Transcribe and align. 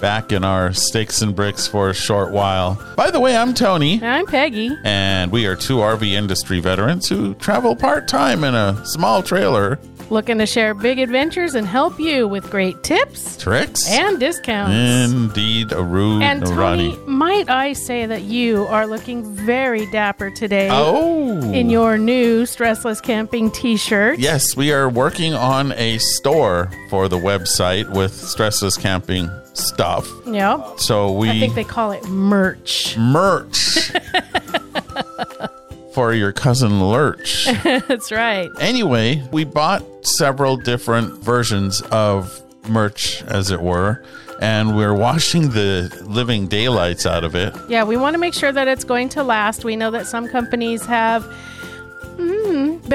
back 0.00 0.32
in 0.32 0.44
our 0.44 0.72
sticks 0.72 1.22
and 1.22 1.34
bricks 1.34 1.66
for 1.66 1.90
a 1.90 1.94
short 1.94 2.30
while. 2.32 2.78
By 2.96 3.10
the 3.10 3.20
way, 3.20 3.36
I'm 3.36 3.54
Tony, 3.54 4.02
I'm 4.02 4.26
Peggy. 4.26 4.76
and 4.84 5.30
we 5.32 5.46
are 5.46 5.56
two 5.56 5.76
RV 5.78 6.12
industry 6.12 6.60
veterans 6.60 7.08
who 7.08 7.34
travel 7.34 7.74
part 7.76 8.08
time 8.08 8.44
in 8.44 8.54
a 8.54 8.84
small 8.86 9.22
trailer. 9.22 9.78
Looking 10.08 10.38
to 10.38 10.46
share 10.46 10.72
big 10.72 11.00
adventures 11.00 11.56
and 11.56 11.66
help 11.66 11.98
you 11.98 12.28
with 12.28 12.48
great 12.48 12.84
tips 12.84 13.36
Tricks? 13.38 13.90
and 13.90 14.20
discounts. 14.20 14.72
Indeed, 15.12 15.72
a 15.72 15.82
rude 15.82 16.22
And 16.22 16.46
Ronnie. 16.48 16.92
Tony, 16.94 17.08
might 17.08 17.50
I 17.50 17.72
say 17.72 18.06
that 18.06 18.22
you 18.22 18.66
are 18.66 18.86
looking 18.86 19.24
very 19.34 19.90
dapper 19.90 20.30
today 20.30 20.68
Oh. 20.70 21.40
in 21.52 21.70
your 21.70 21.98
new 21.98 22.44
Stressless 22.44 23.02
Camping 23.02 23.50
t 23.50 23.76
shirt. 23.76 24.20
Yes, 24.20 24.56
we 24.56 24.72
are 24.72 24.88
working 24.88 25.34
on 25.34 25.72
a 25.72 25.98
store 25.98 26.70
for 26.88 27.08
the 27.08 27.18
website 27.18 27.90
with 27.92 28.12
stressless 28.12 28.80
camping 28.80 29.28
stuff. 29.54 29.85
Yep. 30.26 30.80
So 30.80 31.12
we 31.12 31.30
I 31.30 31.40
think 31.40 31.54
they 31.54 31.64
call 31.64 31.92
it 31.92 32.06
merch. 32.08 32.96
merch 32.96 33.90
for 35.94 36.12
your 36.12 36.32
cousin 36.32 36.82
Lurch. 36.88 37.46
That's 37.64 38.12
right. 38.12 38.50
Anyway, 38.60 39.26
we 39.32 39.44
bought 39.44 39.82
several 40.04 40.56
different 40.56 41.14
versions 41.22 41.80
of 41.90 42.42
merch, 42.68 43.22
as 43.24 43.50
it 43.50 43.60
were, 43.60 44.02
and 44.40 44.76
we're 44.76 44.92
washing 44.94 45.50
the 45.50 45.90
living 46.04 46.46
daylights 46.48 47.06
out 47.06 47.24
of 47.24 47.34
it. 47.34 47.54
Yeah, 47.68 47.84
we 47.84 47.96
want 47.96 48.14
to 48.14 48.18
make 48.18 48.34
sure 48.34 48.52
that 48.52 48.68
it's 48.68 48.84
going 48.84 49.08
to 49.10 49.22
last. 49.22 49.64
We 49.64 49.76
know 49.76 49.90
that 49.92 50.06
some 50.06 50.28
companies 50.28 50.84
have 50.86 51.24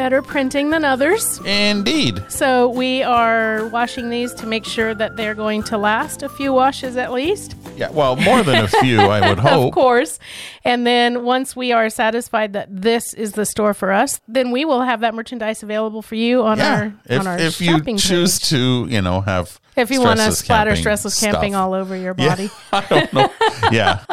better 0.01 0.23
printing 0.23 0.71
than 0.71 0.83
others. 0.83 1.39
Indeed. 1.45 2.23
So 2.27 2.69
we 2.69 3.03
are 3.03 3.67
washing 3.67 4.09
these 4.09 4.33
to 4.35 4.47
make 4.47 4.65
sure 4.65 4.95
that 4.95 5.15
they're 5.15 5.35
going 5.35 5.61
to 5.63 5.77
last 5.77 6.23
a 6.23 6.29
few 6.29 6.51
washes 6.53 6.97
at 6.97 7.11
least, 7.11 7.55
Yeah, 7.77 7.91
well, 7.91 8.15
more 8.15 8.41
than 8.41 8.63
a 8.63 8.67
few, 8.81 8.99
I 8.99 9.29
would 9.29 9.37
hope. 9.37 9.67
of 9.67 9.73
course. 9.73 10.17
And 10.65 10.87
then 10.87 11.23
once 11.23 11.55
we 11.55 11.71
are 11.71 11.87
satisfied 11.91 12.53
that 12.53 12.67
this 12.71 13.13
is 13.13 13.33
the 13.33 13.45
store 13.45 13.75
for 13.75 13.91
us, 13.91 14.19
then 14.27 14.49
we 14.49 14.65
will 14.65 14.81
have 14.81 15.01
that 15.01 15.13
merchandise 15.13 15.61
available 15.61 16.01
for 16.01 16.15
you 16.15 16.41
on 16.41 16.57
Yeah, 16.57 16.75
our 16.79 16.93
if, 17.05 17.19
on 17.19 17.27
our 17.27 17.37
if 17.37 17.61
you 17.61 17.79
choose 17.95 18.39
page. 18.39 18.49
to, 18.49 18.87
you 18.89 19.01
know, 19.03 19.21
have 19.21 19.59
If 19.75 19.89
you 19.89 20.01
want 20.01 20.19
to 20.19 20.31
splatter 20.33 20.71
stressless 20.71 21.19
camping 21.19 21.55
all 21.55 21.73
over 21.73 21.95
your 21.95 22.13
body. 22.13 22.43
Yeah. 22.43 22.51
I 22.73 22.85
don't 22.89 23.13
know. 23.13 23.31
Yeah, 23.71 24.03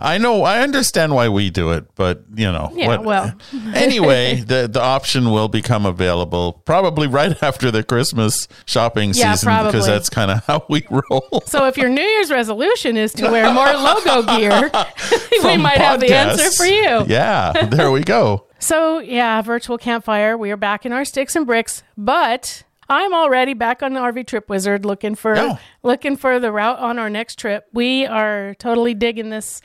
I 0.00 0.18
know. 0.18 0.42
I 0.42 0.62
understand 0.62 1.14
why 1.14 1.28
we 1.28 1.48
do 1.50 1.70
it, 1.70 1.94
but 1.94 2.24
you 2.34 2.50
know, 2.50 2.72
Yeah, 2.74 2.96
well. 2.98 3.32
anyway, 3.74 4.36
the 4.40 4.68
the 4.68 4.80
option 4.80 5.30
will 5.30 5.46
become 5.48 5.86
available 5.86 6.54
probably 6.64 7.06
right 7.06 7.40
after 7.42 7.70
the 7.70 7.84
Christmas 7.84 8.48
shopping 8.66 9.12
Yeah, 9.14 9.32
season 9.34 9.46
probably. 9.46 9.72
because 9.72 9.86
that's 9.86 10.08
kind 10.10 10.30
of 10.32 10.44
how 10.46 10.64
we 10.68 10.84
roll. 10.90 11.42
So 11.46 11.66
if 11.66 11.76
your 11.76 11.88
New 11.88 12.02
Year's 12.02 12.30
resolution 12.32 12.96
is 12.96 13.12
to 13.14 13.30
wear 13.30 13.52
more 13.52 13.72
logo 13.72 14.22
gear, 14.38 14.70
we 15.44 15.56
might 15.56 15.78
have 15.78 16.00
the 16.00 16.12
answer 16.12 16.50
for 16.52 16.66
you. 16.66 17.04
Yeah, 17.06 17.52
there 17.70 17.90
we 17.92 18.00
go. 18.02 18.46
So, 18.58 18.98
yeah, 18.98 19.40
virtual 19.42 19.78
campfire. 19.78 20.36
We 20.36 20.50
are 20.50 20.56
back 20.56 20.84
in 20.84 20.92
our 20.92 21.04
sticks 21.04 21.36
and 21.36 21.46
bricks, 21.46 21.82
but 21.96 22.64
I'm 22.90 23.14
already 23.14 23.54
back 23.54 23.82
on 23.82 23.94
the 23.94 24.00
RV 24.00 24.26
Trip 24.26 24.48
Wizard 24.50 24.84
looking 24.84 25.14
for 25.14 25.38
Oh. 25.38 25.58
looking 25.82 26.16
for 26.16 26.38
the 26.40 26.50
route 26.52 26.78
on 26.80 26.98
our 26.98 27.08
next 27.08 27.38
trip. 27.38 27.66
We 27.72 28.04
are 28.04 28.54
totally 28.58 28.94
digging 28.94 29.30
this 29.30 29.62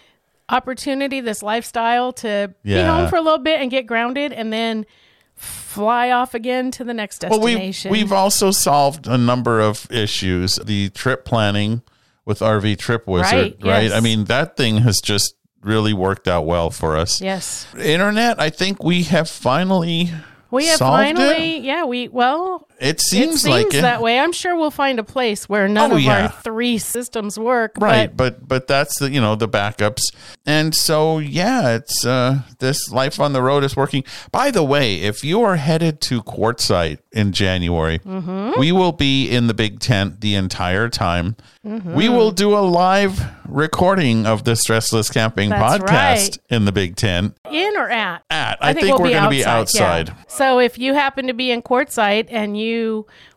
opportunity, 0.48 1.22
this 1.22 1.42
lifestyle 1.42 2.14
to 2.14 2.54
be 2.64 2.80
home 2.80 3.10
for 3.10 3.16
a 3.18 3.22
little 3.22 3.40
bit 3.40 3.60
and 3.62 3.72
get 3.72 3.88
grounded 3.88 4.32
and 4.32 4.54
then 4.54 4.86
fly 5.34 6.12
off 6.12 6.34
again 6.34 6.70
to 6.72 6.84
the 6.84 6.94
next 6.94 7.24
Well, 7.28 7.40
we 7.42 7.54
destination. 7.54 7.92
we've 7.92 8.14
also 8.14 8.52
solved 8.52 9.08
a 9.08 9.18
number 9.18 9.60
of 9.60 9.88
issues. 9.92 10.56
The 10.64 10.90
trip 10.90 11.26
planning 11.26 11.82
with 12.26 12.40
RV 12.42 12.78
Trip 12.78 13.08
Wizard, 13.08 13.34
Right, 13.34 13.58
right? 13.64 13.84
yes. 13.86 13.92
I 13.94 14.00
mean, 14.02 14.26
that 14.26 14.56
thing 14.56 14.78
has 14.78 15.00
just 15.04 15.36
really 15.62 15.94
worked 15.94 16.28
out 16.28 16.46
well 16.46 16.70
for 16.70 16.96
us. 16.96 17.20
yes. 17.22 17.66
Internet, 17.78 18.40
I 18.40 18.50
think 18.52 18.84
we 18.84 19.04
have 19.04 19.28
finally 19.30 20.12
We 20.52 20.68
have 20.68 20.78
finally, 20.80 21.58
it. 21.58 21.64
yeah, 21.64 21.84
we 21.86 22.08
well, 22.08 22.68
It 22.80 23.00
seems, 23.02 23.36
it 23.36 23.40
seems 23.40 23.48
like 23.48 23.74
it. 23.74 23.82
that 23.82 24.02
way. 24.02 24.20
I'm 24.20 24.32
sure 24.34 24.56
we'll 24.56 24.72
find 24.72 25.00
a 25.00 25.04
place 25.04 25.48
where 25.48 25.68
none 25.68 25.92
Oh, 25.92 25.96
of 25.96 26.02
yeah. 26.02 26.24
our 26.24 26.30
three 26.30 26.78
systems 26.78 27.40
work. 27.40 27.74
Right, 27.80 28.08
but 28.16 28.40
but 28.40 28.48
but 28.48 28.68
that's 28.68 29.00
the 29.00 29.10
you 29.10 29.22
know 29.22 29.36
the 29.36 29.48
backups, 29.48 30.02
and 30.46 30.76
so 30.76 31.20
yeah, 31.20 31.76
it's 31.76 32.06
uh 32.06 32.40
this 32.60 32.92
life 32.92 33.20
on 33.20 33.34
the 33.34 33.42
road 33.42 33.64
is 33.64 33.76
working. 33.76 34.04
By 34.32 34.52
the 34.52 34.64
way, 34.64 34.96
if 35.02 35.24
you 35.24 35.42
are 35.44 35.56
headed 35.56 36.02
to 36.02 36.22
Quartzsite 36.24 37.00
in 37.12 37.32
January, 37.32 38.00
Mm-hmm. 38.00 38.60
we 38.60 38.72
will 38.72 38.92
be 38.92 39.30
in 39.30 39.48
the 39.48 39.54
big 39.54 39.80
tent 39.80 40.22
the 40.22 40.36
entire 40.36 40.90
time. 40.90 41.36
Mm-hmm. 41.66 41.94
We 41.96 42.10
will 42.10 42.32
do 42.32 42.56
a 42.58 42.60
live 42.62 43.20
recording 43.48 44.26
of 44.26 44.44
the 44.44 44.52
Stressless 44.52 45.12
Camping 45.12 45.50
That's 45.50 45.78
podcast 45.84 45.88
right. 45.90 46.38
in 46.50 46.66
the 46.66 46.72
big 46.72 46.96
tent. 46.96 47.36
in 47.52 47.76
or 47.78 47.90
at? 47.90 48.24
At 48.30 48.58
I, 48.62 48.74
think, 48.74 48.88
we'll 48.98 49.00
we're 49.08 49.12
going 49.12 49.24
to 49.24 49.30
be 49.30 49.38
yeah. 49.38 49.56
outside. 49.58 50.14
So 50.28 50.60
if 50.60 50.78
you 50.78 50.94
happen 50.94 51.28
to 51.28 51.34
be 51.34 51.52
in 51.52 51.62
Quartzsite 51.62 52.28
and 52.30 52.58
you 52.60 52.65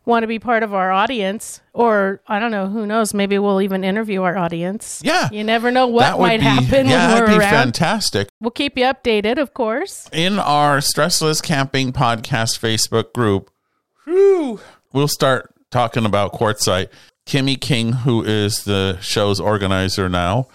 want 0.05 0.23
to 0.23 0.27
be 0.27 0.39
part 0.39 0.63
of 0.63 0.73
our 0.75 0.91
audience, 0.91 1.61
or 1.73 2.21
I 2.27 2.39
don't 2.39 2.51
know, 2.51 2.67
who 2.69 2.87
knows, 2.87 3.13
maybe 3.15 3.39
we'll 3.39 3.61
even 3.63 3.85
interview 3.85 4.23
our 4.23 4.37
audience. 4.37 5.01
Yeah. 5.05 5.29
You 5.31 5.45
never 5.45 5.71
know 5.71 5.87
what 5.87 6.19
might 6.19 6.39
be 6.41 6.45
happen 6.45 6.87
yeah, 6.89 7.09
that'd 7.09 7.29
be 7.29 7.37
around. 7.37 7.51
fantastic. 7.51 8.29
We'll 8.41 8.51
keep 8.51 8.77
you 8.79 8.85
updated, 8.85 9.39
of 9.39 9.55
course. 9.55 10.09
in 10.13 10.39
our 10.39 10.79
Stressless 10.79 11.43
Camping 11.43 11.93
Podcast 11.93 12.59
Facebook 12.59 13.13
group, 13.13 13.51
whew, 14.05 14.61
we'll 14.93 15.09
start 15.09 15.55
talking 15.71 16.05
about 16.07 16.33
Quartzsite. 16.33 16.89
Kimmy 17.27 17.61
King, 17.61 17.93
who 17.93 18.23
is 18.25 18.65
the 18.65 18.99
show's 19.03 19.39
organizer 19.39 20.09
now, 20.09 20.49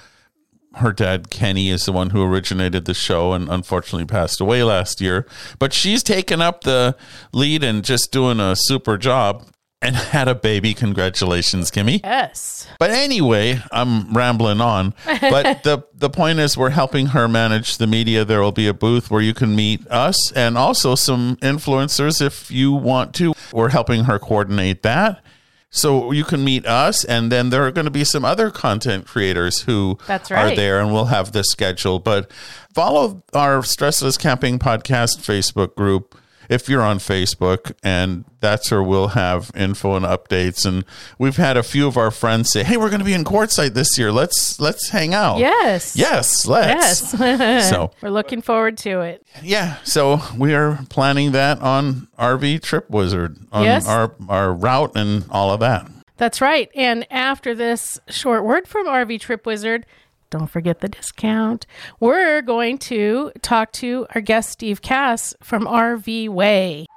her 0.76 0.92
dad 0.92 1.30
Kenny 1.30 1.70
is 1.70 1.86
the 1.86 1.92
one 1.92 2.10
who 2.12 2.24
originated 2.24 2.86
the 2.86 2.94
show 2.94 3.34
and 3.34 3.50
unfortunately 3.50 4.06
passed 4.06 4.42
away 4.42 4.64
last 4.64 5.02
year. 5.02 5.28
But 5.60 5.74
she's 5.74 6.04
taken 6.04 6.42
up 6.42 6.64
the 6.64 6.96
lead 7.32 7.64
and 7.64 7.84
just 7.84 8.12
doing 8.12 8.40
a 8.40 8.56
super 8.56 8.98
job 8.98 9.46
and 9.84 9.96
had 10.14 10.28
a 10.28 10.36
baby. 10.36 10.74
Congratulations, 10.74 11.70
Kimmy. 11.70 12.00
Yes. 12.04 12.68
But 12.80 12.92
anyway, 12.92 13.62
I'm 13.72 14.14
rambling 14.14 14.62
on. 14.62 14.96
But 15.06 15.64
the 15.64 15.84
the 15.94 16.10
point 16.10 16.40
is, 16.40 16.58
we're 16.58 16.72
helping 16.72 17.08
her 17.08 17.28
manage 17.28 17.78
the 17.78 17.88
media. 17.88 18.26
There 18.26 18.42
will 18.42 18.52
be 18.52 18.68
a 18.68 18.74
booth 18.74 19.12
where 19.12 19.22
you 19.22 19.34
can 19.34 19.56
meet 19.56 19.86
us 19.88 20.32
and 20.32 20.58
also 20.58 20.96
some 20.96 21.36
influencers 21.38 22.22
if 22.22 22.50
you 22.50 22.72
want 22.72 23.14
to. 23.16 23.34
We're 23.52 23.70
helping 23.70 24.06
her 24.06 24.18
coordinate 24.18 24.82
that. 24.84 25.24
So 25.76 26.12
you 26.12 26.24
can 26.24 26.44
meet 26.44 26.68
us, 26.68 27.04
and 27.04 27.32
then 27.32 27.50
there 27.50 27.66
are 27.66 27.72
going 27.72 27.86
to 27.86 27.92
be 27.92 28.04
some 28.04 28.24
other 28.24 28.52
content 28.52 29.08
creators 29.08 29.64
who 29.64 29.98
That's 30.06 30.30
are 30.30 30.56
there, 30.56 30.80
and 30.80 30.94
we'll 30.94 31.06
have 31.06 31.32
this 31.32 31.48
schedule. 31.48 31.98
But 31.98 32.32
follow 32.76 33.24
our 33.34 33.64
Stressless 33.64 34.20
Camping 34.20 34.60
Podcast 34.60 35.18
Facebook 35.18 35.74
group 35.74 36.16
if 36.50 36.68
you're 36.70 36.82
on 36.82 37.00
Facebook, 37.00 37.74
and 37.84 38.26
that's 38.40 38.70
where 38.72 38.84
we'll 38.84 39.10
have 39.10 39.52
info 39.56 39.96
and 39.96 40.06
updates. 40.06 40.66
And 40.66 40.84
we've 41.18 41.38
had 41.38 41.56
a 41.58 41.64
few 41.64 41.88
of 41.88 41.98
our 41.98 42.12
friends 42.12 42.50
say, 42.52 42.64
"Hey, 42.64 42.78
we're 42.78 42.90
going 42.90 43.00
to 43.00 43.06
be 43.06 43.14
in 43.14 43.24
Quartzsite 43.24 43.74
this 43.74 43.98
year. 43.98 44.12
Let's 44.12 44.60
let's 44.60 44.90
hang 44.90 45.14
out." 45.14 45.38
Yes. 45.40 45.96
Yes, 45.96 46.46
let's. 46.46 47.14
Yes. 47.14 47.70
So 47.74 47.92
We're 48.02 48.10
looking 48.10 48.42
forward 48.42 48.78
to 48.80 49.02
it. 49.02 49.26
yeah, 49.42 49.78
so 49.84 50.22
we 50.38 50.54
are 50.54 50.80
planning 50.90 51.32
that 51.32 51.62
on 51.62 52.08
RV 52.20 52.62
Trip 52.62 52.90
Wizard 52.90 53.38
on 53.52 53.64
Yes. 53.64 53.88
our 53.88 54.14
our 54.30 54.54
route 54.54 54.92
and 54.96 55.26
all 55.30 55.52
of 55.52 55.60
that. 55.62 55.88
That's 56.18 56.42
right. 56.42 56.70
And 56.76 57.08
after 57.12 57.56
this 57.56 58.00
short 58.08 58.44
word 58.46 58.68
from 58.68 58.88
RV 58.88 59.20
Trip 59.20 59.46
Wizard, 59.46 59.86
don't 60.34 60.48
forget 60.48 60.80
the 60.80 60.90
discount. 60.90 61.68
We're 62.00 62.42
going 62.42 62.80
to 62.90 63.32
talk 63.44 63.72
to 63.74 64.08
our 64.16 64.22
guest, 64.22 64.50
Steve 64.50 64.82
Cass 64.82 65.36
from 65.44 65.66
RV 65.66 66.30
Weigh. 66.30 66.88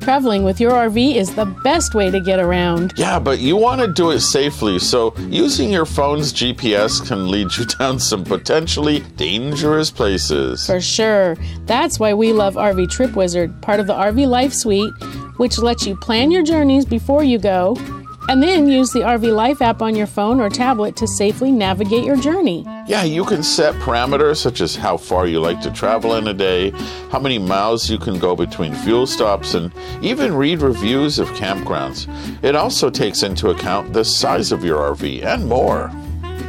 Traveling 0.00 0.42
with 0.42 0.58
your 0.58 0.72
RV 0.72 1.14
is 1.14 1.32
the 1.36 1.44
best 1.62 1.94
way 1.94 2.10
to 2.10 2.18
get 2.18 2.40
around. 2.40 2.94
Yeah, 2.96 3.20
but 3.20 3.38
you 3.38 3.56
want 3.56 3.82
to 3.82 3.86
do 3.86 4.10
it 4.10 4.18
safely, 4.18 4.80
so 4.80 5.14
using 5.18 5.70
your 5.70 5.84
phone's 5.84 6.32
GPS 6.32 7.06
can 7.06 7.30
lead 7.30 7.56
you 7.56 7.66
down 7.78 8.00
some 8.00 8.24
potentially 8.24 9.00
dangerous 9.16 9.92
places. 9.92 10.66
For 10.66 10.80
sure. 10.80 11.36
That's 11.66 12.00
why 12.00 12.14
we 12.14 12.32
love 12.32 12.54
RV 12.54 12.90
Trip 12.90 13.14
Wizard, 13.14 13.62
part 13.62 13.78
of 13.78 13.86
the 13.86 13.94
RV 13.94 14.26
Life 14.26 14.54
Suite, 14.54 14.92
which 15.36 15.58
lets 15.58 15.86
you 15.86 15.94
plan 15.94 16.32
your 16.32 16.42
journeys 16.42 16.84
before 16.84 17.22
you 17.22 17.38
go, 17.38 17.76
And 18.28 18.42
then 18.42 18.68
use 18.68 18.90
the 18.90 19.00
RV 19.00 19.34
Life 19.34 19.62
app 19.62 19.80
on 19.80 19.96
your 19.96 20.06
phone 20.06 20.38
or 20.38 20.50
tablet 20.50 20.96
to 20.96 21.06
safely 21.06 21.50
navigate 21.50 22.04
your 22.04 22.16
journey. 22.16 22.62
Yeah, 22.86 23.02
you 23.02 23.24
can 23.24 23.42
set 23.42 23.74
parameters 23.76 24.36
such 24.36 24.60
as 24.60 24.76
how 24.76 24.98
far 24.98 25.26
you 25.26 25.40
like 25.40 25.62
to 25.62 25.70
travel 25.70 26.14
in 26.14 26.28
a 26.28 26.34
day, 26.34 26.70
how 27.10 27.20
many 27.20 27.38
miles 27.38 27.88
you 27.88 27.98
can 27.98 28.18
go 28.18 28.36
between 28.36 28.74
fuel 28.74 29.06
stops, 29.06 29.54
and 29.54 29.72
even 30.02 30.34
read 30.34 30.60
reviews 30.60 31.18
of 31.18 31.28
campgrounds. 31.30 32.06
It 32.44 32.54
also 32.54 32.90
takes 32.90 33.22
into 33.22 33.48
account 33.48 33.94
the 33.94 34.04
size 34.04 34.52
of 34.52 34.62
your 34.62 34.94
RV 34.94 35.24
and 35.24 35.48
more. 35.48 35.90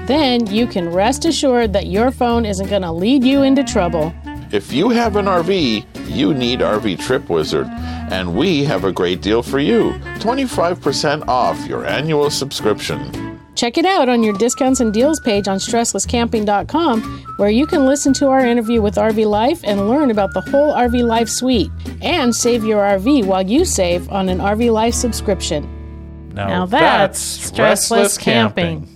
Then 0.05 0.47
you 0.47 0.67
can 0.67 0.89
rest 0.91 1.23
assured 1.23 1.71
that 1.73 1.87
your 1.87 2.11
phone 2.11 2.45
isn't 2.45 2.69
going 2.69 2.81
to 2.81 2.91
lead 2.91 3.23
you 3.23 3.43
into 3.43 3.63
trouble. 3.63 4.13
If 4.51 4.73
you 4.73 4.89
have 4.89 5.15
an 5.15 5.27
RV, 5.27 5.85
you 6.09 6.33
need 6.33 6.59
RV 6.59 6.99
Trip 6.99 7.29
Wizard, 7.29 7.67
and 7.67 8.35
we 8.35 8.63
have 8.63 8.83
a 8.83 8.91
great 8.91 9.21
deal 9.21 9.43
for 9.43 9.59
you 9.59 9.91
25% 10.19 11.27
off 11.27 11.65
your 11.67 11.85
annual 11.85 12.29
subscription. 12.29 13.29
Check 13.55 13.77
it 13.77 13.85
out 13.85 14.07
on 14.07 14.23
your 14.23 14.33
discounts 14.33 14.79
and 14.79 14.93
deals 14.93 15.19
page 15.19 15.49
on 15.49 15.57
stresslesscamping.com, 15.57 17.01
where 17.35 17.49
you 17.49 17.67
can 17.67 17.85
listen 17.85 18.13
to 18.13 18.27
our 18.27 18.39
interview 18.45 18.81
with 18.81 18.95
RV 18.95 19.25
Life 19.25 19.61
and 19.65 19.89
learn 19.89 20.11
about 20.11 20.33
the 20.33 20.39
whole 20.39 20.73
RV 20.73 21.03
Life 21.05 21.27
suite 21.27 21.69
and 22.01 22.33
save 22.33 22.63
your 22.63 22.81
RV 22.81 23.25
while 23.25 23.45
you 23.45 23.65
save 23.65 24.09
on 24.11 24.29
an 24.29 24.37
RV 24.37 24.71
Life 24.71 24.93
subscription. 24.93 25.67
Now 26.33 26.65
that's 26.65 27.51
stressless 27.51 28.17
camping. 28.17 28.87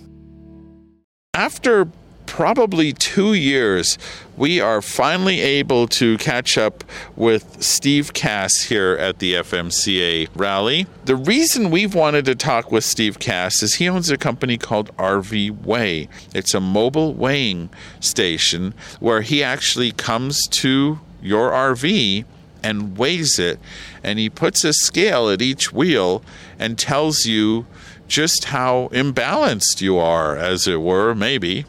After 1.34 1.88
probably 2.26 2.92
two 2.92 3.34
years, 3.34 3.98
we 4.36 4.60
are 4.60 4.82
finally 4.82 5.40
able 5.40 5.86
to 5.86 6.18
catch 6.18 6.58
up 6.58 6.84
with 7.16 7.62
Steve 7.62 8.12
Cass 8.12 8.62
here 8.68 8.96
at 8.98 9.18
the 9.18 9.34
FMCA 9.34 10.28
rally. 10.34 10.86
The 11.04 11.16
reason 11.16 11.70
we've 11.70 11.94
wanted 11.94 12.24
to 12.24 12.34
talk 12.34 12.72
with 12.72 12.84
Steve 12.84 13.18
Cass 13.18 13.62
is 13.62 13.76
he 13.76 13.88
owns 13.88 14.10
a 14.10 14.16
company 14.16 14.58
called 14.58 14.94
RV 14.96 15.64
Weigh. 15.64 16.08
It's 16.34 16.54
a 16.54 16.60
mobile 16.60 17.14
weighing 17.14 17.70
station 18.00 18.74
where 19.00 19.22
he 19.22 19.42
actually 19.42 19.92
comes 19.92 20.40
to 20.48 21.00
your 21.22 21.50
RV 21.50 22.24
and 22.64 22.96
weighs 22.96 23.38
it, 23.38 23.60
and 24.02 24.18
he 24.18 24.30
puts 24.30 24.64
a 24.64 24.72
scale 24.72 25.28
at 25.28 25.42
each 25.42 25.72
wheel 25.72 26.22
and 26.58 26.78
tells 26.78 27.26
you 27.26 27.66
just 28.08 28.46
how 28.46 28.88
imbalanced 28.92 29.80
you 29.80 29.98
are, 29.98 30.36
as 30.36 30.66
it 30.66 30.80
were, 30.80 31.14
maybe. 31.14 31.64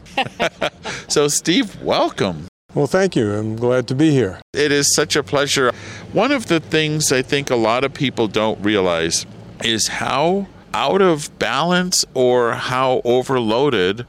so, 1.08 1.28
Steve, 1.28 1.80
welcome. 1.82 2.48
Well, 2.74 2.86
thank 2.86 3.16
you. 3.16 3.32
I'm 3.32 3.56
glad 3.56 3.88
to 3.88 3.94
be 3.94 4.10
here. 4.10 4.40
It 4.52 4.70
is 4.70 4.94
such 4.94 5.16
a 5.16 5.22
pleasure. 5.22 5.72
One 6.12 6.30
of 6.30 6.46
the 6.46 6.60
things 6.60 7.10
I 7.10 7.22
think 7.22 7.48
a 7.48 7.56
lot 7.56 7.84
of 7.84 7.94
people 7.94 8.28
don't 8.28 8.62
realize 8.62 9.24
is 9.64 9.88
how 9.88 10.46
out 10.74 11.00
of 11.00 11.38
balance 11.38 12.04
or 12.12 12.52
how 12.52 13.00
overloaded 13.02 14.04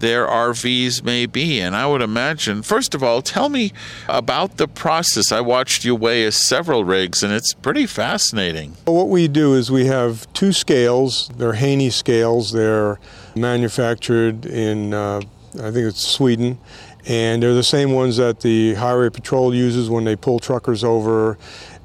their 0.00 0.26
RVs 0.26 1.02
may 1.02 1.26
be. 1.26 1.60
And 1.60 1.74
I 1.74 1.86
would 1.86 2.02
imagine, 2.02 2.62
first 2.62 2.94
of 2.94 3.02
all, 3.02 3.22
tell 3.22 3.48
me 3.48 3.72
about 4.08 4.56
the 4.56 4.68
process. 4.68 5.32
I 5.32 5.40
watched 5.40 5.84
you 5.84 5.94
weigh 5.94 6.24
a 6.24 6.32
several 6.32 6.84
rigs, 6.84 7.22
and 7.22 7.32
it's 7.32 7.54
pretty 7.54 7.86
fascinating. 7.86 8.76
What 8.84 9.08
we 9.08 9.28
do 9.28 9.54
is 9.54 9.70
we 9.70 9.86
have 9.86 10.32
two 10.32 10.52
scales. 10.52 11.28
They're 11.36 11.54
Haenni 11.54 11.92
scales. 11.92 12.52
They're 12.52 12.98
manufactured 13.34 14.46
in, 14.46 14.94
uh, 14.94 15.20
I 15.54 15.70
think 15.70 15.88
it's 15.88 16.06
Sweden. 16.06 16.58
And 17.06 17.42
they're 17.42 17.54
the 17.54 17.62
same 17.62 17.92
ones 17.92 18.18
that 18.18 18.40
the 18.40 18.74
Highway 18.74 19.08
Patrol 19.08 19.54
uses 19.54 19.88
when 19.88 20.04
they 20.04 20.14
pull 20.14 20.38
truckers 20.38 20.84
over 20.84 21.38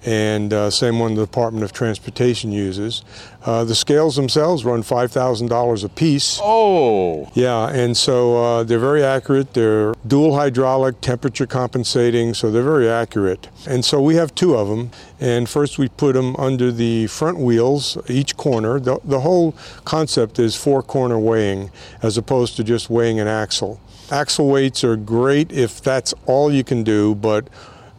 and 0.06 0.54
uh, 0.54 0.70
same 0.70 1.00
one 1.00 1.16
the 1.16 1.26
Department 1.26 1.64
of 1.64 1.72
Transportation 1.72 2.52
uses. 2.52 3.04
Uh, 3.46 3.64
the 3.64 3.76
scales 3.76 4.16
themselves 4.16 4.64
run 4.66 4.84
$5,000 4.84 5.84
a 5.84 5.90
piece. 5.90 6.40
Oh! 6.42 7.30
Yeah, 7.34 7.70
and 7.70 7.96
so 7.96 8.38
uh, 8.38 8.64
they're 8.64 8.80
very 8.80 9.04
accurate. 9.04 9.54
They're 9.54 9.94
dual 10.06 10.36
hydraulic, 10.36 11.02
temperature 11.02 11.46
compensating, 11.46 12.34
so 12.34 12.52
they're 12.52 12.64
very 12.64 12.90
accurate. 12.90 13.50
And 13.68 13.84
so 13.84 14.02
we 14.02 14.16
have 14.16 14.34
two 14.36 14.56
of 14.56 14.68
them. 14.68 14.92
And 15.20 15.50
first 15.50 15.78
we 15.78 15.90
put 15.90 16.14
them 16.14 16.36
under 16.38 16.72
the 16.72 17.08
front 17.08 17.38
wheels, 17.38 17.98
each 18.10 18.36
corner. 18.36 18.80
The, 18.80 19.00
the 19.04 19.22
whole 19.22 19.54
concept 19.86 20.40
is 20.40 20.56
four 20.56 20.82
corner 20.82 21.20
weighing 21.20 21.72
as 22.02 22.18
opposed 22.18 22.56
to 22.58 22.64
just 22.64 22.90
weighing 22.90 23.20
an 23.20 23.28
axle. 23.28 23.80
Axle 24.12 24.48
weights 24.48 24.84
are 24.84 24.96
great 24.96 25.52
if 25.52 25.82
that's 25.82 26.14
all 26.26 26.52
you 26.52 26.64
can 26.64 26.84
do, 26.84 27.16
but 27.16 27.48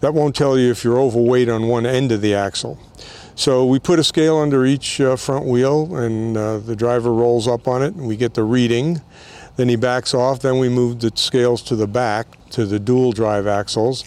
that 0.05 0.13
won't 0.13 0.37
tell 0.37 0.59
you 0.59 0.71
if 0.71 0.85
you're 0.85 0.99
overweight 0.99 1.49
on 1.49 1.67
one 1.67 1.87
end 1.87 2.13
of 2.13 2.21
the 2.21 2.35
axle. 2.35 2.79
So 3.37 3.65
we 3.65 3.79
put 3.79 3.99
a 3.99 4.05
scale 4.05 4.37
under 4.37 4.67
each 4.67 5.01
uh, 5.01 5.17
front 5.17 5.47
wheel, 5.47 5.97
and 5.97 6.37
uh, 6.37 6.59
the 6.59 6.77
driver 6.77 7.11
rolls 7.11 7.49
up 7.49 7.67
on 7.67 7.83
it, 7.83 7.95
and 7.95 8.07
we 8.07 8.15
get 8.15 8.35
the 8.35 8.45
reading. 8.45 9.01
Then 9.57 9.71
he 9.71 9.77
backs 9.77 10.13
off. 10.13 10.41
Then 10.41 10.59
we 10.59 10.69
move 10.69 11.01
the 11.01 11.11
scales 11.15 11.63
to 11.63 11.75
the 11.75 11.87
back 11.87 12.27
to 12.51 12.67
the 12.67 12.79
dual 12.79 13.13
drive 13.13 13.47
axles, 13.47 14.05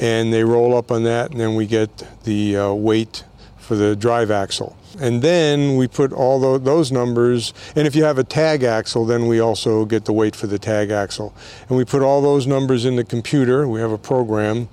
and 0.00 0.32
they 0.32 0.42
roll 0.42 0.76
up 0.76 0.90
on 0.90 1.04
that, 1.04 1.30
and 1.30 1.38
then 1.38 1.54
we 1.54 1.66
get 1.66 2.04
the 2.24 2.56
uh, 2.56 2.72
weight 2.72 3.22
for 3.56 3.76
the 3.76 3.94
drive 3.94 4.32
axle. 4.32 4.76
And 4.98 5.20
then 5.20 5.76
we 5.76 5.88
put 5.88 6.12
all 6.12 6.58
those 6.58 6.90
numbers, 6.90 7.52
and 7.74 7.86
if 7.86 7.94
you 7.94 8.04
have 8.04 8.16
a 8.16 8.24
tag 8.24 8.62
axle, 8.62 9.04
then 9.04 9.26
we 9.26 9.40
also 9.40 9.84
get 9.84 10.06
the 10.06 10.12
weight 10.12 10.34
for 10.34 10.46
the 10.46 10.58
tag 10.58 10.90
axle. 10.90 11.34
And 11.68 11.76
we 11.76 11.84
put 11.84 12.00
all 12.00 12.22
those 12.22 12.46
numbers 12.46 12.84
in 12.86 12.96
the 12.96 13.04
computer. 13.04 13.68
We 13.68 13.80
have 13.80 13.92
a 13.92 13.98
program, 13.98 14.68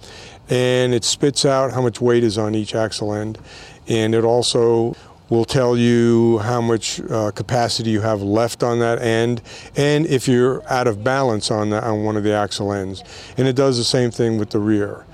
and 0.54 0.94
it 0.94 1.04
spits 1.04 1.46
out 1.46 1.74
how 1.74 1.82
much 1.82 2.00
weight 2.00 2.24
is 2.24 2.38
on 2.38 2.54
each 2.54 2.76
axle 2.76 3.12
end. 3.12 3.40
And 3.88 4.14
it 4.14 4.24
also 4.24 4.96
will 5.30 5.46
tell 5.46 5.76
you 5.76 6.38
how 6.40 6.62
much 6.62 7.02
uh, 7.10 7.32
capacity 7.32 7.90
you 7.90 8.02
have 8.02 8.22
left 8.22 8.62
on 8.62 8.78
that 8.78 9.02
end 9.02 9.42
and 9.76 10.06
if 10.06 10.28
you're 10.28 10.62
out 10.72 10.86
of 10.86 11.04
balance 11.04 11.50
on, 11.50 11.72
the, 11.72 11.84
on 11.84 12.04
one 12.04 12.16
of 12.16 12.24
the 12.24 12.34
axle 12.34 12.72
ends. 12.72 13.04
And 13.36 13.48
it 13.48 13.56
does 13.56 13.78
the 13.80 13.84
same 13.84 14.12
thing 14.12 14.38
with 14.38 14.52
the 14.52 14.60
rear. 14.60 15.08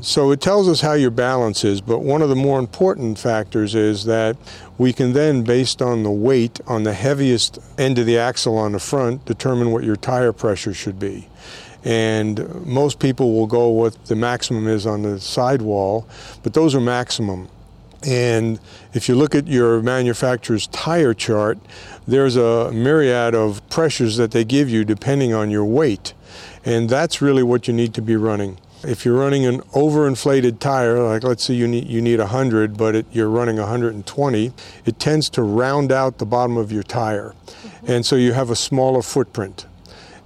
So 0.00 0.30
it 0.30 0.40
tells 0.40 0.68
us 0.68 0.80
how 0.80 0.92
your 0.92 1.10
balance 1.10 1.64
is, 1.64 1.80
but 1.80 2.00
one 2.00 2.22
of 2.22 2.28
the 2.28 2.36
more 2.36 2.60
important 2.60 3.18
factors 3.18 3.74
is 3.74 4.04
that 4.04 4.36
we 4.78 4.92
can 4.92 5.12
then, 5.12 5.42
based 5.42 5.82
on 5.82 6.04
the 6.04 6.10
weight 6.10 6.60
on 6.68 6.84
the 6.84 6.94
heaviest 6.94 7.58
end 7.78 7.98
of 7.98 8.06
the 8.06 8.18
axle 8.18 8.56
on 8.58 8.72
the 8.72 8.80
front, 8.80 9.24
determine 9.24 9.72
what 9.72 9.82
your 9.82 9.96
tire 9.96 10.32
pressure 10.32 10.74
should 10.74 11.00
be 11.00 11.28
and 11.84 12.64
most 12.64 12.98
people 12.98 13.34
will 13.34 13.46
go 13.46 13.68
what 13.68 14.06
the 14.06 14.16
maximum 14.16 14.66
is 14.66 14.86
on 14.86 15.02
the 15.02 15.20
sidewall, 15.20 16.08
but 16.42 16.54
those 16.54 16.74
are 16.74 16.80
maximum. 16.80 17.48
And 18.06 18.58
if 18.92 19.08
you 19.08 19.14
look 19.14 19.34
at 19.34 19.46
your 19.46 19.82
manufacturer's 19.82 20.66
tire 20.68 21.14
chart, 21.14 21.58
there's 22.06 22.36
a 22.36 22.70
myriad 22.72 23.34
of 23.34 23.66
pressures 23.70 24.16
that 24.16 24.30
they 24.30 24.44
give 24.44 24.68
you 24.68 24.84
depending 24.84 25.32
on 25.32 25.50
your 25.50 25.64
weight. 25.64 26.12
And 26.64 26.88
that's 26.88 27.22
really 27.22 27.42
what 27.42 27.66
you 27.68 27.74
need 27.74 27.94
to 27.94 28.02
be 28.02 28.16
running. 28.16 28.58
If 28.82 29.06
you're 29.06 29.16
running 29.16 29.46
an 29.46 29.60
overinflated 29.72 30.58
tire, 30.58 31.02
like 31.02 31.24
let's 31.24 31.44
say 31.44 31.54
you 31.54 31.66
need 31.66 31.86
you 31.86 32.02
need 32.02 32.18
100, 32.18 32.76
but 32.76 32.94
it, 32.94 33.06
you're 33.12 33.30
running 33.30 33.56
120, 33.56 34.52
it 34.84 34.98
tends 34.98 35.30
to 35.30 35.42
round 35.42 35.90
out 35.90 36.18
the 36.18 36.26
bottom 36.26 36.58
of 36.58 36.70
your 36.70 36.82
tire, 36.82 37.34
mm-hmm. 37.46 37.90
and 37.90 38.04
so 38.04 38.14
you 38.14 38.34
have 38.34 38.50
a 38.50 38.56
smaller 38.56 39.00
footprint. 39.00 39.64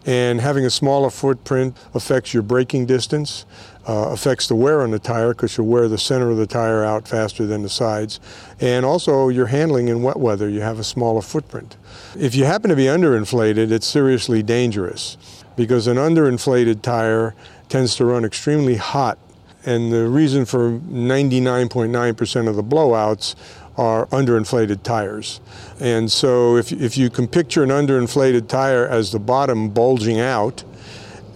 And 0.07 0.41
having 0.41 0.65
a 0.65 0.71
smaller 0.71 1.11
footprint 1.11 1.77
affects 1.93 2.33
your 2.33 2.43
braking 2.43 2.87
distance, 2.87 3.45
uh, 3.87 4.11
affects 4.11 4.47
the 4.47 4.55
wear 4.55 4.83
on 4.83 4.91
the 4.91 4.99
tire 4.99 5.31
because 5.31 5.57
you 5.57 5.65
wear 5.65 5.89
the 5.89 5.99
center 5.99 6.31
of 6.31 6.37
the 6.37 6.47
tire 6.47 6.85
out 6.85 7.09
faster 7.09 7.47
than 7.47 7.63
the 7.63 7.69
sides. 7.69 8.21
And 8.61 8.85
also 8.85 9.29
your 9.29 9.47
handling 9.47 9.89
in 9.89 10.03
wet 10.03 10.19
weather, 10.19 10.49
you 10.49 10.61
have 10.61 10.79
a 10.79 10.85
smaller 10.85 11.23
footprint. 11.23 11.77
If 12.17 12.35
you 12.35 12.45
happen 12.45 12.71
to 12.71 12.77
be 12.77 12.85
underinflated, 12.85 13.71
it's 13.71 13.87
seriously 13.87 14.43
dangerous 14.43 15.17
because 15.57 15.87
an 15.87 15.97
underinflated 15.97 16.83
tire 16.83 17.35
tends 17.69 17.97
to 17.97 18.05
run 18.05 18.25
extremely 18.25 18.77
hot. 18.77 19.19
And 19.67 19.93
the 19.93 20.07
reason 20.07 20.45
for 20.45 20.71
99.9% 20.71 22.49
of 22.49 22.57
the 22.57 22.63
blowouts 22.63 23.35
are 23.79 24.07
underinflated 24.07 24.83
tires. 24.83 25.41
And 25.81 26.11
so 26.11 26.57
if, 26.57 26.73
if 26.73 26.99
you 26.99 27.09
can 27.09 27.29
picture 27.29 27.63
an 27.63 27.71
underinflated 27.71 28.49
tire 28.49 28.87
as 28.87 29.13
the 29.13 29.21
bottom 29.21 29.71
bulging 29.71 30.21
out, 30.21 30.65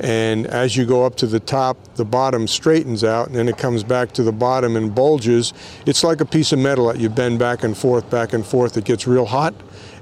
and 0.01 0.49
as 0.49 0.77
you 0.77 0.85
go 0.85 1.07
up 1.07 1.15
to 1.17 1.29
the 1.29 1.39
top, 1.39 1.95
the 1.95 2.05
bottom 2.05 2.49
straightens 2.49 3.05
out, 3.05 3.29
and 3.29 3.37
then 3.37 3.49
it 3.49 3.57
comes 3.57 3.85
back 3.85 4.11
to 4.13 4.25
the 4.25 4.33
bottom 4.33 4.75
and 4.75 4.93
bulges. 4.93 5.53
It's 5.87 6.03
like 6.03 6.21
a 6.21 6.25
piece 6.25 6.51
of 6.51 6.59
metal 6.59 6.89
that 6.89 6.99
you 6.99 7.09
bend 7.09 7.39
back 7.39 7.63
and 7.63 7.79
forth, 7.79 8.11
back 8.11 8.33
and 8.33 8.45
forth. 8.45 8.77
It 8.77 8.85
gets 8.85 9.07
real 9.07 9.27
hot, 9.27 9.55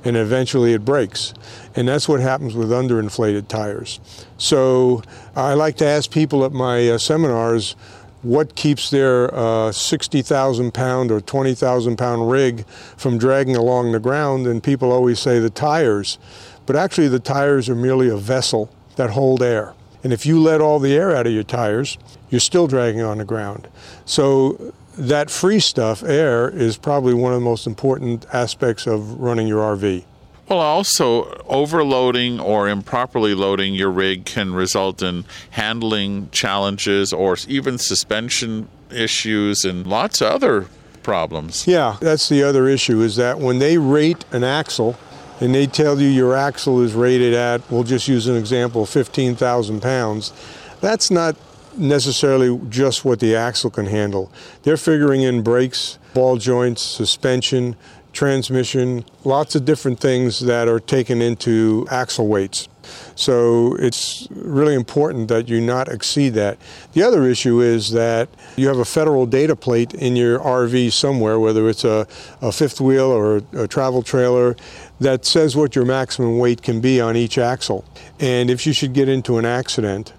and 0.02 0.16
eventually 0.16 0.72
it 0.72 0.86
breaks. 0.86 1.34
And 1.76 1.86
that's 1.86 2.08
what 2.08 2.20
happens 2.20 2.54
with 2.54 2.70
underinflated 2.70 3.48
tires. 3.48 4.00
So 4.38 5.02
I 5.36 5.52
like 5.52 5.76
to 5.78 5.86
ask 5.86 6.10
people 6.10 6.46
at 6.46 6.52
my 6.52 6.88
uh, 6.88 6.96
seminars 6.96 7.76
what 8.22 8.54
keeps 8.54 8.90
their 8.90 9.34
uh, 9.34 9.72
60,000 9.72 10.72
pound 10.72 11.10
or 11.10 11.20
20,000 11.20 11.96
pound 11.96 12.30
rig 12.30 12.66
from 12.66 13.18
dragging 13.18 13.56
along 13.56 13.92
the 13.92 14.00
ground? 14.00 14.46
And 14.46 14.62
people 14.62 14.92
always 14.92 15.18
say 15.18 15.38
the 15.38 15.50
tires. 15.50 16.18
But 16.66 16.76
actually, 16.76 17.08
the 17.08 17.18
tires 17.18 17.68
are 17.68 17.74
merely 17.74 18.08
a 18.08 18.16
vessel 18.16 18.70
that 18.96 19.10
hold 19.10 19.42
air. 19.42 19.74
And 20.02 20.12
if 20.12 20.24
you 20.24 20.40
let 20.40 20.60
all 20.60 20.78
the 20.78 20.94
air 20.94 21.14
out 21.14 21.26
of 21.26 21.32
your 21.32 21.42
tires, 21.42 21.98
you're 22.30 22.40
still 22.40 22.66
dragging 22.66 23.02
on 23.02 23.18
the 23.18 23.24
ground. 23.24 23.68
So 24.04 24.72
that 24.96 25.30
free 25.30 25.60
stuff, 25.60 26.02
air, 26.02 26.48
is 26.48 26.76
probably 26.76 27.14
one 27.14 27.32
of 27.32 27.40
the 27.40 27.44
most 27.44 27.66
important 27.66 28.26
aspects 28.32 28.86
of 28.86 29.20
running 29.20 29.46
your 29.46 29.76
RV. 29.76 30.04
Well, 30.50 30.58
also, 30.58 31.26
overloading 31.46 32.40
or 32.40 32.68
improperly 32.68 33.36
loading 33.36 33.72
your 33.72 33.92
rig 33.92 34.24
can 34.24 34.52
result 34.52 35.00
in 35.00 35.24
handling 35.50 36.28
challenges 36.32 37.12
or 37.12 37.36
even 37.46 37.78
suspension 37.78 38.68
issues 38.90 39.64
and 39.64 39.86
lots 39.86 40.20
of 40.20 40.32
other 40.32 40.66
problems. 41.04 41.68
Yeah, 41.68 41.98
that's 42.00 42.28
the 42.28 42.42
other 42.42 42.66
issue 42.66 43.00
is 43.00 43.14
that 43.14 43.38
when 43.38 43.60
they 43.60 43.78
rate 43.78 44.24
an 44.32 44.42
axle 44.42 44.98
and 45.40 45.54
they 45.54 45.68
tell 45.68 46.00
you 46.00 46.08
your 46.08 46.34
axle 46.34 46.82
is 46.82 46.94
rated 46.94 47.32
at, 47.32 47.70
we'll 47.70 47.84
just 47.84 48.08
use 48.08 48.26
an 48.26 48.34
example, 48.34 48.86
15,000 48.86 49.80
pounds, 49.80 50.32
that's 50.80 51.12
not 51.12 51.36
necessarily 51.76 52.60
just 52.68 53.04
what 53.04 53.20
the 53.20 53.36
axle 53.36 53.70
can 53.70 53.86
handle. 53.86 54.32
They're 54.64 54.76
figuring 54.76 55.22
in 55.22 55.42
brakes, 55.42 56.00
ball 56.12 56.38
joints, 56.38 56.82
suspension, 56.82 57.76
transmission, 58.12 59.04
lots 59.24 59.54
of 59.54 59.64
different 59.64 60.00
things 60.00 60.40
that 60.40 60.68
are 60.68 60.80
taken 60.80 61.22
into 61.22 61.86
axle 61.90 62.28
weights. 62.28 62.68
So 63.14 63.76
it's 63.76 64.26
really 64.30 64.74
important 64.74 65.28
that 65.28 65.48
you 65.48 65.60
not 65.60 65.88
exceed 65.88 66.30
that. 66.30 66.58
The 66.92 67.02
other 67.02 67.24
issue 67.24 67.60
is 67.60 67.90
that 67.92 68.28
you 68.56 68.68
have 68.68 68.78
a 68.78 68.84
federal 68.84 69.26
data 69.26 69.54
plate 69.54 69.94
in 69.94 70.16
your 70.16 70.38
RV 70.38 70.92
somewhere, 70.92 71.38
whether 71.38 71.68
it's 71.68 71.84
a, 71.84 72.06
a 72.40 72.52
fifth 72.52 72.80
wheel 72.80 73.06
or 73.06 73.38
a, 73.38 73.62
a 73.62 73.68
travel 73.68 74.02
trailer, 74.02 74.56
that 74.98 75.24
says 75.24 75.56
what 75.56 75.76
your 75.76 75.84
maximum 75.84 76.38
weight 76.38 76.62
can 76.62 76.80
be 76.80 77.00
on 77.00 77.16
each 77.16 77.38
axle. 77.38 77.84
And 78.18 78.50
if 78.50 78.66
you 78.66 78.72
should 78.72 78.92
get 78.92 79.08
into 79.08 79.38
an 79.38 79.44
accident, 79.44 80.12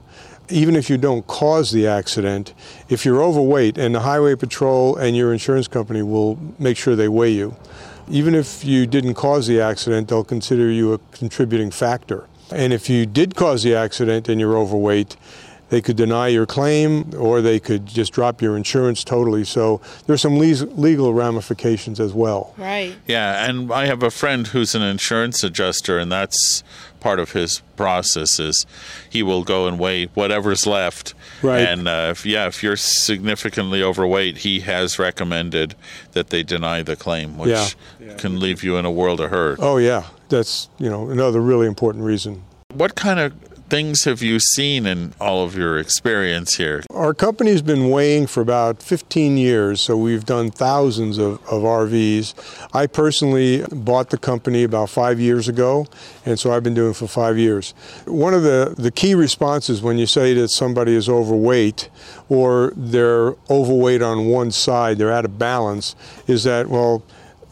even 0.52 0.76
if 0.76 0.90
you 0.90 0.98
don't 0.98 1.26
cause 1.28 1.72
the 1.72 1.88
accident, 1.88 2.54
if 2.90 3.06
you're 3.06 3.22
overweight, 3.22 3.78
and 3.78 3.96
the 3.96 4.02
Highway 4.02 4.36
Patrol 4.36 4.96
and 4.98 5.16
your 5.16 5.34
insurance 5.34 5.68
company 5.68 6.02
will 6.02 6.38
make 6.60 6.78
sure 6.78 6.96
they 6.96 7.10
weigh 7.10 7.32
you, 7.32 7.56
even 8.10 8.36
if 8.36 8.66
you 8.66 8.86
didn't 8.86 9.14
cause 9.14 9.48
the 9.48 9.62
accident, 9.62 10.10
they'll 10.10 10.24
consider 10.24 10.70
you 10.70 10.94
a 10.94 10.98
contributing 11.12 11.72
factor. 11.72 12.28
And 12.52 12.74
if 12.74 12.90
you 12.90 13.06
did 13.06 13.36
cause 13.36 13.64
the 13.64 13.76
accident 13.76 14.28
and 14.28 14.40
you're 14.40 14.58
overweight, 14.58 15.16
they 15.72 15.82
could 15.82 15.96
deny 15.96 16.28
your 16.28 16.46
claim 16.46 17.14
or 17.18 17.42
they 17.42 17.58
could 17.60 17.86
just 17.86 18.12
drop 18.12 18.42
your 18.42 18.56
insurance 18.58 19.04
totally. 19.06 19.46
So 19.46 19.80
there's 20.06 20.22
some 20.22 20.38
legal 20.38 21.14
ramifications 21.14 22.00
as 22.00 22.14
well. 22.14 22.54
Right. 22.58 22.94
Yeah, 23.08 23.50
and 23.50 23.72
I 23.72 23.86
have 23.86 24.04
a 24.04 24.12
friend 24.12 24.46
who's 24.48 24.76
an 24.76 24.82
insurance 24.82 25.44
adjuster, 25.46 25.98
and 25.98 26.12
that's 26.12 26.62
part 27.00 27.20
of 27.20 27.32
his 27.32 27.62
process 27.78 28.38
is 28.38 28.66
he 29.10 29.24
will 29.24 29.44
go 29.44 29.66
and 29.66 29.80
weigh 29.80 30.06
whatever's 30.08 30.68
left. 30.68 31.14
Right. 31.42 31.62
And 31.62 31.88
uh, 31.88 32.10
if, 32.12 32.26
yeah, 32.26 32.48
if 32.48 32.62
you're 32.62 32.76
significantly 32.76 33.82
overweight, 33.82 34.40
he 34.40 34.60
has 34.60 35.00
recommended 35.00 35.76
that 36.12 36.32
they 36.32 36.44
deny 36.44 36.84
the 36.84 36.96
claim, 36.98 37.38
which 37.38 37.76
Yeah. 38.00 38.14
can 38.18 38.40
leave 38.42 38.62
you 38.64 38.76
in 38.78 38.84
a 38.86 38.92
world 38.92 39.20
of 39.22 39.32
hurt. 39.32 39.58
Oh 39.62 39.78
yeah, 39.78 40.04
that's 40.28 40.68
you 40.80 40.90
know 40.90 41.10
another 41.10 41.40
really 41.40 41.66
important 41.66 42.04
reason. 42.04 42.44
What 42.74 42.96
kind 42.96 43.20
of 43.20 43.34
things 43.72 44.04
have 44.04 44.22
you 44.22 44.38
seen 44.38 44.86
in 44.86 45.14
all 45.22 45.46
of 45.46 45.56
your 45.56 45.80
experience 45.80 46.58
here? 46.58 46.84
Our 46.94 47.14
company's 47.14 47.62
been 47.62 47.90
weighing 47.90 48.28
for 48.28 48.42
about 48.42 48.84
15 48.84 49.38
years, 49.38 49.80
so 49.80 49.96
we've 49.96 50.26
done 50.26 50.52
thousands 50.52 51.18
of, 51.18 51.36
of 51.46 51.64
RVs. 51.64 52.34
I 52.74 52.86
personally 52.88 53.64
bought 53.72 54.10
the 54.10 54.18
company 54.18 54.66
about 54.66 54.90
five 54.90 55.22
years 55.22 55.48
ago, 55.48 55.88
and 56.26 56.38
so 56.38 56.52
I've 56.52 56.64
been 56.64 56.74
doing 56.74 56.92
it 56.92 56.98
for 56.98 57.08
five 57.08 57.38
years. 57.38 57.74
One 58.04 58.34
of 58.34 58.44
the, 58.44 58.76
the 58.78 58.92
key 58.92 59.16
responses 59.16 59.82
when 59.82 59.98
you 59.98 60.06
say 60.06 60.34
that 60.34 60.50
somebody 60.50 60.94
is 60.94 61.08
overweight 61.08 61.90
or 62.28 62.74
they're 62.76 63.36
overweight 63.50 64.02
on 64.02 64.26
one 64.26 64.52
side, 64.52 64.98
they're 64.98 65.14
out 65.14 65.24
of 65.24 65.40
balance, 65.40 65.96
is 66.28 66.44
that, 66.44 66.68
well, 66.68 67.04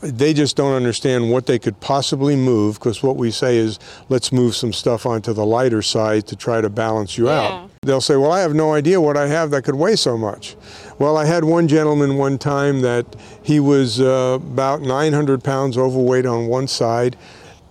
they 0.01 0.33
just 0.33 0.55
don't 0.55 0.73
understand 0.73 1.29
what 1.31 1.45
they 1.45 1.59
could 1.59 1.79
possibly 1.81 2.35
move 2.35 2.75
because 2.79 3.03
what 3.03 3.17
we 3.17 3.31
say 3.31 3.57
is 3.57 3.79
let's 4.07 4.31
move 4.31 4.55
some 4.55 4.71
stuff 4.71 5.05
onto 5.05 5.33
the 5.33 5.45
lighter 5.45 5.81
side 5.81 6.25
to 6.27 6.35
try 6.35 6.61
to 6.61 6.69
balance 6.69 7.17
you 7.17 7.25
Yeah. 7.27 7.41
out. 7.41 7.69
They'll 7.81 8.01
say, 8.01 8.15
Well, 8.15 8.31
I 8.31 8.39
have 8.41 8.53
no 8.53 8.73
idea 8.73 8.99
what 9.01 9.17
I 9.17 9.27
have 9.27 9.51
that 9.51 9.63
could 9.63 9.75
weigh 9.75 9.95
so 9.95 10.17
much. 10.17 10.55
Well, 10.99 11.15
I 11.17 11.25
had 11.25 11.43
one 11.45 11.67
gentleman 11.67 12.17
one 12.17 12.37
time 12.37 12.81
that 12.81 13.05
he 13.41 13.59
was 13.59 13.99
uh, 14.01 14.37
about 14.41 14.81
900 14.81 15.43
pounds 15.43 15.77
overweight 15.77 16.25
on 16.25 16.47
one 16.47 16.67
side. 16.67 17.15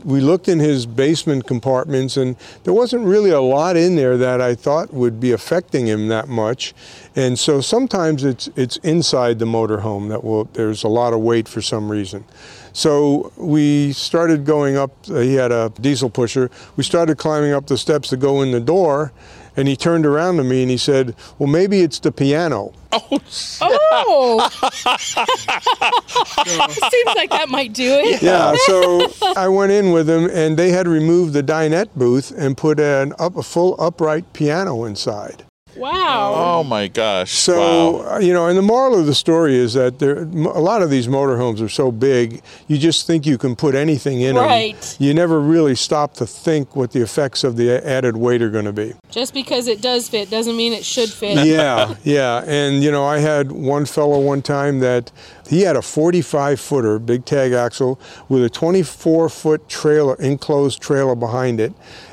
We 0.05 0.21
looked 0.21 0.49
in 0.49 0.61
his 0.61 0.87
basement 0.87 1.47
compartments, 1.47 2.17
and 2.17 2.37
there 2.65 2.73
wasn't 2.73 3.05
really 3.05 3.31
a 3.31 3.41
lot 3.41 3.77
in 3.77 3.97
there 3.97 4.17
that 4.17 4.41
I 4.41 4.55
thought 4.55 4.93
would 4.93 5.19
be 5.19 5.33
affecting 5.33 5.87
him 5.87 6.09
that 6.09 6.29
much. 6.29 6.73
And 7.17 7.39
so 7.39 7.61
sometimes 7.61 8.25
it's 8.25 8.49
it's 8.55 8.77
inside 8.79 9.39
the 9.39 9.45
motorhome 9.45 10.09
that 10.09 10.23
will 10.23 10.45
there's 10.53 10.85
a 10.85 10.89
lot 10.89 11.13
of 11.13 11.21
weight 11.21 11.49
for 11.49 11.61
some 11.61 11.91
reason. 11.91 12.25
So 12.73 13.33
we 13.37 13.93
started 13.93 14.45
going 14.45 14.77
up. 14.77 14.93
He 15.07 15.35
had 15.35 15.51
a 15.51 15.73
diesel 15.81 16.11
pusher. 16.11 16.49
We 16.77 16.85
started 16.85 17.19
climbing 17.19 17.53
up 17.53 17.67
the 17.67 17.77
steps 17.77 18.09
to 18.11 18.17
go 18.17 18.41
in 18.43 18.53
the 18.53 18.61
door, 18.61 19.13
and 19.59 19.67
he 19.67 19.77
turned 19.77 20.07
around 20.07 20.37
to 20.37 20.45
me 20.45 20.63
and 20.63 20.71
he 20.71 20.77
said, 20.77 21.17
"Well, 21.39 21.49
maybe 21.49 21.81
it's 21.81 21.99
the 21.99 22.13
piano." 22.13 22.73
Oh. 22.93 23.09
oh. 23.61 24.49
Seems 26.91 27.17
like 27.17 27.31
that 27.31 27.49
might 27.49 27.73
do 27.73 27.93
it. 27.93 28.23
Yeah, 28.23 28.55
so 28.67 29.13
I 29.37 29.49
went 29.49 29.73
in 29.73 29.91
with 29.91 30.09
him, 30.09 30.31
and 30.33 30.57
they 30.57 30.71
had 30.71 30.87
removed 30.87 31.33
the 31.33 31.43
dinette 31.43 31.91
booth 31.97 32.31
and 32.31 32.57
put 32.57 32.79
an 32.79 33.15
up 33.19 33.37
a 33.37 33.43
full 33.43 33.75
upright 33.81 34.33
piano 34.33 34.85
inside. 34.85 35.45
Wow. 35.79 36.35
Oh 36.37 36.65
my 36.65 36.89
gosh. 36.89 37.33
So 37.33 37.99
wow. 38.03 38.15
uh, 38.15 38.19
you 38.19 38.33
know, 38.33 38.47
and 38.49 38.59
the 38.59 38.63
moral 38.63 38.99
of 38.99 39.07
the 39.07 39.15
story 39.15 39.55
is 39.57 39.75
that 39.75 39.99
there, 39.99 40.19
m- 40.21 40.47
a 40.47 40.59
lot 40.61 40.83
of 40.83 40.91
these 40.91 41.07
motorhomes 41.09 41.61
are 41.63 41.69
so 41.69 41.91
big, 41.93 42.43
you 42.67 42.79
just 42.79 43.07
think 43.07 43.27
you 43.27 43.39
can 43.39 43.55
put 43.57 43.75
anything 43.75 44.21
in 44.21 44.37
Right. 44.37 44.79
them. 44.81 44.97
You 45.07 45.15
never 45.15 45.41
really 45.41 45.75
stop 45.75 46.15
to 46.15 46.27
think 46.27 46.75
what 46.77 46.93
the 46.93 47.01
effects 47.03 47.45
of 47.45 47.57
the 47.57 47.71
added 47.87 48.17
weight 48.17 48.43
are 48.43 48.51
going 48.51 48.65
to 48.65 48.73
be. 48.73 48.95
Just 49.11 49.33
because 49.35 49.69
it 49.69 49.81
does 49.81 50.09
fit 50.09 50.31
doesn't 50.31 50.57
mean 50.57 50.73
it 50.73 50.85
should 50.85 51.09
fit. 51.11 51.47
yeah, 51.47 51.95
yeah. 52.05 52.45
And 52.47 52.83
you 52.83 52.91
know, 52.91 53.05
I 53.05 53.19
had 53.19 53.53
one 53.53 53.87
fellow 53.87 54.19
one 54.21 54.43
time 54.43 54.81
that 54.81 55.11
he 55.49 55.63
had 55.63 55.77
a 55.77 55.83
45 55.83 56.61
footer, 56.61 56.99
big 56.99 57.25
tag 57.25 57.53
axle, 57.53 57.99
with 58.29 58.45
a 58.45 58.51
24 58.51 59.29
foot 59.29 59.69
trailer, 59.69 60.15
enclosed 60.17 60.81
trailer 60.83 61.15
behind 61.15 61.59
it. 61.61 61.73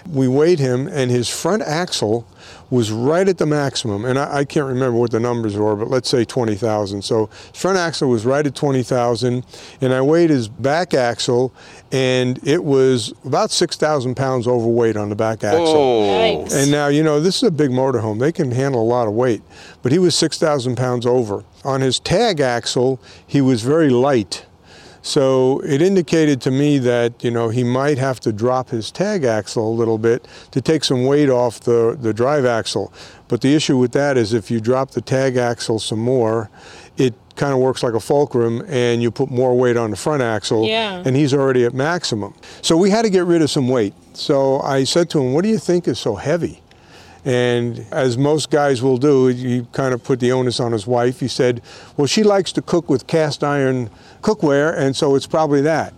We 0.09 0.27
weighed 0.27 0.59
him, 0.59 0.87
and 0.87 1.11
his 1.11 1.27
front 1.29 1.63
axle 1.63 2.27
was 2.69 2.91
right 2.91 3.27
at 3.27 3.37
the 3.37 3.45
maximum. 3.45 4.05
And 4.05 4.17
I, 4.17 4.37
I 4.39 4.45
can't 4.45 4.65
remember 4.65 4.97
what 4.97 5.11
the 5.11 5.19
numbers 5.19 5.55
were, 5.55 5.75
but 5.75 5.89
let's 5.89 6.09
say 6.09 6.25
20,000. 6.25 7.01
So 7.03 7.27
front 7.53 7.77
axle 7.77 8.09
was 8.09 8.25
right 8.25 8.45
at 8.45 8.55
20,000, 8.55 9.45
and 9.81 9.93
I 9.93 10.01
weighed 10.01 10.29
his 10.29 10.47
back 10.47 10.93
axle, 10.93 11.53
and 11.91 12.39
it 12.47 12.63
was 12.63 13.13
about 13.23 13.51
6,000 13.51 14.15
pounds 14.15 14.47
overweight 14.47 14.97
on 14.97 15.09
the 15.09 15.15
back 15.15 15.43
axle. 15.43 15.67
Oh. 15.67 16.47
And 16.51 16.71
now, 16.71 16.87
you 16.87 17.03
know, 17.03 17.19
this 17.19 17.37
is 17.37 17.43
a 17.43 17.51
big 17.51 17.71
motorhome. 17.71 18.19
They 18.19 18.31
can 18.31 18.51
handle 18.51 18.81
a 18.81 18.83
lot 18.83 19.07
of 19.07 19.13
weight. 19.13 19.41
But 19.81 19.91
he 19.91 19.99
was 19.99 20.15
6,000 20.15 20.75
pounds 20.75 21.05
over. 21.05 21.43
On 21.63 21.81
his 21.81 21.99
tag 21.99 22.39
axle, 22.39 22.99
he 23.25 23.41
was 23.41 23.61
very 23.61 23.89
light. 23.89 24.45
So 25.05 25.59
it 25.59 25.83
indicated 25.83 26.41
to 26.41 26.51
me 26.51 26.79
that, 26.79 27.23
you 27.23 27.29
know, 27.29 27.49
he 27.49 27.63
might 27.63 27.99
have 27.99 28.19
to 28.21 28.33
drop 28.33 28.69
his 28.71 28.89
tag 28.89 29.23
axle 29.23 29.69
a 29.69 29.75
little 29.75 29.99
bit 29.99 30.27
to 30.49 30.61
take 30.61 30.83
some 30.83 31.05
weight 31.05 31.29
off 31.29 31.59
the, 31.59 31.95
the 32.01 32.11
drive 32.11 32.43
axle. 32.43 32.91
But 33.27 33.41
the 33.41 33.53
issue 33.53 33.77
with 33.77 33.91
that 33.91 34.17
is 34.17 34.33
if 34.33 34.49
you 34.49 34.59
drop 34.59 34.91
the 34.91 35.01
tag 35.01 35.37
axle 35.37 35.77
some 35.77 35.99
more, 35.99 36.49
it 36.97 37.13
kind 37.35 37.53
of 37.53 37.59
works 37.59 37.83
like 37.83 37.93
a 37.93 37.99
fulcrum 37.99 38.63
and 38.67 39.03
you 39.03 39.11
put 39.11 39.29
more 39.29 39.55
weight 39.55 39.77
on 39.77 39.91
the 39.91 39.95
front 39.95 40.23
axle 40.23 40.65
Yeah. 40.65 41.03
and 41.05 41.15
he's 41.15 41.35
already 41.35 41.65
at 41.65 41.75
maximum. 41.75 42.33
So 42.63 42.75
we 42.75 42.89
had 42.89 43.03
to 43.03 43.11
get 43.11 43.25
rid 43.25 43.43
of 43.43 43.51
some 43.51 43.67
weight. 43.67 43.93
So 44.13 44.59
I 44.61 44.85
said 44.85 45.11
to 45.11 45.19
him, 45.21 45.33
What 45.33 45.43
do 45.43 45.49
you 45.49 45.59
think 45.59 45.87
is 45.87 45.99
so 45.99 46.15
heavy? 46.15 46.63
And 47.25 47.83
as 47.91 48.19
most 48.19 48.51
guys 48.51 48.83
will 48.83 48.97
do, 48.97 49.27
he 49.27 49.65
kind 49.71 49.95
of 49.95 50.03
put 50.03 50.19
the 50.19 50.31
onus 50.31 50.59
on 50.59 50.71
his 50.71 50.85
wife. 50.85 51.19
He 51.19 51.27
said, 51.27 51.61
Well, 51.97 52.05
she 52.05 52.23
likes 52.23 52.51
to 52.53 52.61
cook 52.61 52.87
with 52.87 53.07
cast 53.07 53.43
iron 53.43 53.89
cookware, 54.21 54.77
and 54.77 54.95
so 54.95 55.15
it's 55.15 55.25
probably 55.25 55.61
that. 55.61 55.93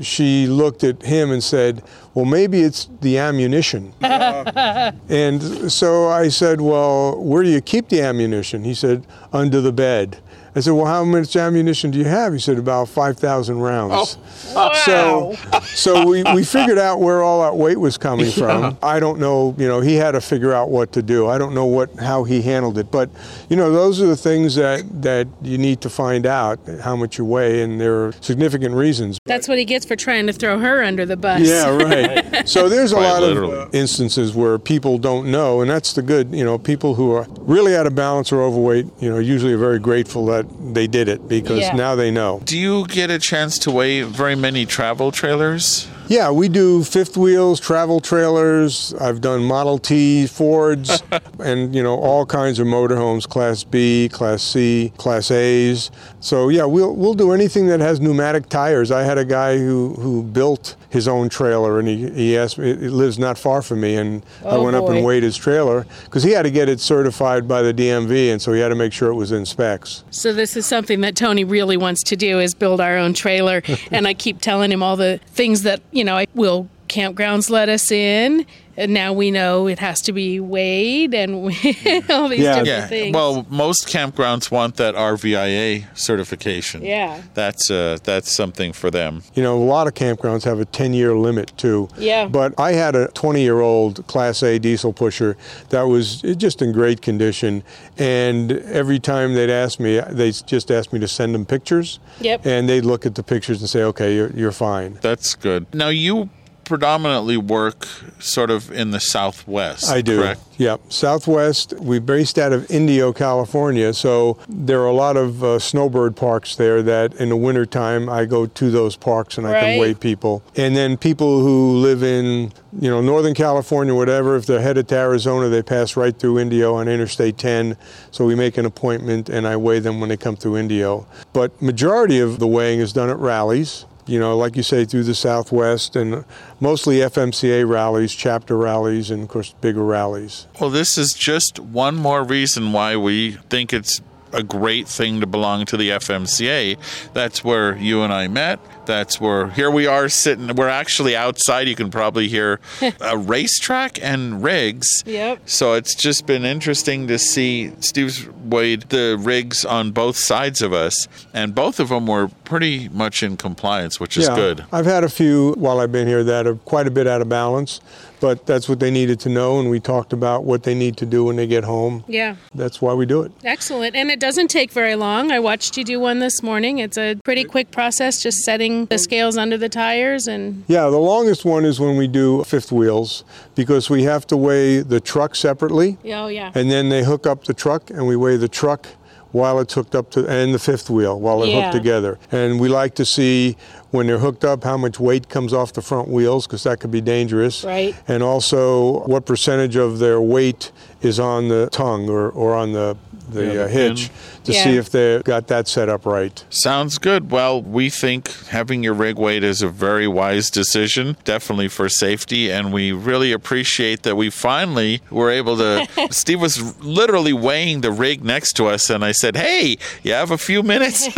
She 0.00 0.46
looked 0.46 0.82
at 0.82 1.02
him 1.02 1.30
and 1.30 1.44
said, 1.44 1.82
Well, 2.14 2.24
maybe 2.24 2.62
it's 2.62 2.88
the 3.02 3.18
ammunition. 3.18 3.92
and 4.00 5.70
so 5.70 6.08
I 6.08 6.28
said, 6.28 6.62
Well, 6.62 7.22
where 7.22 7.42
do 7.42 7.50
you 7.50 7.60
keep 7.60 7.90
the 7.90 8.00
ammunition? 8.00 8.64
He 8.64 8.74
said, 8.74 9.06
Under 9.34 9.60
the 9.60 9.72
bed. 9.72 10.18
I 10.54 10.60
said, 10.60 10.72
Well, 10.72 10.86
how 10.86 11.04
much 11.04 11.36
ammunition 11.36 11.90
do 11.90 11.98
you 11.98 12.04
have? 12.06 12.32
He 12.32 12.38
said, 12.38 12.58
About 12.58 12.88
5,000 12.88 13.58
rounds. 13.60 14.18
Oh, 14.54 14.72
So, 14.84 15.34
so 15.62 16.06
we, 16.06 16.22
we 16.34 16.44
figured 16.44 16.78
out 16.78 17.00
where 17.00 17.22
all 17.22 17.42
that 17.42 17.56
weight 17.56 17.78
was 17.78 17.96
coming 17.98 18.30
from. 18.30 18.76
I 18.82 18.98
don't 19.00 19.18
know, 19.20 19.54
you 19.58 19.68
know, 19.68 19.80
he 19.80 19.94
had 19.94 20.12
to 20.12 20.20
figure 20.20 20.52
out 20.52 20.70
what 20.70 20.92
to 20.92 21.02
do. 21.02 21.28
I 21.28 21.38
don't 21.38 21.54
know 21.54 21.66
what 21.66 21.94
how 21.98 22.24
he 22.24 22.42
handled 22.42 22.78
it, 22.78 22.90
but 22.90 23.10
you 23.48 23.56
know, 23.56 23.70
those 23.72 24.00
are 24.00 24.06
the 24.06 24.16
things 24.16 24.54
that 24.56 25.02
that 25.02 25.28
you 25.42 25.58
need 25.58 25.80
to 25.82 25.90
find 25.90 26.26
out 26.26 26.58
how 26.82 26.96
much 26.96 27.18
you 27.18 27.24
weigh, 27.24 27.62
and 27.62 27.80
there 27.80 28.06
are 28.06 28.12
significant 28.20 28.74
reasons. 28.74 29.18
That's 29.26 29.46
what 29.48 29.58
he 29.58 29.64
gets 29.64 29.84
for 29.86 29.96
trying 29.96 30.26
to 30.26 30.32
throw 30.32 30.58
her 30.58 30.82
under 30.82 31.06
the 31.06 31.16
bus. 31.16 31.40
Yeah, 31.42 31.70
right. 31.76 32.26
So 32.50 32.68
there's 32.68 32.92
a 32.92 32.96
Quite 32.96 33.10
lot 33.10 33.22
literally. 33.22 33.56
of 33.58 33.74
instances 33.74 34.34
where 34.34 34.58
people 34.58 34.98
don't 34.98 35.30
know, 35.30 35.60
and 35.60 35.70
that's 35.70 35.92
the 35.92 36.02
good. 36.02 36.32
You 36.34 36.42
know, 36.44 36.58
people 36.58 36.94
who 36.94 37.12
are 37.12 37.26
really 37.40 37.76
out 37.76 37.86
of 37.86 37.94
balance 37.94 38.32
or 38.32 38.40
overweight, 38.42 38.86
you 38.98 39.10
know, 39.10 39.18
usually 39.18 39.52
are 39.52 39.58
very 39.58 39.78
grateful 39.78 40.26
that 40.26 40.39
they 40.42 40.86
did 40.86 41.08
it 41.08 41.28
because 41.28 41.60
Yeah. 41.60 41.74
now 41.74 41.94
they 41.94 42.10
know. 42.10 42.40
Do 42.44 42.58
you 42.58 42.86
get 42.86 43.10
a 43.10 43.18
chance 43.18 43.58
to 43.60 43.70
weigh 43.70 44.02
very 44.02 44.34
many 44.36 44.66
travel 44.66 45.10
trailers? 45.12 45.86
Yeah, 46.10 46.32
we 46.32 46.48
do 46.48 46.82
fifth 46.82 47.16
wheels, 47.16 47.60
travel 47.60 48.00
trailers. 48.00 48.92
I've 48.94 49.20
done 49.20 49.44
Model 49.44 49.78
T, 49.78 50.26
Fords, 50.26 51.04
and 51.38 51.72
you 51.72 51.84
know 51.84 51.94
all 51.96 52.26
kinds 52.26 52.58
of 52.58 52.66
motorhomes, 52.66 53.28
Class 53.28 53.62
B, 53.62 54.08
Class 54.10 54.42
C, 54.42 54.92
Class 54.96 55.30
A's. 55.30 55.92
So 56.18 56.48
yeah, 56.48 56.64
we'll 56.64 56.96
we'll 56.96 57.14
do 57.14 57.30
anything 57.30 57.68
that 57.68 57.78
has 57.78 58.00
pneumatic 58.00 58.48
tires. 58.48 58.90
I 58.90 59.04
had 59.04 59.18
a 59.18 59.24
guy 59.24 59.56
who 59.58 59.94
who 60.00 60.24
built 60.24 60.74
his 60.88 61.06
own 61.06 61.28
trailer, 61.28 61.78
and 61.78 61.86
he, 61.86 62.10
he 62.10 62.36
asked 62.36 62.58
me. 62.58 62.70
It 62.72 62.90
lives 62.90 63.16
not 63.16 63.38
far 63.38 63.62
from 63.62 63.80
me, 63.80 63.94
and 63.94 64.24
I 64.44 64.56
Oh, 64.56 64.64
went 64.64 64.74
up 64.74 64.88
and 64.88 65.04
weighed 65.04 65.22
his 65.22 65.36
trailer 65.36 65.86
because 66.06 66.24
he 66.24 66.32
had 66.32 66.42
to 66.42 66.50
get 66.50 66.68
it 66.68 66.80
certified 66.80 67.46
by 67.46 67.62
the 67.62 67.72
DMV, 67.72 68.32
and 68.32 68.42
so 68.42 68.52
he 68.52 68.58
had 68.58 68.70
to 68.70 68.74
make 68.74 68.92
sure 68.92 69.10
it 69.10 69.14
was 69.14 69.30
in 69.30 69.46
specs. 69.46 70.02
So 70.10 70.32
this 70.32 70.56
is 70.56 70.66
something 70.66 71.02
that 71.02 71.14
Tony 71.14 71.44
really 71.44 71.76
wants 71.76 72.02
to 72.02 72.16
do 72.16 72.40
is 72.40 72.52
build 72.52 72.80
our 72.80 72.96
own 72.98 73.14
trailer 73.14 73.62
and 73.92 74.08
I 74.08 74.14
keep 74.14 74.40
telling 74.40 74.72
him 74.72 74.82
all 74.82 74.96
the 74.96 75.20
things 75.28 75.62
that, 75.62 75.80
you 75.92 75.99
know, 76.04 76.16
I 76.16 76.26
will 76.34 76.68
campgrounds 76.90 77.48
let 77.50 77.68
us 77.68 77.90
in 77.90 78.44
and 78.76 78.94
now 78.94 79.12
we 79.12 79.30
know 79.30 79.66
it 79.66 79.78
has 79.78 80.00
to 80.00 80.12
be 80.12 80.40
weighed 80.40 81.12
and 81.12 81.34
all 82.10 82.28
these 82.28 82.40
Yeah. 82.40 82.62
different 82.62 82.66
Yeah. 82.66 82.86
things. 82.86 83.14
Well, 83.14 83.44
most 83.50 83.86
campgrounds 83.88 84.50
want 84.50 84.76
that 84.76 84.94
RVIA 84.94 85.84
certification. 85.94 86.82
Yeah. 86.82 87.20
That's 87.34 87.70
uh, 87.70 87.98
that's 88.04 88.34
something 88.34 88.72
for 88.72 88.90
them. 88.90 89.22
You 89.34 89.42
know, 89.42 89.56
a 89.60 89.64
lot 89.64 89.86
of 89.86 89.94
campgrounds 89.94 90.44
have 90.44 90.60
a 90.60 90.64
10 90.64 90.94
year 90.94 91.14
limit 91.14 91.52
too. 91.58 91.88
Yeah. 91.98 92.26
But 92.26 92.54
I 92.58 92.72
had 92.72 92.94
a 92.96 93.08
20 93.08 93.42
year 93.42 93.60
old 93.60 94.06
Class 94.06 94.42
A 94.42 94.58
diesel 94.58 94.92
pusher 94.92 95.36
that 95.70 95.82
was 95.82 96.22
just 96.22 96.62
in 96.62 96.72
great 96.72 97.02
condition. 97.02 97.62
And 97.98 98.52
every 98.52 98.98
time 98.98 99.34
they'd 99.34 99.50
ask 99.50 99.78
me, 99.78 100.00
they 100.08 100.30
just 100.30 100.70
asked 100.70 100.92
me 100.92 101.00
to 101.00 101.08
send 101.08 101.34
them 101.34 101.44
pictures. 101.44 101.98
Yep. 102.20 102.46
And 102.46 102.68
they'd 102.68 102.84
look 102.86 103.04
at 103.04 103.14
the 103.14 103.22
pictures 103.22 103.60
and 103.60 103.68
say, 103.68 103.82
okay, 103.82 104.14
you're, 104.14 104.30
you're 104.30 104.52
fine. 104.52 104.98
That's 105.02 105.34
good. 105.34 105.66
Now 105.74 105.88
you 105.88 106.30
predominantly 106.70 107.36
work 107.36 107.84
sort 108.20 108.48
of 108.48 108.70
in 108.70 108.92
the 108.92 109.00
Southwest. 109.00 109.88
I 109.90 110.02
do. 110.02 110.20
Correct. 110.20 110.40
Yep. 110.56 110.80
Southwest, 110.92 111.74
we 111.80 111.98
based 111.98 112.38
out 112.38 112.52
of 112.52 112.70
Indio, 112.70 113.12
California. 113.12 113.92
So 113.92 114.38
there 114.48 114.80
are 114.80 114.86
a 114.86 114.92
lot 114.92 115.16
of 115.16 115.42
uh, 115.42 115.58
snowbird 115.58 116.14
parks 116.14 116.54
there 116.54 116.80
that 116.82 117.14
in 117.14 117.30
the 117.30 117.36
wintertime 117.36 118.08
I 118.08 118.24
go 118.24 118.46
to 118.46 118.70
those 118.70 118.94
parks 118.94 119.36
and 119.36 119.48
I 119.48 119.52
Right. 119.52 119.60
can 119.62 119.80
weigh 119.80 119.94
people. 119.94 120.44
And 120.54 120.76
then 120.76 120.96
people 120.96 121.40
who 121.40 121.72
live 121.78 122.04
in, 122.04 122.52
you 122.78 122.88
know, 122.88 123.00
Northern 123.00 123.34
California, 123.34 123.92
whatever, 123.92 124.36
if 124.36 124.46
they're 124.46 124.60
headed 124.60 124.86
to 124.90 124.94
Arizona, 124.96 125.48
they 125.48 125.62
pass 125.62 125.96
right 125.96 126.16
through 126.16 126.38
Indio 126.38 126.74
on 126.76 126.86
Interstate 126.86 127.36
10. 127.36 127.76
So 128.12 128.24
we 128.26 128.36
make 128.36 128.56
an 128.58 128.64
appointment 128.64 129.28
and 129.28 129.44
I 129.44 129.56
weigh 129.56 129.80
them 129.80 129.98
when 129.98 130.08
they 130.08 130.16
come 130.16 130.36
through 130.36 130.56
Indio. 130.56 131.04
But 131.32 131.60
majority 131.60 132.20
of 132.20 132.38
the 132.38 132.46
weighing 132.46 132.78
is 132.78 132.92
done 132.92 133.10
at 133.10 133.18
rallies 133.18 133.86
you 134.10 134.18
know, 134.18 134.36
like 134.36 134.56
you 134.56 134.62
say, 134.62 134.84
through 134.84 135.04
the 135.04 135.14
Southwest 135.14 135.96
and 135.96 136.24
mostly 136.58 136.96
FMCA 136.96 137.68
rallies, 137.68 138.12
chapter 138.12 138.56
rallies, 138.56 139.10
and 139.10 139.22
of 139.22 139.28
course, 139.28 139.54
bigger 139.60 139.84
rallies. 139.84 140.46
Well, 140.60 140.70
this 140.70 140.98
is 140.98 141.12
just 141.12 141.58
one 141.58 141.96
more 141.96 142.24
reason 142.24 142.72
why 142.72 142.96
we 142.96 143.32
think 143.48 143.72
it's 143.72 144.00
a 144.32 144.42
great 144.42 144.86
thing 144.88 145.20
to 145.20 145.26
belong 145.26 145.64
to 145.66 145.76
the 145.76 145.90
FMCA. 145.90 146.76
That's 147.12 147.44
where 147.44 147.76
you 147.76 148.02
and 148.02 148.12
I 148.12 148.28
met. 148.28 148.60
That's 148.90 149.20
where 149.20 149.46
here 149.50 149.70
we 149.70 149.86
are 149.86 150.08
sitting. 150.08 150.52
We're 150.56 150.66
actually 150.68 151.14
outside. 151.14 151.68
You 151.68 151.76
can 151.76 151.92
probably 151.92 152.26
hear 152.26 152.58
a 153.00 153.16
racetrack 153.16 154.02
and 154.02 154.42
rigs. 154.42 154.88
Yep. 155.06 155.48
So 155.48 155.74
it's 155.74 155.94
just 155.94 156.26
been 156.26 156.44
interesting 156.44 157.06
to 157.06 157.16
see 157.16 157.70
Steve's 157.78 158.26
weighed 158.26 158.82
the 158.88 159.16
rigs 159.16 159.64
on 159.64 159.92
both 159.92 160.16
sides 160.16 160.60
of 160.60 160.72
us, 160.72 161.06
and 161.32 161.54
both 161.54 161.78
of 161.78 161.90
them 161.90 162.08
were 162.08 162.28
pretty 162.42 162.88
much 162.88 163.22
in 163.22 163.36
compliance, 163.36 164.00
which 164.00 164.16
is 164.16 164.26
yeah, 164.26 164.34
good. 164.34 164.64
I've 164.72 164.86
had 164.86 165.04
a 165.04 165.08
few 165.08 165.52
while 165.52 165.78
I've 165.78 165.92
been 165.92 166.08
here 166.08 166.24
that 166.24 166.48
are 166.48 166.56
quite 166.56 166.88
a 166.88 166.90
bit 166.90 167.06
out 167.06 167.20
of 167.20 167.28
balance, 167.28 167.80
but 168.18 168.44
that's 168.44 168.68
what 168.68 168.80
they 168.80 168.90
needed 168.90 169.20
to 169.20 169.28
know, 169.28 169.60
and 169.60 169.70
we 169.70 169.78
talked 169.78 170.12
about 170.12 170.42
what 170.44 170.64
they 170.64 170.74
need 170.74 170.96
to 170.96 171.06
do 171.06 171.24
when 171.24 171.36
they 171.36 171.46
get 171.46 171.62
home. 171.62 172.02
yeah. 172.08 172.34
That's 172.56 172.82
why 172.82 172.92
we 172.94 173.06
do 173.06 173.22
it. 173.22 173.30
Excellent. 173.44 173.94
And 173.94 174.10
it 174.10 174.18
doesn't 174.18 174.48
take 174.48 174.72
very 174.72 174.96
long. 174.96 175.30
I 175.30 175.38
watched 175.38 175.76
you 175.78 175.84
do 175.84 176.00
one 176.00 176.18
this 176.18 176.42
morning. 176.42 176.78
It's 176.78 176.98
a 176.98 177.14
pretty 177.24 177.44
quick 177.44 177.70
process 177.70 178.20
just 178.20 178.38
setting 178.38 178.79
the 178.86 178.98
scales 178.98 179.36
under 179.36 179.56
the 179.58 179.68
tires 179.68 180.26
and 180.28 180.64
Yeah, 180.68 180.88
the 180.90 180.98
longest 180.98 181.44
one 181.44 181.64
is 181.64 181.78
when 181.80 181.96
we 181.96 182.06
do 182.08 182.42
fifth 182.44 182.72
wheels 182.72 183.24
because 183.54 183.90
we 183.90 184.04
have 184.04 184.26
to 184.28 184.36
weigh 184.36 184.80
the 184.80 185.00
truck 185.00 185.34
separately. 185.34 185.98
oh 186.06 186.28
yeah. 186.28 186.52
and 186.54 186.70
then 186.70 186.88
they 186.88 187.02
hook 187.04 187.26
up 187.26 187.44
the 187.44 187.54
truck 187.54 187.90
and 187.90 188.06
we 188.06 188.16
weigh 188.16 188.36
the 188.36 188.48
truck 188.48 188.86
while 189.32 189.60
it's 189.60 189.74
hooked 189.74 189.94
up 189.94 190.10
to 190.10 190.26
and 190.26 190.52
the 190.52 190.58
fifth 190.58 190.90
wheel 190.90 191.18
while 191.20 191.38
they're 191.38 191.48
Yeah. 191.50 191.62
hooked 191.70 191.74
together 191.74 192.18
and 192.32 192.58
we 192.58 192.68
like 192.68 192.94
to 192.96 193.04
see 193.04 193.56
when 193.92 194.06
they're 194.08 194.18
hooked 194.18 194.44
up 194.44 194.64
how 194.64 194.76
much 194.76 194.98
weight 194.98 195.28
comes 195.28 195.52
off 195.52 195.72
the 195.72 195.82
front 195.82 196.08
wheels 196.08 196.46
because 196.48 196.64
that 196.64 196.80
could 196.80 196.90
be 196.90 197.00
dangerous 197.00 197.62
Right. 197.64 197.94
and 198.08 198.22
also 198.24 199.00
what 199.06 199.26
percentage 199.26 199.76
of 199.76 200.00
their 200.00 200.20
weight 200.20 200.72
is 201.00 201.20
on 201.20 201.46
the 201.48 201.68
tongue 201.70 202.08
or, 202.08 202.28
or 202.30 202.54
on 202.54 202.72
the 202.72 202.96
the 203.30 203.44
Yeah, 203.54 203.60
uh, 203.62 203.68
hitch 203.68 204.10
to 204.44 204.52
Yeah. 204.52 204.64
see 204.64 204.76
if 204.76 204.90
they've 204.90 205.22
got 205.24 205.46
that 205.48 205.68
set 205.68 205.88
up 205.88 206.06
right 206.06 206.44
Sounds 206.50 206.98
good. 206.98 207.30
Well, 207.30 207.62
we 207.62 207.90
think 207.90 208.30
having 208.48 208.82
your 208.82 208.94
rig 208.94 209.16
weight 209.18 209.42
is 209.44 209.62
a 209.62 209.68
very 209.68 210.06
wise 210.08 210.50
decision, 210.50 211.16
definitely 211.24 211.68
for 211.68 211.88
safety, 211.88 212.50
and 212.50 212.72
we 212.72 212.92
really 212.92 213.32
appreciate 213.32 214.02
that 214.02 214.16
we 214.16 214.30
finally 214.30 215.00
were 215.10 215.30
able 215.30 215.56
to. 215.58 215.86
Steve 216.10 216.40
was 216.40 216.78
literally 216.82 217.32
weighing 217.32 217.80
the 217.82 217.90
rig 217.92 218.24
next 218.24 218.52
to 218.54 218.66
us, 218.66 218.90
and 218.90 219.04
I 219.04 219.12
said, 219.12 219.36
"Hey, 219.36 219.76
you 220.02 220.12
have 220.12 220.30
a 220.30 220.38
few 220.38 220.62
minutes?" 220.62 221.08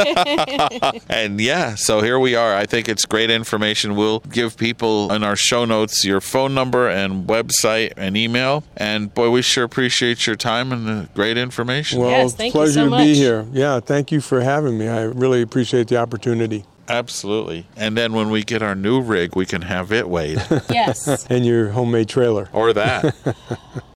and 1.09 1.41
yeah, 1.41 1.75
so 1.75 2.01
here 2.01 2.19
we 2.19 2.35
are. 2.35 2.55
I 2.55 2.67
think 2.67 2.89
it's 2.89 3.05
great 3.05 3.31
information. 3.31 3.97
We'll 3.97 4.21
give 4.21 4.57
people 4.57 5.13
in 5.13 5.23
our 5.23 5.37
show 5.37 5.65
notes 5.65 6.05
your 6.05 6.21
phone 6.21 6.55
number 6.55 6.89
and 6.89 7.27
website 7.27 7.93
and 7.97 8.17
email. 8.17 8.65
And 8.77 9.13
boy, 9.15 9.31
we 9.31 9.43
sure 9.43 9.65
appreciate 9.65 10.27
your 10.27 10.37
time 10.37 10.73
and 10.73 10.87
the 10.87 11.09
great 11.15 11.37
information. 11.39 12.01
well 12.01 12.11
Yes, 12.11 12.25
it's 12.27 12.35
a 12.35 12.37
thank 12.37 12.55
you 12.55 12.59
pleasure 12.61 12.73
so 12.73 12.85
to 12.85 12.91
much. 12.91 13.07
Be 13.13 13.19
here 13.19 13.47
yeah 13.53 13.81
thank 13.81 14.11
you 14.13 14.21
for 14.21 14.41
having 14.41 14.77
me 14.79 14.89
i 14.89 15.03
really 15.03 15.43
appreciate 15.43 15.89
the 15.89 15.97
opportunity 15.97 16.65
Absolutely. 16.89 17.67
And 17.77 17.97
then 17.97 18.13
when 18.13 18.31
we 18.31 18.43
get 18.43 18.61
our 18.61 18.75
new 18.75 19.01
rig, 19.01 19.37
we 19.37 19.47
can 19.47 19.63
have 19.63 19.93
it 19.93 20.09
weighed. 20.09 20.43
Yes. 20.69 21.27
and 21.31 21.47
your 21.47 21.69
homemade 21.71 22.09
trailer 22.09 22.49
or 22.53 22.73
that. 22.73 23.15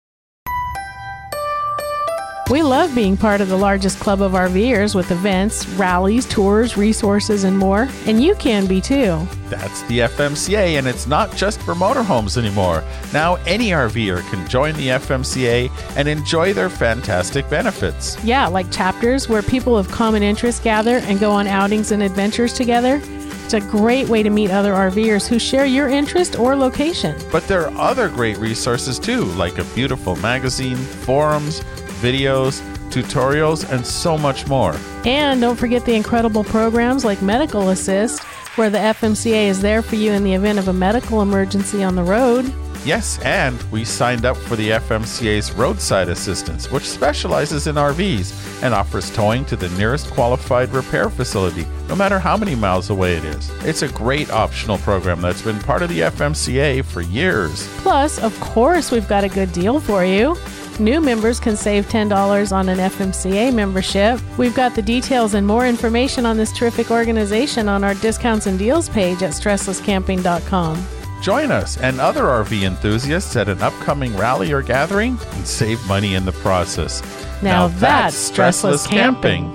we 2.49 2.63
love 2.63 2.95
being 2.95 3.17
part 3.17 3.41
of 3.41 3.49
the 3.49 3.57
largest 3.57 3.99
club 3.99 4.23
of 4.23 4.33
RVers 4.33 4.95
with 4.95 5.11
events, 5.11 5.67
rallies, 5.71 6.27
tours, 6.27 6.77
resources, 6.77 7.43
and 7.43 7.59
more. 7.59 7.89
And 8.07 8.23
you 8.23 8.37
can 8.37 8.67
be 8.67 8.81
too. 8.81 9.27
That's 9.49 9.83
the 9.83 10.01
FMCA, 10.01 10.79
and 10.79 10.87
it's 10.87 11.09
not 11.09 11.35
just 11.35 11.61
for 11.63 11.75
motorhomes 11.75 12.37
anymore. 12.37 12.85
Now, 13.13 13.35
any 13.47 13.71
RVer 13.71 14.29
can 14.31 14.47
join 14.49 14.75
the 14.75 14.89
FMCA 14.89 15.71
and 15.97 16.07
enjoy 16.07 16.53
their 16.53 16.71
fantastic 16.71 17.49
benefits. 17.51 18.23
Yeah, 18.23 18.47
like 18.47 18.71
chapters 18.71 19.29
where 19.29 19.43
people 19.43 19.77
of 19.77 19.89
common 19.91 20.23
interest 20.23 20.63
gather 20.63 20.99
and 20.99 21.19
go 21.19 21.33
on 21.33 21.49
outings 21.49 21.91
and 21.91 22.03
adventures 22.03 22.53
together. 22.53 23.01
It's 23.45 23.55
a 23.55 23.61
great 23.61 24.09
way 24.09 24.25
to 24.25 24.31
meet 24.31 24.51
other 24.51 24.73
RVers 24.73 25.29
who 25.29 25.39
share 25.39 25.67
your 25.67 25.89
interest 25.89 26.37
or 26.37 26.57
location. 26.57 27.17
But 27.31 27.47
there 27.47 27.69
are 27.69 27.79
other 27.79 28.09
great 28.09 28.39
resources 28.39 28.99
too, 28.99 29.25
like 29.35 29.59
a 29.59 29.65
beautiful 29.67 30.17
magazine, 30.17 30.77
forums, 30.77 31.63
videos, 31.97 32.61
tutorials, 32.91 33.71
and 33.71 33.87
so 33.87 34.17
much 34.17 34.47
more. 34.47 34.77
And 35.05 35.41
don't 35.41 35.57
forget 35.57 35.85
the 35.85 35.95
incredible 35.95 36.45
programs 36.45 37.05
like 37.05 37.21
Medical 37.23 37.71
Assist, 37.71 38.23
where 38.57 38.71
the 38.71 38.79
FMCA 38.79 39.47
is 39.49 39.61
there 39.61 39.83
for 39.83 39.97
you 39.97 40.13
in 40.13 40.25
the 40.25 40.35
event 40.35 40.59
of 40.59 40.69
a 40.69 40.73
medical 40.73 41.23
emergency 41.23 41.83
on 41.83 41.95
the 41.95 42.03
road. 42.03 42.53
Yes, 42.87 43.19
and 43.23 43.61
we 43.73 43.85
signed 43.85 44.25
up 44.25 44.37
for 44.37 44.55
the 44.55 44.71
FMCA's 44.71 45.51
roadside 45.51 46.09
assistance, 46.09 46.71
which 46.71 46.89
specializes 46.89 47.67
in 47.67 47.75
RVs 47.75 48.63
and 48.63 48.73
offers 48.73 49.11
towing 49.11 49.45
to 49.47 49.57
the 49.57 49.69
nearest 49.71 50.09
qualified 50.13 50.71
repair 50.71 51.11
facility, 51.11 51.67
no 51.89 51.97
matter 51.97 52.21
how 52.21 52.37
many 52.37 52.55
miles 52.55 52.91
away 52.91 53.17
it 53.17 53.25
is. 53.25 53.51
It's 53.65 53.83
a 53.83 53.89
great 53.89 54.31
optional 54.31 54.79
program 54.79 55.21
that's 55.21 55.43
been 55.43 55.59
part 55.59 55.83
of 55.83 55.89
the 55.89 55.99
FMCA 56.03 56.85
for 56.85 57.01
years. 57.01 57.67
Plus, 57.79 58.21
of 58.23 58.39
course, 58.39 58.93
we've 58.93 59.09
got 59.09 59.25
a 59.25 59.29
good 59.29 59.53
deal 59.53 59.81
for 59.81 60.05
you. 60.05 60.37
New 60.79 61.01
members 61.01 61.41
can 61.41 61.57
save 61.57 61.87
$10 61.89 62.53
on 62.53 62.69
an 62.69 62.79
FMCA 62.79 63.55
membership. 63.55 64.21
We've 64.37 64.55
got 64.55 64.75
the 64.75 64.83
details 64.83 65.33
and 65.33 65.47
more 65.47 65.67
information 65.67 66.27
on 66.27 66.37
this 66.37 66.53
terrific 66.53 66.91
organization 66.91 67.67
on 67.67 67.83
our 67.83 67.95
discounts 67.95 68.47
and 68.47 68.59
deals 68.59 68.91
page 68.91 69.23
at 69.23 69.33
stresslesscamping.com. 69.33 70.87
Join 71.23 71.51
us 71.51 71.79
and 71.79 71.99
other 71.99 72.25
RV 72.25 72.63
enthusiasts 72.63 73.37
at 73.37 73.49
an 73.49 73.63
upcoming 73.63 74.15
rally 74.19 74.53
or 74.53 74.61
gathering 74.61 75.19
and 75.33 75.47
save 75.47 75.85
money 75.87 76.15
in 76.15 76.27
the 76.27 76.33
process. 76.33 77.03
Now 77.43 77.69
that's 77.69 78.31
stressless 78.31 78.87
camping. 78.87 79.51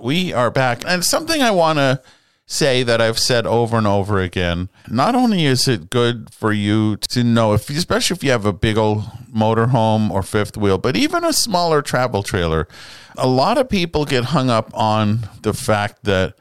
we 0.00 0.32
are 0.32 0.50
back. 0.50 0.84
And 0.86 1.04
something 1.04 1.42
I 1.42 1.50
want 1.50 1.78
to 1.78 2.00
say 2.54 2.84
that 2.84 3.00
I've 3.00 3.18
said 3.18 3.46
over 3.46 3.76
and 3.76 3.86
over 3.86 4.20
again. 4.20 4.68
Not 4.88 5.14
only 5.14 5.44
is 5.44 5.66
it 5.66 5.90
good 5.90 6.32
for 6.32 6.52
you 6.52 6.96
to 7.08 7.24
know 7.24 7.52
if 7.52 7.68
especially 7.68 8.14
if 8.14 8.24
you 8.24 8.30
have 8.30 8.46
a 8.46 8.52
big 8.52 8.78
old 8.78 9.02
motorhome 9.34 10.10
or 10.10 10.22
fifth 10.22 10.56
wheel, 10.56 10.78
but 10.78 10.96
even 10.96 11.24
a 11.24 11.32
smaller 11.32 11.82
travel 11.82 12.22
trailer, 12.22 12.68
a 13.18 13.26
lot 13.26 13.58
of 13.58 13.68
people 13.68 14.04
get 14.04 14.26
hung 14.26 14.50
up 14.50 14.70
on 14.72 15.28
the 15.42 15.52
fact 15.52 16.04
that 16.04 16.34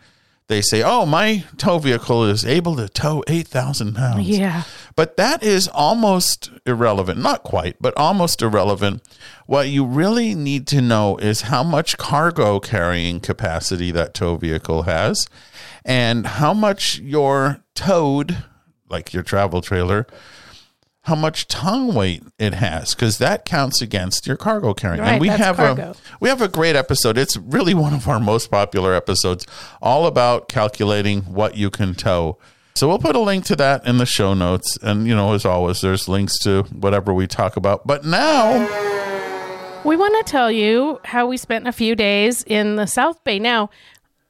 they 0.47 0.61
say, 0.61 0.83
"Oh, 0.83 1.05
my 1.05 1.45
tow 1.57 1.79
vehicle 1.79 2.25
is 2.25 2.45
able 2.45 2.75
to 2.75 2.87
tow 2.87 3.23
eight 3.27 3.47
thousand 3.47 3.95
pounds." 3.95 4.27
Yeah. 4.27 4.63
But 4.95 5.17
that 5.17 5.41
is 5.41 5.67
almost 5.67 6.51
irrelevant. 6.65 7.19
Not 7.19 7.43
quite, 7.43 7.77
but 7.81 7.97
almost 7.97 8.41
irrelevant. 8.41 9.01
What 9.47 9.69
you 9.69 9.83
really 9.83 10.35
need 10.35 10.67
to 10.67 10.81
know 10.81 11.17
is 11.17 11.41
how 11.41 11.63
much 11.63 11.97
cargo 11.97 12.59
carrying 12.59 13.19
capacity 13.19 13.89
that 13.91 14.13
tow 14.13 14.35
vehicle 14.35 14.83
has 14.83 15.27
and 15.85 16.25
how 16.25 16.53
much 16.53 16.99
your 16.99 17.63
towed, 17.75 18.43
like 18.89 19.13
your 19.13 19.23
travel 19.23 19.61
trailer, 19.61 20.07
how 21.01 21.15
much 21.15 21.47
tongue 21.47 21.93
weight 21.93 22.23
it 22.39 22.53
has 22.53 22.95
because 22.95 23.17
that 23.17 23.43
counts 23.43 23.81
against 23.81 24.25
your 24.25 24.37
cargo 24.37 24.73
carrying. 24.73 25.01
Right, 25.01 25.11
and 25.13 25.21
we 25.21 25.27
have 25.27 25.57
cargo. 25.57 25.91
a 25.91 25.95
we 26.21 26.29
have 26.29 26.41
a 26.41 26.47
great 26.47 26.75
episode. 26.77 27.17
It's 27.17 27.35
really 27.37 27.73
one 27.73 27.93
of 27.93 28.07
our 28.07 28.19
most 28.19 28.49
popular 28.49 28.93
episodes, 28.93 29.45
all 29.81 30.05
about 30.07 30.47
calculating 30.47 31.21
what 31.23 31.57
you 31.57 31.69
can 31.69 31.93
tow. 31.93 32.37
So 32.75 32.87
we'll 32.87 32.99
put 32.99 33.15
a 33.15 33.19
link 33.19 33.45
to 33.45 33.55
that 33.57 33.85
in 33.85 33.97
the 33.97 34.05
show 34.05 34.33
notes. 34.33 34.77
And 34.81 35.05
you 35.05 35.13
know, 35.15 35.33
as 35.33 35.45
always, 35.45 35.81
there's 35.81 36.07
links 36.07 36.37
to 36.39 36.63
whatever 36.71 37.13
we 37.13 37.27
talk 37.27 37.57
about. 37.57 37.85
But 37.85 38.05
now 38.05 38.67
We 39.83 39.97
want 39.97 40.25
to 40.25 40.31
tell 40.31 40.49
you 40.49 41.01
how 41.03 41.27
we 41.27 41.35
spent 41.35 41.67
a 41.67 41.73
few 41.73 41.93
days 41.93 42.41
in 42.43 42.77
the 42.77 42.87
South 42.87 43.21
Bay. 43.25 43.37
Now, 43.37 43.69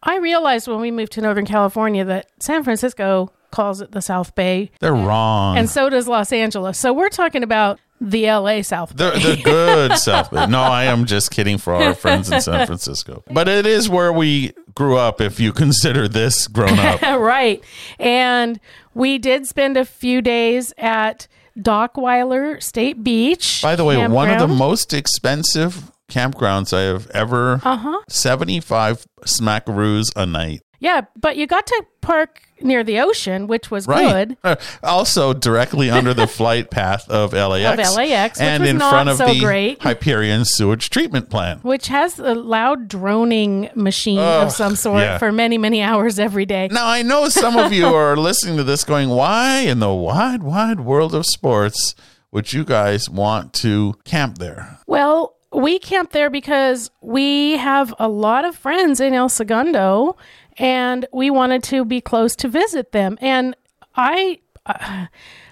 I 0.03 0.17
realized 0.17 0.67
when 0.67 0.79
we 0.81 0.91
moved 0.91 1.13
to 1.13 1.21
Northern 1.21 1.45
California 1.45 2.03
that 2.05 2.27
San 2.39 2.63
Francisco 2.63 3.31
calls 3.51 3.81
it 3.81 3.91
the 3.91 4.01
South 4.01 4.35
Bay, 4.35 4.71
they're 4.79 4.93
wrong. 4.93 5.57
and 5.57 5.69
so 5.69 5.89
does 5.89 6.07
Los 6.07 6.31
Angeles. 6.33 6.77
So 6.77 6.91
we're 6.93 7.09
talking 7.09 7.43
about 7.43 7.79
the 8.01 8.25
LA 8.29 8.61
South 8.63 8.95
Bay. 8.95 9.11
The, 9.11 9.35
the 9.35 9.41
good 9.43 9.97
South 9.97 10.29
Bay. 10.31 10.45
No, 10.47 10.61
I 10.61 10.85
am 10.85 11.05
just 11.05 11.31
kidding 11.31 11.57
for 11.57 11.73
our 11.73 11.93
friends 11.95 12.29
in 12.31 12.41
San 12.41 12.65
Francisco. 12.65 13.23
But 13.31 13.47
it 13.47 13.65
is 13.65 13.87
where 13.89 14.11
we 14.11 14.51
grew 14.75 14.97
up 14.97 15.21
if 15.21 15.39
you 15.39 15.53
consider 15.63 16.07
this 16.09 16.47
grown 16.47 16.77
up. 16.79 17.01
right. 17.21 17.63
And 17.99 18.59
we 18.93 19.17
did 19.19 19.47
spend 19.47 19.77
a 19.77 19.85
few 19.85 20.21
days 20.21 20.73
at 20.77 21.27
Dockweiler 21.57 22.61
State 22.61 23.03
Beach. 23.03 23.61
By 23.61 23.75
the 23.77 23.85
way, 23.85 24.05
one 24.07 24.29
of 24.29 24.39
the 24.39 24.53
most 24.53 24.93
expensive 24.93 25.91
campgrounds 26.13 26.71
I 26.77 26.81
have 26.83 27.09
ever. 27.11 27.59
Uh-huh. 27.63 28.01
Seventy-five 28.09 29.05
smackaroos 29.25 30.05
a 30.15 30.25
night. 30.25 30.61
Yeah, 30.79 31.01
but 31.17 31.37
you 31.37 31.47
got 31.47 31.65
to 31.67 31.85
park 32.01 32.41
near 32.59 32.83
the 32.83 32.99
ocean, 32.99 33.47
which 33.47 33.71
was 33.71 33.87
Right. 33.87 34.27
good. 34.27 34.37
Uh, 34.43 34.55
Also, 34.83 35.31
directly 35.33 35.89
under 35.89 36.13
the 36.13 36.27
flight 36.39 36.69
path 36.71 37.09
of 37.09 37.31
LAX, 37.31 37.89
Of 37.89 37.95
LAX, 37.95 38.41
and 38.41 38.65
in 38.65 38.79
front 38.79 39.07
of 39.07 39.15
so 39.15 39.27
the 39.27 39.39
great. 39.39 39.81
Hyperion 39.81 40.43
sewage 40.45 40.89
treatment 40.89 41.29
plant. 41.29 41.63
Which 41.63 41.87
has 41.87 42.19
a 42.19 42.35
loud 42.35 42.89
droning 42.89 43.69
machine 43.75 44.19
of 44.19 44.51
some 44.51 44.75
sort 44.75 45.03
yeah. 45.03 45.17
for 45.19 45.31
many, 45.31 45.57
many 45.57 45.81
hours 45.81 46.19
every 46.19 46.45
day. 46.45 46.67
Now, 46.69 46.85
I 46.87 47.01
know 47.01 47.29
some 47.29 47.55
of 47.55 47.71
you 47.71 47.87
are 47.87 48.17
listening 48.29 48.57
to 48.57 48.63
this 48.65 48.83
going, 48.83 49.07
why 49.07 49.59
in 49.59 49.79
the 49.79 49.93
wide, 49.93 50.43
wide 50.43 50.81
world 50.81 51.15
of 51.15 51.25
sports 51.25 51.95
would 52.31 52.51
you 52.51 52.65
guys 52.65 53.09
want 53.09 53.53
to 53.53 53.95
camp 54.03 54.37
there? 54.37 54.79
Well, 54.85 55.35
we 55.53 55.79
camped 55.79 56.13
there 56.13 56.29
because 56.29 56.89
we 57.01 57.57
have 57.57 57.93
a 57.99 58.07
lot 58.07 58.45
of 58.45 58.55
friends 58.55 58.99
in 58.99 59.13
El 59.13 59.29
Segundo 59.29 60.17
and 60.57 61.05
we 61.11 61.29
wanted 61.29 61.63
to 61.63 61.85
be 61.85 62.01
close 62.01 62.35
to 62.37 62.47
visit 62.47 62.91
them. 62.91 63.17
And 63.21 63.55
I, 63.95 64.39
uh, 64.65 65.07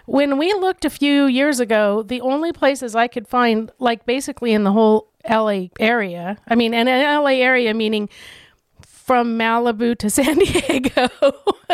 when 0.05 0.37
we 0.37 0.53
looked 0.53 0.85
a 0.85 0.89
few 0.89 1.25
years 1.25 1.59
ago, 1.59 2.03
the 2.03 2.21
only 2.21 2.51
places 2.51 2.95
I 2.95 3.07
could 3.07 3.27
find, 3.27 3.71
like 3.79 4.05
basically 4.05 4.53
in 4.53 4.63
the 4.63 4.71
whole 4.71 5.07
LA 5.29 5.67
area, 5.79 6.37
I 6.47 6.55
mean, 6.55 6.73
and 6.73 6.89
an 6.89 7.23
LA 7.23 7.31
area 7.31 7.73
meaning 7.73 8.09
from 8.81 9.37
Malibu 9.37 9.97
to 9.97 10.09
San 10.09 10.37
Diego 10.37 11.09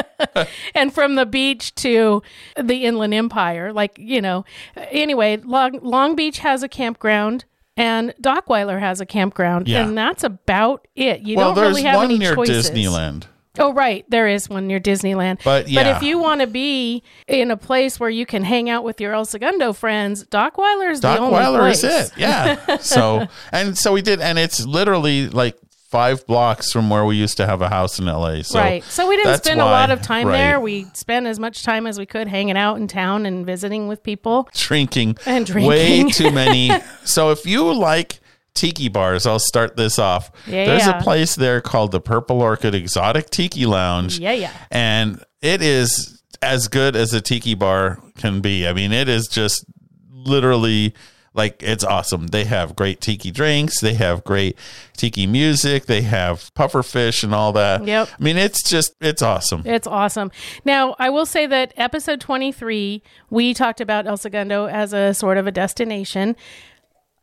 and 0.75 0.93
from 0.93 1.15
the 1.15 1.25
beach 1.25 1.75
to 1.75 2.23
the 2.61 2.85
Inland 2.85 3.13
Empire. 3.13 3.71
Like, 3.71 3.97
you 3.97 4.21
know, 4.21 4.43
anyway, 4.75 5.37
Long, 5.37 5.79
Long 5.81 6.15
Beach 6.15 6.39
has 6.39 6.63
a 6.63 6.67
campground 6.67 7.45
and 7.77 8.13
Dockweiler 8.21 8.79
has 8.79 8.99
a 8.99 9.05
campground. 9.05 9.67
Yeah. 9.67 9.85
And 9.85 9.97
that's 9.97 10.23
about 10.23 10.87
it. 10.95 11.21
You 11.21 11.37
well, 11.37 11.53
don't 11.53 11.63
really 11.63 11.83
have 11.83 11.95
one 11.95 12.05
any 12.05 12.17
near 12.17 12.35
choices. 12.35 12.69
Disneyland. 12.69 13.25
Oh, 13.59 13.73
right. 13.73 14.05
There 14.09 14.27
is 14.27 14.49
one 14.49 14.67
near 14.67 14.79
Disneyland. 14.79 15.43
But, 15.43 15.67
yeah. 15.67 15.83
but 15.83 15.97
if 15.97 16.03
you 16.03 16.19
want 16.19 16.41
to 16.41 16.47
be 16.47 17.03
in 17.27 17.51
a 17.51 17.57
place 17.57 17.99
where 17.99 18.09
you 18.09 18.25
can 18.25 18.43
hang 18.43 18.69
out 18.69 18.83
with 18.83 19.01
your 19.01 19.13
El 19.13 19.25
Segundo 19.25 19.73
friends, 19.73 20.25
Dockweiler 20.25 20.91
is 20.91 21.01
the 21.01 21.17
only 21.17 21.33
Weiler 21.33 21.59
place. 21.59 21.83
is 21.83 22.11
it. 22.11 22.17
Yeah. 22.17 22.77
so, 22.79 23.27
and 23.51 23.77
so 23.77 23.93
we 23.93 24.01
did, 24.01 24.21
and 24.21 24.37
it's 24.37 24.65
literally 24.65 25.29
like 25.29 25.57
five 25.87 26.25
blocks 26.27 26.71
from 26.71 26.89
where 26.89 27.05
we 27.05 27.15
used 27.15 27.37
to 27.37 27.45
have 27.45 27.61
a 27.61 27.69
house 27.69 27.97
in 27.97 28.05
LA. 28.05 28.41
So 28.41 28.59
right. 28.59 28.83
So 28.83 29.07
we 29.07 29.15
didn't 29.15 29.37
spend 29.37 29.61
a 29.61 29.65
lot 29.65 29.89
of 29.89 30.01
time 30.01 30.27
right. 30.27 30.37
there. 30.37 30.59
We 30.59 30.83
spent 30.93 31.27
as 31.27 31.39
much 31.39 31.63
time 31.63 31.87
as 31.87 31.97
we 31.97 32.05
could 32.05 32.27
hanging 32.27 32.57
out 32.57 32.77
in 32.77 32.87
town 32.87 33.25
and 33.25 33.45
visiting 33.45 33.87
with 33.87 34.03
people. 34.03 34.49
drinking, 34.53 35.17
And 35.25 35.45
drinking. 35.45 35.69
way 35.69 36.03
too 36.11 36.31
many. 36.43 36.71
so 37.05 37.31
if 37.31 37.45
you 37.45 37.73
like 37.73 38.19
tiki 38.53 38.89
bars, 38.89 39.25
I'll 39.25 39.39
start 39.39 39.77
this 39.77 39.97
off. 39.97 40.29
Yeah, 40.45 40.65
There's 40.65 40.85
yeah. 40.85 40.99
a 40.99 41.03
place 41.03 41.35
there 41.35 41.61
called 41.61 41.91
the 41.91 42.01
Purple 42.01 42.41
Orchid 42.41 42.75
Exotic 42.75 43.29
Tiki 43.29 43.65
Lounge. 43.65 44.19
Yeah, 44.19 44.33
yeah. 44.33 44.51
And 44.69 45.23
it 45.41 45.61
is 45.61 46.21
as 46.41 46.67
good 46.67 46.95
as 46.95 47.13
a 47.13 47.21
tiki 47.21 47.55
bar 47.55 47.99
can 48.17 48.41
be. 48.41 48.67
I 48.67 48.73
mean, 48.73 48.91
it 48.91 49.07
is 49.07 49.27
just 49.27 49.65
literally 50.11 50.93
like 51.37 51.61
it's 51.63 51.83
awesome. 51.83 52.27
They 52.27 52.43
have 52.45 52.75
great 52.75 52.99
tiki 52.99 53.31
drinks, 53.31 53.79
they 53.79 53.93
have 53.93 54.23
great 54.23 54.57
tiki 54.97 55.27
music, 55.27 55.85
they 55.85 56.01
have 56.01 56.53
puffer 56.55 56.83
fish 56.83 57.23
and 57.23 57.33
all 57.33 57.53
that. 57.53 57.85
Yep. 57.85 58.09
I 58.19 58.23
mean, 58.23 58.37
it's 58.37 58.67
just 58.67 58.95
it's 58.99 59.21
awesome. 59.21 59.61
It's 59.65 59.87
awesome. 59.87 60.31
Now, 60.65 60.95
I 60.99 61.09
will 61.09 61.25
say 61.25 61.45
that 61.45 61.73
episode 61.77 62.19
23, 62.19 63.01
we 63.29 63.53
talked 63.53 63.79
about 63.79 64.07
El 64.07 64.17
Segundo 64.17 64.67
as 64.67 64.91
a 64.91 65.13
sort 65.13 65.37
of 65.37 65.47
a 65.47 65.51
destination. 65.51 66.35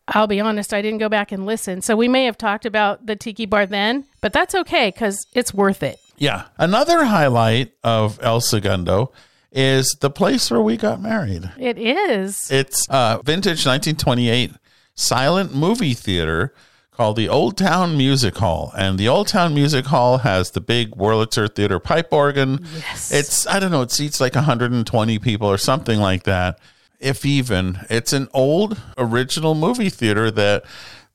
I'll 0.07 0.27
be 0.27 0.41
honest, 0.41 0.73
I 0.73 0.83
didn't 0.83 0.99
go 0.99 1.09
back 1.09 1.33
and 1.33 1.47
listen. 1.47 1.83
So 1.83 1.97
we 1.97 2.09
may 2.09 2.27
have 2.27 2.39
talked 2.39 2.67
about 2.67 3.07
the 3.07 3.17
tiki 3.17 3.47
bar 3.47 3.67
then, 3.67 4.05
but 4.21 4.33
that's 4.33 4.55
okay 4.55 4.89
because 4.91 5.27
it's 5.35 5.53
worth 5.53 5.83
it. 5.83 5.99
Yeah. 6.17 6.45
Another 6.59 7.05
highlight 7.05 7.73
of 7.83 8.19
El 8.23 8.41
Segundo 8.41 9.13
is 9.55 9.97
the 10.01 10.11
place 10.11 10.51
where 10.51 10.61
we 10.61 10.77
got 10.77 11.01
married. 11.01 11.51
It 11.59 11.79
is. 11.79 12.51
It's 12.51 12.87
a 12.91 13.21
vintage 13.25 13.65
1928 13.65 14.53
silent 14.95 15.55
movie 15.55 15.95
theater 15.95 16.53
called 16.91 17.17
the 17.17 17.29
Old 17.29 17.57
Town 17.57 17.97
Music 17.97 18.37
Hall. 18.37 18.73
And 18.77 18.99
the 18.99 19.09
Old 19.09 19.29
Town 19.29 19.55
Music 19.55 19.87
Hall 19.87 20.19
has 20.19 20.51
the 20.53 20.61
big 20.61 20.91
Wurlitzer 20.93 21.53
Theater 21.53 21.79
pipe 21.79 22.13
organ. 22.13 22.67
Yes. 22.75 23.13
It's, 23.13 23.47
I 23.47 23.59
don't 23.59 23.73
know, 23.73 23.83
it 23.83 23.91
seats 23.91 24.21
like 24.21 24.35
120 24.35 25.19
people 25.19 25.49
or 25.49 25.59
something 25.59 25.99
like 25.99 26.25
that, 26.25 26.59
if 27.01 27.25
even. 27.25 27.81
It's 27.91 28.13
an 28.13 28.29
old 28.33 28.81
original 28.97 29.55
movie 29.55 29.91
theater 29.91 30.31
that 30.33 30.65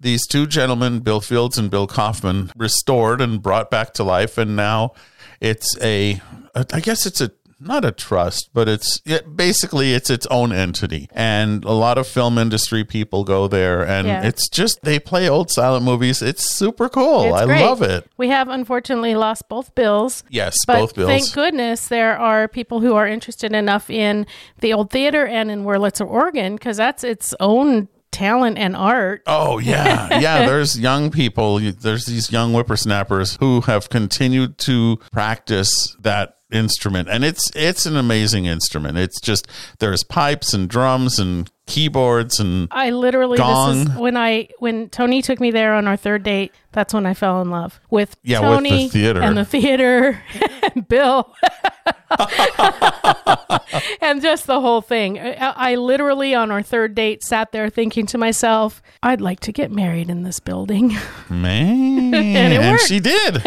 these 0.01 0.27
two 0.27 0.47
gentlemen, 0.47 0.99
Bill 0.99 1.21
Fields 1.21 1.57
and 1.57 1.71
Bill 1.71 1.87
Coffman, 1.87 2.51
restored 2.57 3.21
and 3.21 3.41
brought 3.41 3.69
back 3.71 3.93
to 3.95 4.03
life. 4.03 4.37
And 4.37 4.55
now 4.57 4.91
it's 5.39 5.77
a, 5.81 6.21
I 6.55 6.79
guess 6.81 7.05
it's 7.05 7.21
a, 7.21 7.31
not 7.59 7.83
a 7.85 7.91
trust, 7.91 8.49
but 8.53 8.67
it's 8.69 9.01
it, 9.05 9.35
basically 9.35 9.93
it's 9.93 10.09
its 10.09 10.25
own 10.27 10.51
entity, 10.51 11.09
and 11.11 11.63
a 11.65 11.71
lot 11.73 11.97
of 11.97 12.07
film 12.07 12.37
industry 12.37 12.83
people 12.83 13.23
go 13.23 13.47
there, 13.47 13.85
and 13.85 14.07
Yeah. 14.07 14.23
it's 14.23 14.47
just 14.49 14.81
they 14.83 14.99
play 14.99 15.27
old 15.29 15.51
silent 15.51 15.83
movies. 15.85 16.21
It's 16.21 16.49
super 16.55 16.87
cool. 16.89 17.25
It's 17.33 17.41
I 17.41 17.45
great. 17.45 17.61
love 17.65 17.81
it. 17.81 18.05
We 18.17 18.29
have 18.29 18.47
unfortunately 18.47 19.15
lost 19.15 19.49
both 19.49 19.75
bills. 19.75 20.23
Yes, 20.29 20.55
both 20.65 20.95
bills. 20.95 21.09
thank 21.09 21.33
goodness 21.33 21.87
there 21.87 22.17
are 22.17 22.47
people 22.47 22.79
who 22.79 22.95
are 22.95 23.07
interested 23.07 23.53
enough 23.53 23.89
in 23.89 24.25
the 24.59 24.73
old 24.73 24.89
theater 24.91 25.25
and 25.27 25.51
in 25.51 25.63
Wurlitzer, 25.65 26.07
organ, 26.07 26.55
because 26.55 26.77
that's 26.77 27.03
its 27.03 27.33
own 27.39 27.87
talent 28.11 28.57
and 28.57 28.75
art. 28.75 29.21
Oh 29.27 29.59
yeah, 29.59 30.19
yeah. 30.19 30.45
There's 30.47 30.79
young 30.79 31.11
people. 31.11 31.59
There's 31.59 32.05
these 32.05 32.31
young 32.31 32.53
whippersnappers 32.53 33.37
who 33.39 33.61
have 33.61 33.89
continued 33.89 34.57
to 34.59 34.97
practice 35.11 35.95
that 35.99 36.37
instrument, 36.51 37.09
and 37.09 37.23
it's 37.23 37.51
it's 37.55 37.85
an 37.85 37.95
amazing 37.95 38.45
instrument. 38.45 38.97
It's 38.97 39.19
just 39.21 39.47
there's 39.79 40.03
pipes 40.03 40.53
and 40.53 40.69
drums 40.69 41.19
and 41.19 41.49
keyboards 41.69 42.39
and 42.39 42.67
I 42.71 42.89
literally 42.89 43.37
this 43.37 43.47
is 43.47 43.87
Gong. 43.87 43.97
when 43.99 44.17
I 44.17 44.49
when 44.59 44.89
Tony 44.89 45.21
took 45.21 45.39
me 45.39 45.51
there 45.51 45.73
on 45.75 45.87
our 45.87 45.95
third 45.97 46.23
date. 46.23 46.51
That's 46.71 46.93
when 46.93 47.07
I 47.07 47.15
fell 47.15 47.41
in 47.41 47.49
love 47.49 47.79
with 47.89 48.15
Yeah, 48.21 48.41
with 48.41 48.49
the 48.49 48.55
Tony 48.69 48.89
theater. 48.89 49.21
and 49.21 49.35
the 49.35 49.43
theater 49.45 50.21
and 50.75 50.87
Bill 50.87 51.33
and 54.01 54.21
just 54.21 54.45
the 54.47 54.59
whole 54.61 54.81
thing. 54.81 55.19
I, 55.19 55.33
I 55.71 55.75
literally 55.75 56.35
on 56.35 56.51
our 56.51 56.61
third 56.61 56.93
date 56.95 57.23
sat 57.23 57.51
there 57.51 57.69
thinking 57.69 58.05
to 58.07 58.17
myself, 58.17 58.81
I'd 59.01 59.21
like 59.21 59.39
to 59.41 59.51
get 59.51 59.71
married 59.71 60.09
in 60.09 60.23
this 60.23 60.39
building. 60.39 60.95
Man, 61.29 62.13
And 62.13 62.71
worked. 62.71 62.83
she 62.87 62.99
did. 62.99 63.41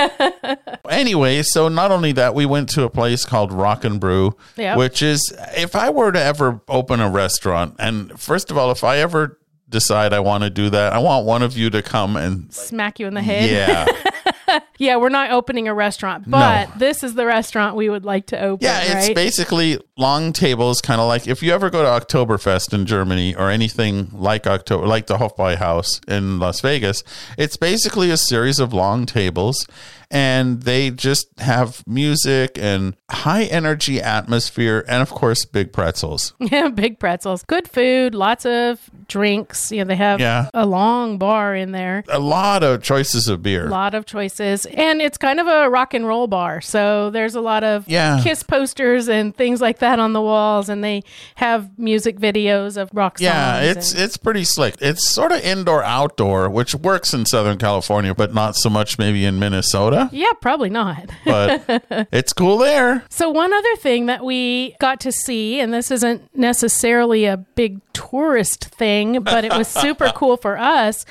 anyway, 0.89 1.43
so 1.45 1.69
not 1.69 1.91
only 1.91 2.13
that, 2.13 2.35
we 2.35 2.47
went 2.47 2.69
to 2.71 2.83
a 2.85 2.91
place 2.91 3.25
called 3.25 3.53
Rock 3.53 3.85
and 3.85 4.01
Brew, 4.01 4.37
Yep. 4.57 4.79
which 4.79 5.03
is 5.03 5.21
if 5.57 5.75
I 5.77 5.91
were 5.91 6.13
to 6.13 6.21
ever 6.23 6.61
open 6.69 7.01
a 7.01 7.09
restaurant, 7.11 7.77
and 7.79 8.12
first 8.17 8.51
of 8.51 8.59
all, 8.59 8.71
if 8.71 8.85
I 8.85 8.99
ever 8.99 9.39
decide 9.69 10.13
I 10.13 10.21
want 10.21 10.45
to 10.45 10.51
do 10.51 10.71
that, 10.71 10.93
I 10.93 10.99
want 10.99 11.27
one 11.27 11.43
of 11.43 11.57
you 11.57 11.71
to 11.71 11.83
come 11.83 12.17
and 12.17 12.53
Smack 12.53 13.01
you 13.01 13.07
in 13.07 13.15
the 13.15 13.23
head. 13.23 13.51
yeah. 13.51 14.61
yeah, 14.79 14.97
we're 14.97 15.09
not 15.09 15.31
opening 15.31 15.67
a 15.67 15.75
restaurant, 15.75 16.31
but 16.31 16.79
this 16.79 17.03
is 17.03 17.15
the 17.15 17.27
restaurant 17.27 17.75
we 17.75 17.89
would 17.89 18.05
like 18.05 18.27
to 18.27 18.41
open. 18.41 18.65
Yeah, 18.65 18.81
it's 18.83 19.09
right? 19.09 19.15
basically 19.15 19.81
long 19.97 20.33
tables, 20.33 20.81
kind 20.81 21.01
of 21.01 21.09
like 21.09 21.27
if 21.27 21.43
you 21.43 21.53
ever 21.53 21.71
go 21.71 21.83
to 21.83 21.89
Oktoberfest 21.89 22.73
in 22.73 22.87
Germany 22.87 23.35
or 23.35 23.51
anything 23.51 24.11
like 24.13 24.47
October, 24.47 24.87
like 24.87 25.07
the 25.07 25.17
Hofbräuhaus 25.17 26.07
in 26.09 26.39
Las 26.39 26.61
Vegas. 26.61 27.03
It's 27.39 27.57
basically 27.57 28.11
a 28.11 28.17
series 28.17 28.59
of 28.59 28.73
long 28.73 29.07
tables, 29.07 29.67
and 30.13 30.63
they 30.63 30.91
just 30.91 31.27
have 31.41 31.83
music 31.89 32.59
and 32.61 32.95
high 33.11 33.45
energy 33.45 34.01
atmosphere, 34.01 34.85
and 34.87 35.03
of 35.03 35.11
course, 35.11 35.45
big 35.45 35.73
pretzels. 35.73 36.35
Yeah, 36.53 36.69
big 36.69 36.99
pretzels, 36.99 37.43
good 37.45 37.67
food, 37.67 38.15
lots 38.15 38.45
of 38.45 38.91
drinks. 39.09 39.73
You 39.73 39.79
know, 39.79 39.85
they 39.85 39.97
have 39.97 40.21
Yeah. 40.21 40.51
a 40.53 40.67
long 40.67 41.17
bar 41.19 41.55
in 41.57 41.73
there. 41.73 42.05
A 42.09 42.19
lot 42.19 42.63
of 42.63 42.83
choices 42.83 43.27
of 43.29 43.43
beer. 43.43 43.67
A 43.67 43.71
lot 43.71 43.95
of 43.95 44.05
choices, 44.05 44.67
and 44.67 45.01
it's 45.01 45.17
kind 45.17 45.41
of 45.41 45.47
a 45.47 45.71
rock 45.71 45.95
and 45.95 46.07
roll 46.07 46.27
bar. 46.27 46.61
So 46.61 47.09
there's 47.11 47.35
a 47.35 47.41
lot 47.41 47.65
of 47.65 47.89
Yeah. 47.89 48.21
Kiss 48.23 48.43
posters 48.43 49.09
and 49.09 49.35
things 49.35 49.61
like 49.63 49.79
that 49.79 49.99
on 49.99 50.13
the 50.13 50.21
walls, 50.21 50.69
and 50.69 50.85
they 50.85 51.03
have 51.37 51.71
music 51.79 52.19
videos 52.19 52.77
of 52.77 52.91
rock 52.93 53.19
songs. 53.19 53.25
Yeah, 53.25 53.61
it's 53.61 53.93
and- 53.93 54.03
it's 54.03 54.17
pretty 54.19 54.45
slick. 54.45 54.75
It's 54.81 55.09
sort 55.11 55.33
of 55.33 55.41
indoor 55.41 55.83
outdoor, 55.83 56.51
which 56.51 56.75
works 56.75 57.15
in 57.15 57.25
Southern 57.25 57.57
California, 57.57 58.15
but 58.15 58.35
not 58.35 58.57
so 58.57 58.69
much 58.69 58.99
maybe 58.99 59.25
in 59.25 59.39
Minnesota. 59.39 60.02
Yeah, 60.11 60.33
probably 60.41 60.71
not. 60.71 61.11
But 61.25 62.09
it's 62.13 62.33
cool 62.33 62.59
there. 62.59 63.05
So, 63.09 63.31
one 63.31 63.53
other 63.53 63.77
thing 63.77 64.07
that 64.07 64.25
we 64.25 64.77
got 64.81 65.01
to 65.01 65.13
see, 65.13 65.61
and 65.61 65.73
this 65.73 65.91
isn't 65.91 66.37
necessarily 66.37 67.25
a 67.25 67.37
big 67.37 67.81
tourist 67.93 68.65
thing, 68.67 69.23
but 69.23 69.45
it 69.45 69.53
was 69.57 69.69
super 69.85 70.11
cool 70.15 70.37
for 70.37 70.59
us. 70.59 71.05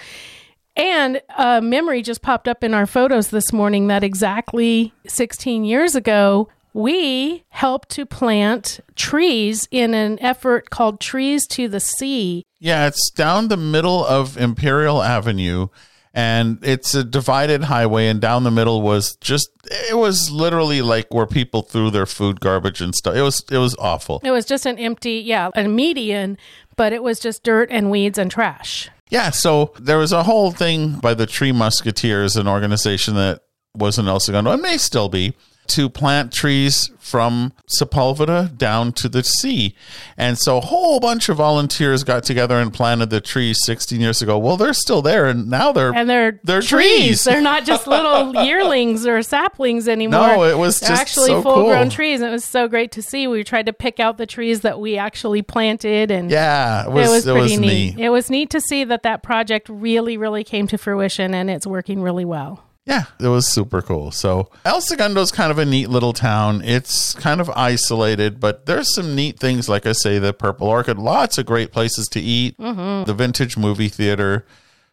And 0.76 1.22
a 1.38 1.62
memory 1.62 2.02
just 2.02 2.22
popped 2.22 2.48
up 2.48 2.64
in 2.64 2.74
our 2.74 2.86
photos 2.86 3.30
this 3.30 3.52
morning 3.52 3.88
that 3.88 4.04
exactly 4.04 4.94
16 5.08 5.66
years 5.66 5.96
ago, 5.96 6.50
we 6.74 7.44
helped 7.50 7.90
to 7.90 8.06
plant 8.06 8.80
trees 8.96 9.68
in 9.72 9.94
an 9.94 10.18
effort 10.22 10.70
called 10.70 11.00
Trees 11.02 11.46
to 11.48 11.68
the 11.68 11.82
Sea. 11.82 12.46
Yeah, 12.60 12.88
it's 12.88 13.10
down 13.12 13.50
the 13.50 13.58
middle 13.58 14.06
of 14.06 14.38
Imperial 14.38 15.02
Avenue 15.02 15.68
and 16.14 16.60
it's 16.62 16.94
a 16.94 17.04
divided 17.04 17.64
highway 17.64 18.08
and 18.08 18.20
down 18.20 18.44
the 18.44 18.52
middle 18.52 18.82
was 18.82 19.16
just 19.18 19.50
it 19.66 19.98
was 19.98 20.30
literally 20.30 20.82
like 20.82 21.14
where 21.14 21.26
people 21.26 21.62
threw 21.62 21.90
their 21.90 22.06
food 22.06 22.40
garbage 22.40 22.82
and 22.82 22.94
stuff. 22.94 23.16
It 23.16 23.22
was 23.22 23.44
it 23.52 23.58
was 23.58 23.76
awful. 23.80 24.22
It 24.24 24.32
was 24.32 24.46
just 24.46 24.66
an 24.66 24.78
empty, 24.78 25.14
yeah, 25.14 25.50
a 25.56 25.68
median, 25.68 26.38
but 26.76 26.94
it 26.94 27.04
was 27.04 27.20
just 27.20 27.44
dirt 27.44 27.70
and 27.72 27.90
weeds 27.90 28.18
and 28.18 28.30
trash. 28.30 28.90
Yeah, 29.10 29.30
so 29.30 29.74
there 29.80 29.98
was 29.98 30.14
a 30.14 30.24
whole 30.24 30.52
thing 30.52 30.96
by 31.00 31.14
the 31.14 31.26
Tree 31.26 31.52
Musketeers, 31.52 32.38
an 32.38 32.48
organization 32.48 33.16
that 33.16 33.44
was 33.76 34.00
in 34.00 34.08
El 34.08 34.20
Segundo 34.20 34.52
and 34.52 34.62
may 34.62 34.78
still 34.78 35.10
be, 35.10 35.34
to 35.76 35.90
plant 35.90 36.32
trees 36.34 36.90
from 37.00 37.52
Sepulveda 37.80 38.56
down 38.58 38.94
to 38.94 39.10
the 39.10 39.24
sea. 39.24 39.76
And 40.18 40.38
so 40.38 40.58
a 40.58 40.62
whole 40.62 41.00
bunch 41.00 41.30
of 41.30 41.38
volunteers 41.38 42.04
got 42.04 42.24
together 42.24 42.58
and 42.60 42.72
planted 42.74 43.10
the 43.10 43.20
trees 43.20 43.58
16 43.66 44.00
years 44.00 44.22
ago. 44.22 44.38
Well, 44.38 44.56
they're 44.56 44.72
still 44.74 45.02
there 45.02 45.28
and 45.28 45.50
now 45.50 45.72
they're 45.72 45.94
and 45.94 46.10
they're 46.10 46.40
They're 46.44 46.62
trees. 46.62 46.96
trees. 46.98 47.24
They're 47.24 47.42
not 47.42 47.66
just 47.66 47.88
little 47.88 48.34
yearlings 48.46 49.06
or 49.08 49.22
saplings 49.24 49.88
anymore. 49.88 50.28
No, 50.28 50.44
it 50.44 50.58
was 50.58 50.82
actually 50.84 51.28
so 51.30 51.42
full-grown 51.42 51.86
cool. 51.86 51.92
trees, 51.92 52.22
and 52.22 52.30
it 52.30 52.34
was 52.34 52.46
so 52.46 52.68
great 52.68 52.92
to 52.94 53.02
see. 53.02 53.28
We 53.28 53.44
tried 53.44 53.66
to 53.66 53.74
pick 53.74 54.00
out 54.00 54.18
the 54.18 54.26
trees 54.28 54.62
that 54.62 54.80
we 54.80 54.98
actually 54.98 55.42
planted, 55.42 56.12
and 56.12 56.30
Yeah, 56.32 56.84
it 56.86 56.90
it 56.90 56.94
was, 56.94 57.10
was 57.10 57.28
it 57.28 57.32
pretty 57.32 57.42
was 57.54 57.60
neat. 57.60 57.96
neat. 57.96 58.00
It 58.00 58.10
was 58.10 58.30
neat 58.30 58.50
to 58.52 58.62
see 58.62 58.84
that 58.86 59.04
that 59.04 59.24
project 59.24 59.68
really, 59.70 60.18
really 60.18 60.44
came 60.44 60.68
to 60.68 60.78
fruition, 60.78 61.34
and 61.34 61.50
it's 61.50 61.66
working 61.68 62.02
really 62.02 62.26
well. 62.26 62.64
Yeah, 62.86 63.04
it 63.20 63.28
was 63.28 63.48
super 63.48 63.82
cool. 63.84 64.10
So 64.12 64.50
El 64.66 64.82
Segundo 64.82 65.22
is 65.22 65.32
kind 65.32 65.52
of 65.52 65.60
a 65.60 65.66
neat 65.66 65.90
little 65.90 66.14
town. 66.14 66.62
It's 66.64 67.14
kind 67.14 67.40
of 67.40 67.50
isolated, 67.52 68.40
but 68.40 68.66
there's 68.66 68.94
some 68.96 69.16
neat 69.16 69.40
things. 69.40 69.70
Like 69.70 69.86
I 69.86 69.92
say, 69.92 70.18
the 70.18 70.34
Purple 70.34 70.68
Orchid, 70.68 70.98
lots 70.98 71.38
of 71.38 71.46
great 71.46 71.72
places 71.72 72.08
to 72.10 72.20
eat. 72.20 72.58
Mm-hmm. 72.58 73.06
The 73.06 73.14
Vintage 73.14 73.56
Movie 73.56 73.88
Theater. 73.90 74.46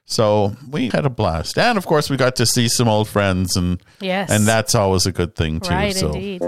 So 0.04 0.54
we 0.70 0.88
had 0.88 1.04
a 1.04 1.10
blast, 1.10 1.58
and 1.58 1.76
of 1.76 1.84
course, 1.86 2.08
we 2.08 2.16
got 2.16 2.36
to 2.36 2.46
see 2.46 2.66
some 2.68 2.88
old 2.88 3.08
friends, 3.08 3.56
and 3.56 3.78
Yes. 4.00 4.30
and 4.30 4.46
that's 4.46 4.74
always 4.74 5.04
a 5.04 5.12
good 5.12 5.34
thing 5.34 5.60
too. 5.60 5.70
right, 5.74 5.94
so 5.94 6.12
indeed. 6.12 6.42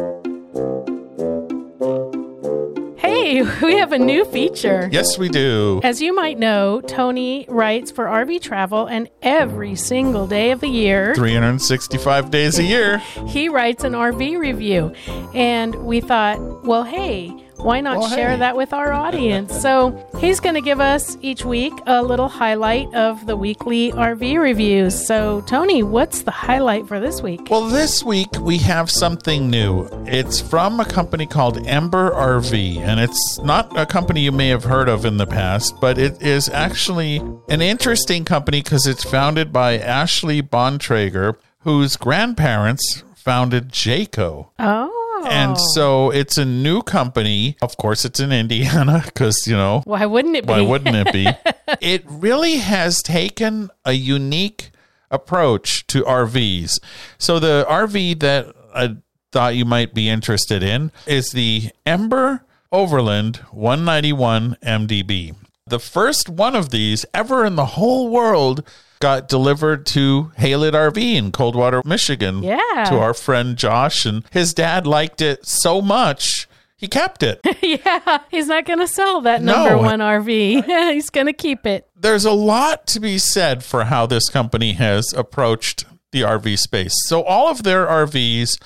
Hey, 3.00 3.42
we 3.62 3.76
have 3.76 3.92
a 3.92 3.98
new 3.98 4.24
feature. 4.26 4.88
yes, 4.92 5.16
we 5.18 5.28
do. 5.28 5.80
As 5.82 6.02
you 6.02 6.14
might 6.14 6.38
know, 6.38 6.80
Tony 6.82 7.46
writes 7.48 7.90
for 7.90 8.04
RV 8.04 8.42
Travel, 8.42 8.86
and 8.86 9.08
every 9.22 9.74
single 9.74 10.26
day 10.26 10.50
of 10.50 10.60
the 10.60 10.68
year, 10.68 11.14
365 11.14 12.30
days 12.30 12.58
a 12.58 12.62
year. 12.62 12.98
he 13.26 13.48
writes 13.48 13.84
an 13.84 13.92
RV 13.92 14.38
review. 14.38 14.92
And 15.34 15.74
we 15.76 16.00
thought, 16.00 16.64
well, 16.64 16.84
hey, 16.84 17.32
why 17.62 17.80
not 17.80 17.98
Well, 17.98 18.08
share 18.08 18.30
hey. 18.30 18.36
that 18.38 18.56
with 18.56 18.72
our 18.72 18.92
audience? 18.92 19.60
So 19.60 20.08
he's 20.18 20.40
going 20.40 20.54
to 20.54 20.60
give 20.60 20.80
us 20.80 21.16
each 21.20 21.44
week 21.44 21.72
a 21.86 22.02
little 22.02 22.28
highlight 22.28 22.92
of 22.94 23.26
the 23.26 23.36
weekly 23.36 23.92
RV 23.92 24.38
reviews. 24.40 25.06
So, 25.06 25.42
Tony, 25.42 25.82
what's 25.82 26.22
the 26.22 26.30
highlight 26.30 26.86
for 26.88 27.00
this 27.00 27.22
week? 27.22 27.48
Well, 27.50 27.66
this 27.68 28.02
week 28.02 28.28
we 28.40 28.58
have 28.58 28.90
something 28.90 29.50
new. 29.50 29.88
It's 30.06 30.40
from 30.40 30.80
a 30.80 30.84
company 30.84 31.26
called 31.26 31.66
Ember 31.66 32.10
RV, 32.10 32.78
and 32.78 33.00
it's 33.00 33.38
not 33.40 33.76
a 33.78 33.86
company 33.86 34.20
you 34.22 34.32
may 34.32 34.48
have 34.48 34.64
heard 34.64 34.88
of 34.88 35.04
in 35.04 35.16
the 35.16 35.26
past, 35.26 35.80
but 35.80 35.98
it 35.98 36.20
is 36.22 36.48
actually 36.48 37.16
an 37.48 37.60
interesting 37.60 38.24
company 38.24 38.62
because 38.62 38.86
it's 38.86 39.04
founded 39.04 39.52
by 39.52 39.78
Ashley 39.78 40.42
Bontrager, 40.42 41.36
whose 41.60 41.96
grandparents 41.96 43.04
founded 43.14 43.68
Jayco. 43.70 44.48
Oh. 44.58 44.96
And 45.26 45.56
so 45.74 46.10
it's 46.10 46.38
a 46.38 46.44
new 46.44 46.82
company. 46.82 47.56
Of 47.62 47.76
course, 47.76 48.04
it's 48.04 48.20
in 48.20 48.32
Indiana 48.32 49.02
because, 49.04 49.46
you 49.46 49.56
know, 49.56 49.82
why 49.84 50.06
wouldn't 50.06 50.36
it 50.36 50.46
be? 50.46 50.52
why 50.52 50.60
wouldn't 50.60 50.96
it 50.96 51.12
be? 51.12 51.28
it 51.80 52.04
really 52.06 52.58
has 52.58 53.02
taken 53.02 53.70
a 53.84 53.92
unique 53.92 54.70
approach 55.10 55.86
to 55.88 56.02
RVs. 56.02 56.78
So 57.18 57.38
the 57.38 57.66
RV 57.68 58.20
that 58.20 58.54
I 58.74 58.96
thought 59.32 59.56
you 59.56 59.64
might 59.64 59.94
be 59.94 60.08
interested 60.08 60.62
in 60.62 60.92
is 61.06 61.30
the 61.30 61.70
Ember 61.86 62.44
Overland 62.72 63.36
191 63.50 64.56
MDB. 64.62 65.34
The 65.66 65.78
first 65.78 66.28
one 66.28 66.56
of 66.56 66.70
these 66.70 67.04
ever 67.14 67.44
in 67.44 67.56
the 67.56 67.66
whole 67.66 68.08
world 68.08 68.64
got 69.00 69.28
delivered 69.28 69.86
to 69.86 70.30
Haylett 70.38 70.72
RV 70.72 70.98
in 71.14 71.32
Coldwater, 71.32 71.82
Michigan. 71.84 72.42
Yeah. 72.42 72.84
To 72.88 72.98
our 72.98 73.14
friend 73.14 73.56
Josh 73.56 74.04
and 74.06 74.24
his 74.30 74.54
dad 74.54 74.86
liked 74.86 75.20
it 75.20 75.46
so 75.46 75.80
much 75.82 76.46
he 76.76 76.88
kept 76.88 77.22
it. 77.22 77.40
yeah, 77.62 78.20
he's 78.30 78.46
not 78.46 78.64
going 78.64 78.78
to 78.78 78.88
sell 78.88 79.20
that 79.22 79.42
No. 79.42 79.52
number 79.66 79.76
one 79.76 79.98
RV. 80.00 80.64
he's 80.92 81.10
going 81.10 81.26
to 81.26 81.32
keep 81.34 81.66
it. 81.66 81.86
there's 81.94 82.24
a 82.24 82.32
lot 82.32 82.86
to 82.86 83.00
be 83.00 83.18
said 83.18 83.62
for 83.62 83.84
how 83.84 84.06
this 84.06 84.30
company 84.30 84.72
has 84.72 85.12
approached 85.14 85.84
the 86.12 86.22
RV 86.22 86.58
space. 86.58 86.94
So 87.06 87.22
all 87.22 87.48
of 87.48 87.64
their 87.64 87.84
RVs 87.86 88.58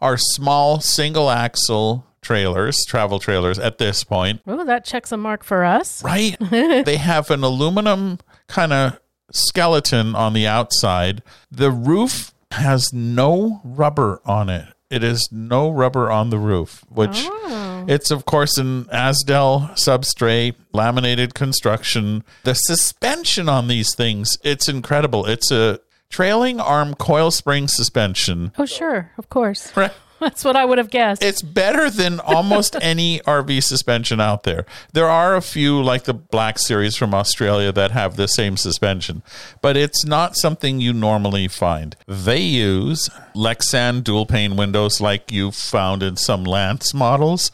are 0.00 0.16
small 0.18 0.80
single 0.80 1.30
axle 1.30 2.04
trailers, 2.22 2.76
travel 2.88 3.20
trailers 3.20 3.58
at 3.58 3.78
this 3.78 4.02
point, 4.02 4.40
Oh, 4.48 4.64
that 4.64 4.84
checks 4.84 5.12
a 5.12 5.16
mark 5.16 5.44
for 5.44 5.64
us. 5.64 6.02
right? 6.02 6.36
they 6.50 6.96
have 6.96 7.30
an 7.30 7.44
aluminum 7.44 8.18
kind 8.48 8.72
of 8.72 8.98
skeleton 9.32 10.14
on 10.14 10.32
the 10.32 10.46
outside. 10.46 11.22
The 11.50 11.70
roof 11.70 12.32
has 12.52 12.92
no 12.92 13.60
rubber 13.64 14.20
on 14.24 14.48
it. 14.48 14.66
It 14.90 15.04
is 15.04 15.28
no 15.30 15.70
rubber 15.70 16.10
on 16.10 16.30
the 16.30 16.38
roof, 16.38 16.84
which 16.88 17.24
oh. 17.26 17.84
it's 17.86 18.10
of 18.10 18.24
course 18.24 18.58
an 18.58 18.86
Azdel 18.86 19.70
substrate, 19.72 20.56
laminated 20.72 21.34
construction. 21.34 22.24
The 22.42 22.54
suspension 22.54 23.48
on 23.48 23.68
these 23.68 23.94
things, 23.94 24.36
it's 24.42 24.68
incredible. 24.68 25.26
It's 25.26 25.52
a 25.52 25.78
trailing 26.08 26.58
arm 26.58 26.94
coil 26.94 27.30
spring 27.30 27.68
suspension. 27.68 28.50
Oh, 28.58 28.66
sure, 28.66 29.12
of 29.16 29.28
course. 29.28 29.74
Right. 29.76 29.92
That's 30.30 30.44
what 30.44 30.54
I 30.54 30.66
would 30.66 30.76
have 30.76 30.90
guessed. 30.90 31.22
It's 31.22 31.40
better 31.40 31.88
than 31.88 32.20
almost 32.20 32.76
any 32.82 33.20
RV 33.20 33.62
suspension 33.62 34.20
out 34.20 34.42
there. 34.42 34.66
There 34.92 35.08
are 35.08 35.34
a 35.34 35.40
few, 35.40 35.82
like 35.82 36.04
the 36.04 36.12
Black 36.12 36.58
Series 36.58 36.94
from 36.94 37.14
Australia, 37.14 37.72
that 37.72 37.90
have 37.92 38.16
the 38.16 38.26
same 38.28 38.58
suspension, 38.58 39.22
but 39.62 39.78
it's 39.78 40.04
not 40.04 40.36
something 40.36 40.78
you 40.78 40.92
normally 40.92 41.48
find. 41.48 41.96
They 42.06 42.40
use 42.40 43.08
Lexan 43.34 44.04
dual 44.04 44.26
pane 44.26 44.56
windows, 44.56 45.00
like 45.00 45.32
you 45.32 45.50
found 45.52 46.02
in 46.02 46.16
some 46.16 46.44
Lance 46.44 46.92
models, 46.92 47.50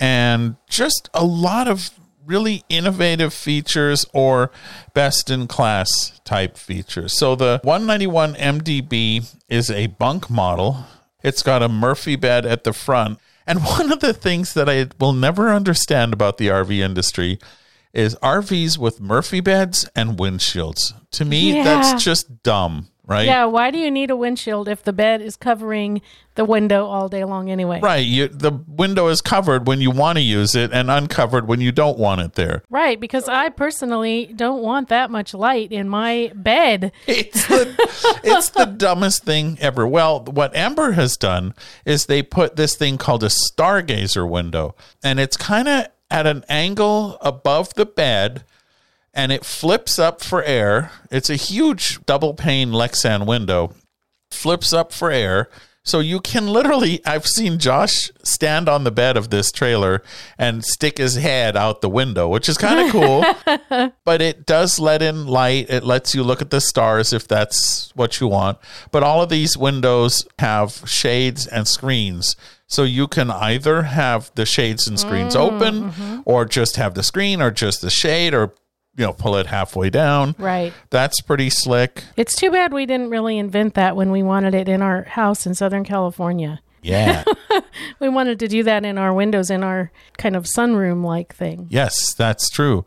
and 0.00 0.56
just 0.68 1.08
a 1.14 1.24
lot 1.24 1.68
of 1.68 1.90
really 2.26 2.62
innovative 2.68 3.32
features 3.32 4.04
or 4.12 4.50
best 4.92 5.30
in 5.30 5.46
class 5.46 6.20
type 6.24 6.56
features. 6.56 7.16
So 7.18 7.34
the 7.34 7.60
191 7.62 8.34
MDB 8.34 9.34
is 9.48 9.70
a 9.70 9.86
bunk 9.86 10.28
model. 10.28 10.84
It's 11.22 11.42
got 11.42 11.62
a 11.62 11.68
Murphy 11.68 12.16
bed 12.16 12.46
at 12.46 12.64
the 12.64 12.72
front. 12.72 13.18
And 13.46 13.64
one 13.64 13.90
of 13.92 14.00
the 14.00 14.12
things 14.12 14.54
that 14.54 14.68
I 14.68 14.86
will 15.00 15.12
never 15.12 15.48
understand 15.50 16.12
about 16.12 16.38
the 16.38 16.48
RV 16.48 16.78
industry 16.78 17.38
is 17.92 18.14
RVs 18.16 18.78
with 18.78 19.00
Murphy 19.00 19.40
beds 19.40 19.88
and 19.96 20.18
windshields. 20.18 20.92
To 21.12 21.24
me, 21.24 21.54
Yeah. 21.56 21.64
that's 21.64 22.04
just 22.04 22.42
dumb. 22.42 22.88
Right? 23.08 23.24
Yeah, 23.24 23.46
why 23.46 23.70
do 23.70 23.78
you 23.78 23.90
need 23.90 24.10
a 24.10 24.16
windshield 24.16 24.68
if 24.68 24.82
the 24.84 24.92
bed 24.92 25.22
is 25.22 25.34
covering 25.34 26.02
the 26.34 26.44
window 26.44 26.84
all 26.84 27.08
day 27.08 27.24
long 27.24 27.50
anyway? 27.50 27.80
Right. 27.80 28.04
You, 28.04 28.28
the 28.28 28.52
window 28.52 29.08
is 29.08 29.22
covered 29.22 29.66
when 29.66 29.80
you 29.80 29.90
want 29.90 30.18
to 30.18 30.22
use 30.22 30.54
it 30.54 30.72
and 30.74 30.90
uncovered 30.90 31.48
when 31.48 31.62
you 31.62 31.72
don't 31.72 31.98
want 31.98 32.20
it 32.20 32.34
there. 32.34 32.62
Right, 32.68 33.00
because 33.00 33.26
I 33.26 33.48
personally 33.48 34.26
don't 34.26 34.62
want 34.62 34.90
that 34.90 35.10
much 35.10 35.32
light 35.32 35.72
in 35.72 35.88
my 35.88 36.32
bed. 36.34 36.92
It's 37.08 37.48
the, 37.48 38.20
it's 38.22 38.50
the 38.50 38.66
dumbest 38.66 39.24
thing 39.24 39.56
ever. 39.60 39.86
Well, 39.86 40.22
what 40.24 40.54
Ember 40.54 40.92
has 40.92 41.16
done 41.16 41.54
is 41.86 42.06
they 42.06 42.22
put 42.22 42.56
this 42.56 42.76
thing 42.76 42.98
called 42.98 43.24
a 43.24 43.30
stargazer 43.30 44.28
window, 44.28 44.74
and 45.02 45.18
it's 45.18 45.36
kind 45.36 45.66
of 45.66 45.86
at 46.10 46.26
an 46.26 46.44
angle 46.48 47.16
above 47.20 47.72
the 47.74 47.86
bed 47.86 48.44
and 49.14 49.32
it 49.32 49.44
flips 49.44 49.98
up 49.98 50.20
for 50.20 50.42
air. 50.42 50.90
It's 51.10 51.30
a 51.30 51.36
huge 51.36 52.04
double 52.06 52.34
pane 52.34 52.70
Lexan 52.70 53.26
window, 53.26 53.74
flips 54.30 54.72
up 54.72 54.92
for 54.92 55.10
air. 55.10 55.48
So 55.84 56.00
you 56.00 56.20
can 56.20 56.48
literally, 56.48 57.00
I've 57.06 57.26
seen 57.26 57.58
Josh 57.58 58.10
stand 58.22 58.68
on 58.68 58.84
the 58.84 58.90
bed 58.90 59.16
of 59.16 59.30
this 59.30 59.50
trailer 59.50 60.02
and 60.36 60.62
stick 60.62 60.98
his 60.98 61.14
head 61.14 61.56
out 61.56 61.80
the 61.80 61.88
window, 61.88 62.28
which 62.28 62.46
is 62.46 62.58
kind 62.58 62.80
of 62.80 62.92
cool. 63.70 63.94
but 64.04 64.20
it 64.20 64.44
does 64.44 64.78
let 64.78 65.00
in 65.00 65.26
light. 65.26 65.70
It 65.70 65.84
lets 65.84 66.14
you 66.14 66.22
look 66.22 66.42
at 66.42 66.50
the 66.50 66.60
stars 66.60 67.14
if 67.14 67.26
that's 67.26 67.90
what 67.94 68.20
you 68.20 68.26
want. 68.28 68.58
But 68.90 69.02
all 69.02 69.22
of 69.22 69.30
these 69.30 69.56
windows 69.56 70.26
have 70.38 70.82
shades 70.86 71.46
and 71.46 71.66
screens. 71.66 72.36
So 72.66 72.82
you 72.82 73.08
can 73.08 73.30
either 73.30 73.84
have 73.84 74.30
the 74.34 74.44
shades 74.44 74.86
and 74.86 75.00
screens 75.00 75.34
mm, 75.34 75.40
open 75.40 75.90
mm-hmm. 75.90 76.20
or 76.26 76.44
just 76.44 76.76
have 76.76 76.92
the 76.92 77.02
screen 77.02 77.40
or 77.40 77.50
just 77.50 77.80
the 77.80 77.88
shade 77.88 78.34
or 78.34 78.52
you 78.98 79.06
know 79.06 79.12
pull 79.14 79.36
it 79.36 79.46
halfway 79.46 79.88
down. 79.88 80.34
Right. 80.38 80.74
That's 80.90 81.20
pretty 81.22 81.48
slick. 81.48 82.04
It's 82.16 82.34
too 82.34 82.50
bad 82.50 82.72
we 82.72 82.84
didn't 82.84 83.10
really 83.10 83.38
invent 83.38 83.74
that 83.74 83.96
when 83.96 84.10
we 84.10 84.22
wanted 84.22 84.54
it 84.54 84.68
in 84.68 84.82
our 84.82 85.04
house 85.04 85.46
in 85.46 85.54
Southern 85.54 85.84
California. 85.84 86.60
Yeah. 86.82 87.24
We 88.00 88.08
wanted 88.08 88.38
to 88.40 88.48
do 88.48 88.62
that 88.64 88.84
in 88.84 88.98
our 88.98 89.12
windows 89.12 89.50
in 89.50 89.64
our 89.64 89.90
kind 90.16 90.36
of 90.36 90.44
sunroom 90.44 91.04
like 91.04 91.34
thing. 91.34 91.66
yes, 91.70 92.14
that's 92.14 92.48
true. 92.50 92.84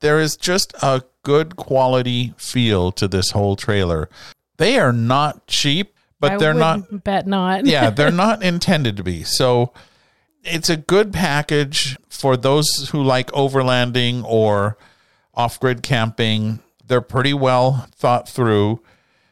There 0.00 0.20
is 0.20 0.36
just 0.36 0.74
a 0.82 1.02
good 1.22 1.56
quality 1.56 2.34
feel 2.36 2.92
to 2.92 3.08
this 3.08 3.30
whole 3.30 3.56
trailer. 3.56 4.08
They 4.56 4.78
are 4.78 4.92
not 4.92 5.46
cheap, 5.46 5.94
but 6.20 6.32
I 6.32 6.36
they're 6.38 6.54
not 6.54 7.04
bet 7.04 7.26
not. 7.26 7.66
yeah, 7.66 7.90
they're 7.90 8.10
not 8.10 8.42
intended 8.52 8.96
to 8.96 9.02
be. 9.02 9.22
So 9.24 9.72
it's 10.42 10.70
a 10.70 10.76
good 10.76 11.12
package 11.12 11.96
for 12.08 12.36
those 12.36 12.68
who 12.92 13.02
like 13.02 13.30
overlanding 13.32 14.24
or 14.24 14.76
off 15.36 15.58
grid 15.60 15.82
camping. 15.82 16.60
They're 16.86 17.00
pretty 17.00 17.34
well 17.34 17.86
thought 17.94 18.28
through. 18.28 18.80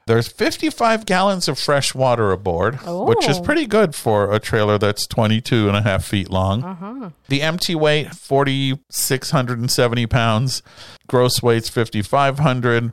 There's 0.06 0.26
55 0.26 1.06
gallons 1.06 1.46
of 1.48 1.58
fresh 1.60 1.94
water 1.94 2.32
aboard, 2.32 2.80
which 2.84 3.28
is 3.28 3.38
Oh. 3.38 3.42
pretty 3.42 3.66
good 3.66 3.94
for 3.94 4.32
a 4.32 4.40
trailer 4.40 4.76
that's 4.76 5.06
22 5.06 5.68
and 5.68 5.76
a 5.76 5.82
half 5.82 6.04
feet 6.04 6.28
long. 6.28 6.64
Uh-huh. 6.64 7.10
The 7.28 7.40
empty 7.40 7.76
weight, 7.76 8.12
4,670 8.90 10.06
pounds. 10.06 10.62
Gross 11.06 11.40
weight's 11.42 11.68
5,500. 11.68 12.92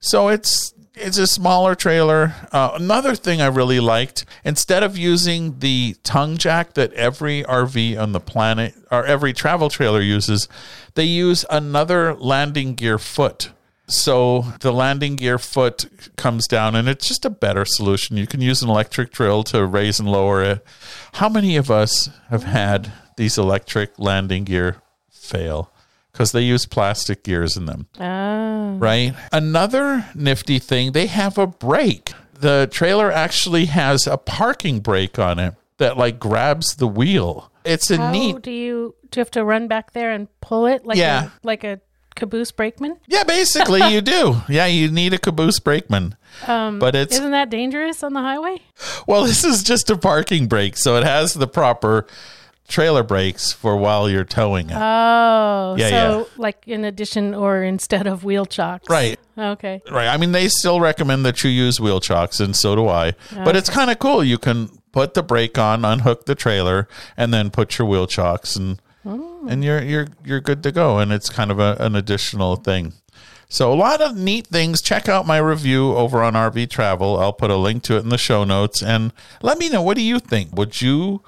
So 0.00 0.28
it's 0.28 0.72
it's 0.96 1.18
a 1.18 1.26
smaller 1.26 1.74
trailer. 1.74 2.34
Uh, 2.50 2.72
another 2.74 3.14
thing 3.14 3.40
I 3.40 3.46
really 3.46 3.80
liked, 3.80 4.24
instead 4.44 4.82
of 4.82 4.96
using 4.96 5.58
the 5.58 5.94
tongue 6.02 6.38
jack 6.38 6.72
that 6.74 6.92
every 6.94 7.42
RV 7.42 7.98
on 7.98 8.12
the 8.12 8.20
planet 8.20 8.74
or 8.90 9.04
every 9.04 9.32
travel 9.32 9.68
trailer 9.68 10.00
uses, 10.00 10.48
they 10.94 11.04
use 11.04 11.44
another 11.50 12.14
landing 12.14 12.74
gear 12.74 12.98
foot. 12.98 13.50
So 13.88 14.46
the 14.60 14.72
landing 14.72 15.16
gear 15.16 15.38
foot 15.38 15.86
comes 16.16 16.48
down 16.48 16.74
and 16.74 16.88
it's 16.88 17.06
just 17.06 17.24
a 17.24 17.30
better 17.30 17.64
solution. 17.64 18.16
You 18.16 18.26
can 18.26 18.40
use 18.40 18.62
an 18.62 18.70
electric 18.70 19.12
drill 19.12 19.44
to 19.44 19.64
raise 19.64 20.00
and 20.00 20.10
lower 20.10 20.42
it. 20.42 20.66
How 21.14 21.28
many 21.28 21.56
of 21.56 21.70
us 21.70 22.08
have 22.30 22.44
had 22.44 22.90
these 23.16 23.38
electric 23.38 23.98
landing 23.98 24.44
gear 24.44 24.78
fail? 25.10 25.70
Because 26.16 26.32
they 26.32 26.40
use 26.40 26.64
plastic 26.64 27.22
gears 27.24 27.58
in 27.58 27.66
them 27.66 27.88
Ah. 28.00 28.76
right? 28.78 29.14
Another 29.32 30.06
nifty 30.14 30.58
thing, 30.58 30.92
they 30.92 31.06
have 31.08 31.36
a 31.36 31.46
brake. 31.46 32.12
The 32.40 32.68
trailer 32.72 33.12
actually 33.12 33.66
has 33.66 34.06
a 34.06 34.16
parking 34.16 34.80
brake 34.80 35.18
on 35.18 35.38
it 35.38 35.54
that 35.76 35.98
like 35.98 36.18
grabs 36.18 36.76
the 36.76 36.86
wheel. 36.88 37.50
It's 37.66 37.90
a 37.90 37.98
How 37.98 38.10
neat 38.12 38.40
do 38.40 38.50
you 38.50 38.94
do 39.10 39.18
you 39.18 39.20
have 39.20 39.30
to 39.32 39.44
run 39.44 39.68
back 39.68 39.92
there 39.92 40.10
and 40.10 40.28
pull 40.40 40.64
it 40.66 40.86
like 40.86 40.96
Yeah. 40.96 41.24
a, 41.26 41.30
like 41.46 41.64
a 41.64 41.80
caboose 42.14 42.50
brakeman? 42.50 42.96
Yeah, 43.08 43.24
basically 43.24 43.82
you 43.92 44.00
do. 44.00 44.36
Yeah, 44.48 44.64
you 44.66 44.90
need 44.90 45.12
a 45.12 45.18
caboose 45.18 45.58
brakeman. 45.60 46.16
Um, 46.46 46.78
But 46.78 46.94
it's 46.94 47.14
Isn't 47.16 47.32
that 47.32 47.50
dangerous 47.50 48.02
on 48.02 48.14
the 48.14 48.20
highway? 48.20 48.62
well, 49.06 49.24
this 49.28 49.44
is 49.44 49.62
just 49.62 49.90
a 49.90 49.98
parking 49.98 50.46
brake, 50.48 50.78
so 50.78 50.96
it 50.96 51.04
has 51.04 51.34
the 51.34 51.46
proper 51.46 52.06
trailer 52.68 53.02
brakes 53.02 53.52
for 53.52 53.76
while 53.76 54.08
you're 54.08 54.24
towing 54.24 54.70
it. 54.70 54.76
Oh, 54.76 55.76
Yeah, 55.78 55.88
so 55.88 56.18
yeah. 56.18 56.24
like 56.36 56.62
in 56.66 56.84
addition 56.84 57.34
or 57.34 57.62
instead 57.62 58.06
of 58.06 58.24
wheel 58.24 58.46
chocks. 58.46 58.88
right. 58.88 59.18
Okay. 59.38 59.82
Right. 59.90 60.08
I 60.08 60.16
mean, 60.16 60.32
they 60.32 60.48
still 60.48 60.80
recommend 60.80 61.26
that 61.26 61.44
you 61.44 61.50
use 61.50 61.78
wheel 61.78 62.00
chocks, 62.00 62.40
and 62.40 62.56
so 62.56 62.74
do 62.74 62.88
I. 62.88 63.12
But 63.34 63.54
it's 63.54 63.68
kind 63.68 63.90
of 63.90 63.98
cool. 63.98 64.24
You 64.24 64.38
can 64.38 64.70
put 64.92 65.12
the 65.12 65.22
brake 65.22 65.58
on, 65.58 65.84
unhook 65.84 66.24
the 66.24 66.34
trailer, 66.34 66.88
and 67.18 67.34
then 67.34 67.50
put 67.50 67.76
your 67.78 67.86
wheel 67.86 68.06
chocks, 68.06 68.56
and 68.56 68.80
oh. 69.04 69.46
and 69.46 69.62
you're 69.62 69.82
you're 69.82 70.06
you're 70.24 70.40
good 70.40 70.62
to 70.62 70.72
go. 70.72 70.98
And 70.98 71.12
it's 71.12 71.28
kind 71.28 71.50
of 71.50 71.58
a, 71.58 71.76
an 71.80 71.94
additional 71.94 72.56
thing. 72.56 72.94
So 73.48 73.72
a 73.72 73.76
lot 73.76 74.00
of 74.00 74.16
neat 74.16 74.46
things. 74.46 74.80
Check 74.80 75.06
out 75.08 75.26
my 75.26 75.36
review 75.38 75.94
over 75.94 76.22
on 76.22 76.32
RV 76.32 76.70
Travel. 76.70 77.18
I'll 77.18 77.32
put 77.34 77.50
a 77.50 77.56
link 77.56 77.82
to 77.84 77.96
it 77.96 78.00
in 78.04 78.08
the 78.08 78.18
show 78.18 78.42
notes, 78.42 78.82
and 78.82 79.12
let 79.42 79.58
me 79.58 79.68
know 79.68 79.82
what 79.82 79.98
do 79.98 80.02
you 80.02 80.18
think. 80.18 80.56
Would 80.56 80.80
you 80.80 81.22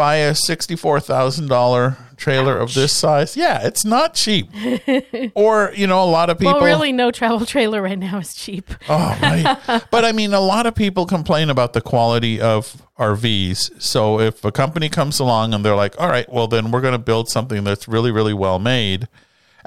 buy 0.00 0.16
a 0.16 0.34
sixty-four 0.34 0.98
thousand 0.98 1.48
dollar 1.48 1.98
trailer 2.16 2.56
of 2.56 2.72
this 2.72 2.90
size? 2.90 3.36
Yeah, 3.36 3.66
it's 3.66 3.84
not 3.84 4.14
cheap. 4.14 4.48
or 5.34 5.72
you 5.76 5.86
know, 5.86 6.02
a 6.02 6.08
lot 6.08 6.30
of 6.30 6.38
people. 6.38 6.54
Well, 6.54 6.64
really, 6.64 6.90
no 6.90 7.10
travel 7.10 7.44
trailer 7.44 7.82
right 7.82 7.98
now 7.98 8.16
is 8.16 8.32
cheap. 8.34 8.70
Oh, 8.88 9.18
right. 9.20 9.84
but 9.90 10.06
I 10.06 10.12
mean, 10.12 10.32
a 10.32 10.40
lot 10.40 10.64
of 10.64 10.74
people 10.74 11.04
complain 11.04 11.50
about 11.50 11.74
the 11.74 11.82
quality 11.82 12.40
of 12.40 12.80
RVs. 12.98 13.82
So 13.82 14.20
if 14.20 14.42
a 14.42 14.50
company 14.50 14.88
comes 14.88 15.20
along 15.20 15.52
and 15.52 15.62
they're 15.62 15.76
like, 15.76 16.00
all 16.00 16.08
right, 16.08 16.32
well, 16.32 16.48
then 16.48 16.70
we're 16.70 16.80
going 16.80 16.92
to 16.92 16.98
build 16.98 17.28
something 17.28 17.62
that's 17.62 17.86
really, 17.86 18.10
really 18.10 18.32
well 18.32 18.58
made. 18.58 19.06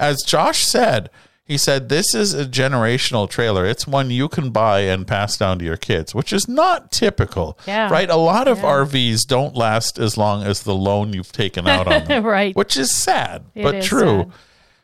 As 0.00 0.20
Josh 0.26 0.66
said, 0.66 1.10
he 1.46 1.58
said, 1.58 1.88
this 1.90 2.14
is 2.14 2.32
a 2.32 2.46
generational 2.46 3.28
trailer. 3.28 3.66
It's 3.66 3.86
one 3.86 4.10
you 4.10 4.28
can 4.28 4.50
buy 4.50 4.80
and 4.80 5.06
pass 5.06 5.36
down 5.36 5.58
to 5.58 5.64
your 5.64 5.76
kids, 5.76 6.14
which 6.14 6.32
is 6.32 6.48
not 6.48 6.90
typical. 6.90 7.58
Yeah. 7.66 7.90
Right? 7.90 8.08
A 8.08 8.16
lot 8.16 8.48
of 8.48 8.58
RVs 8.58 9.26
don't 9.28 9.54
last 9.54 9.98
as 9.98 10.16
long 10.16 10.42
as 10.42 10.62
the 10.62 10.74
loan 10.74 11.12
you've 11.12 11.32
taken 11.32 11.66
out 11.68 11.86
on 11.86 12.04
them, 12.08 12.24
right. 12.24 12.56
which 12.56 12.76
is 12.76 12.94
sad, 12.96 13.44
It 13.54 13.62
but 13.62 13.74
is 13.76 13.86
true. 13.86 14.22
sad. 14.24 14.32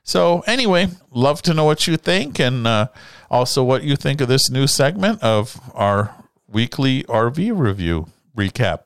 So 0.03 0.41
anyway, 0.47 0.89
love 1.11 1.41
to 1.43 1.55
know 1.55 1.65
what 1.65 1.87
you 1.87 1.97
think, 1.97 2.39
and 2.41 2.67
uh, 2.67 2.89
also 3.31 3.63
what 3.63 3.83
you 3.85 3.97
think 3.97 4.21
of 4.21 4.29
this 4.29 4.51
new 4.51 4.67
segment 4.67 5.23
of 5.23 5.61
our 5.75 6.15
weekly 6.49 7.05
RV 7.05 7.57
review 7.59 8.07
recap, 8.37 8.81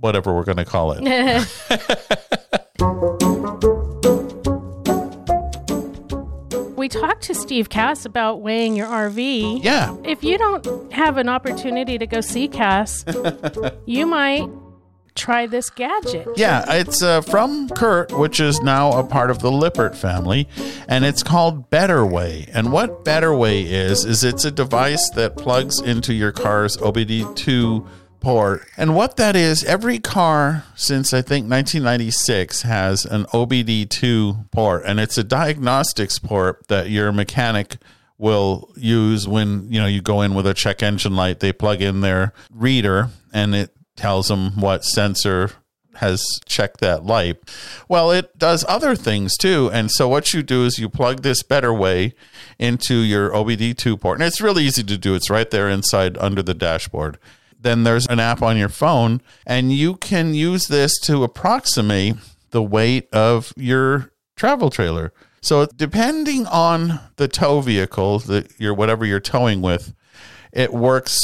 whatever 0.00 0.32
we're 0.34 0.44
going 0.44 0.56
to 0.58 0.64
call 0.64 0.92
it. 0.92 1.02
we 6.84 6.88
talked 6.90 7.22
to 7.22 7.34
Steve 7.34 7.70
Cass 7.70 8.04
about 8.04 8.42
weighing 8.42 8.76
your 8.76 8.86
RV. 8.86 9.64
yeah, 9.64 9.96
If 10.04 10.22
you 10.22 10.36
don't 10.36 10.92
have 10.92 11.16
an 11.16 11.30
opportunity 11.30 11.96
to 11.96 12.06
go 12.06 12.20
see 12.20 12.46
Cass, 12.46 13.06
you 13.86 14.04
might 14.04 14.46
try 15.14 15.46
this 15.46 15.70
gadget. 15.70 16.28
yeah, 16.36 16.62
it's 16.68 17.02
uh, 17.02 17.22
from 17.22 17.70
CURT, 17.70 18.12
which 18.18 18.38
is 18.38 18.60
now 18.60 18.92
a 18.98 19.02
part 19.02 19.30
of 19.30 19.38
the 19.38 19.50
Lippert 19.50 19.96
family, 19.96 20.46
and 20.86 21.06
it's 21.06 21.22
called 21.22 21.70
BetterWeigh. 21.70 22.50
And 22.52 22.70
what 22.70 23.02
BetterWeigh 23.02 23.64
is 23.64 24.04
is 24.04 24.22
it's 24.22 24.44
a 24.44 24.50
device 24.50 25.08
that 25.14 25.38
plugs 25.38 25.80
into 25.80 26.12
your 26.12 26.32
car's 26.32 26.76
OBD2 26.76 27.88
port. 28.24 28.66
And 28.76 28.96
what 28.96 29.16
that 29.18 29.36
is, 29.36 29.62
every 29.64 29.98
car 29.98 30.64
since 30.74 31.12
I 31.12 31.22
think 31.22 31.48
1996 31.48 32.62
has 32.62 33.04
an 33.04 33.24
OBD2 33.26 34.50
port, 34.50 34.82
and 34.86 34.98
it's 34.98 35.18
a 35.18 35.24
diagnostics 35.24 36.18
port 36.18 36.66
that 36.68 36.88
your 36.90 37.12
mechanic 37.12 37.76
will 38.16 38.72
use 38.76 39.28
when 39.28 39.70
you 39.70 39.80
know 39.80 39.86
you 39.86 40.00
go 40.00 40.22
in 40.22 40.34
with 40.34 40.46
a 40.46 40.54
check 40.54 40.82
engine 40.82 41.14
light. 41.14 41.40
They 41.40 41.52
plug 41.52 41.82
in 41.82 42.00
their 42.00 42.32
reader, 42.50 43.10
and 43.32 43.54
it 43.54 43.70
tells 43.96 44.28
them 44.28 44.58
what 44.60 44.84
sensor 44.84 45.50
has 45.96 46.24
checked 46.46 46.80
that 46.80 47.04
light. 47.04 47.36
Well, 47.88 48.10
it 48.10 48.36
does 48.38 48.64
other 48.68 48.96
things 48.96 49.36
too. 49.36 49.70
And 49.72 49.90
so 49.90 50.08
what 50.08 50.32
you 50.32 50.42
do 50.42 50.64
is 50.64 50.78
you 50.78 50.88
plug 50.88 51.22
this 51.22 51.42
BetterWeigh 51.42 52.14
into 52.58 52.96
your 52.96 53.30
OBD2 53.30 54.00
port. 54.00 54.18
And 54.18 54.26
it's 54.26 54.40
really 54.40 54.64
easy 54.64 54.82
to 54.82 54.98
do. 54.98 55.14
It's 55.14 55.30
right 55.30 55.48
there 55.48 55.68
inside 55.68 56.18
under 56.18 56.42
the 56.42 56.54
dashboard. 56.54 57.18
Then 57.64 57.82
there's 57.82 58.06
an 58.06 58.20
app 58.20 58.42
on 58.42 58.58
your 58.58 58.68
phone 58.68 59.22
and 59.46 59.72
you 59.72 59.96
can 59.96 60.34
use 60.34 60.68
this 60.68 60.98
to 61.00 61.24
approximate 61.24 62.16
the 62.50 62.62
weight 62.62 63.08
of 63.10 63.54
your 63.56 64.12
travel 64.36 64.68
trailer. 64.68 65.14
So 65.40 65.66
depending 65.66 66.46
on 66.46 67.00
the 67.16 67.26
tow 67.26 67.62
vehicle 67.62 68.18
that 68.20 68.52
you're 68.58 68.74
whatever 68.74 69.06
you're 69.06 69.18
towing 69.18 69.62
with, 69.62 69.94
it 70.52 70.74
works 70.74 71.18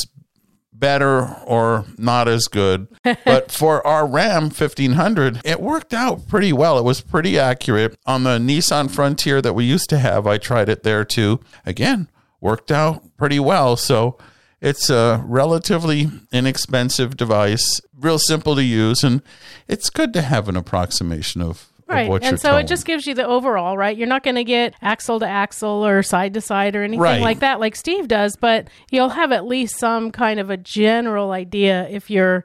better 0.73 1.37
or 1.45 1.85
not 1.99 2.27
as 2.27 2.47
good. 2.47 2.89
but 3.27 3.53
for 3.53 3.87
our 3.87 4.07
Ram 4.07 4.45
1500, 4.45 5.43
it 5.45 5.61
worked 5.61 5.93
out 5.93 6.27
pretty 6.27 6.55
well. 6.55 6.79
It 6.79 6.85
was 6.85 7.03
pretty 7.03 7.39
accurate. 7.39 7.99
On 8.07 8.23
the 8.25 8.39
Nissan 8.39 8.91
Frontier 8.91 9.43
that 9.43 9.53
we 9.53 9.67
used 9.67 9.91
to 9.91 9.99
have, 9.99 10.27
I 10.27 10.39
tried 10.39 10.71
it 10.71 10.85
there 10.85 11.05
too. 11.05 11.41
Again, 11.67 12.09
worked 12.41 12.73
out 12.73 13.15
pretty 13.19 13.39
well. 13.39 13.77
So 13.77 14.17
it's 14.61 14.91
a 14.91 15.23
relatively 15.27 16.11
inexpensive 16.33 17.17
device, 17.17 17.81
real 17.99 18.19
simple 18.19 18.55
to 18.57 18.63
use, 18.65 19.03
and 19.03 19.23
it's 19.69 19.91
good 19.91 20.13
to 20.15 20.23
have 20.23 20.49
an 20.49 20.57
approximation 20.57 21.43
of. 21.43 21.67
Right. 21.87 22.09
what 22.09 22.23
you're 22.23 22.29
And 22.31 22.41
so 22.41 22.57
it 22.57 22.69
just 22.69 22.87
gives 22.87 23.05
you 23.09 23.15
the 23.15 23.27
overall, 23.27 23.77
right? 23.77 23.97
You're 23.97 24.07
not 24.07 24.23
going 24.23 24.37
to 24.37 24.45
get 24.45 24.75
axle 24.81 25.19
to 25.19 25.27
axle 25.27 25.85
or 25.85 26.05
side 26.05 26.35
to 26.35 26.41
side 26.41 26.77
or 26.77 26.85
anything 26.85 27.01
Right. 27.01 27.21
like 27.21 27.41
that, 27.41 27.59
like 27.59 27.75
Steve 27.75 28.07
does, 28.07 28.37
but 28.37 28.69
you'll 28.93 29.09
have 29.09 29.33
at 29.33 29.45
least 29.45 29.77
some 29.77 30.13
kind 30.13 30.39
of 30.39 30.51
a 30.51 30.57
general 30.57 31.33
idea 31.33 31.89
if 31.91 32.09
you're 32.09 32.45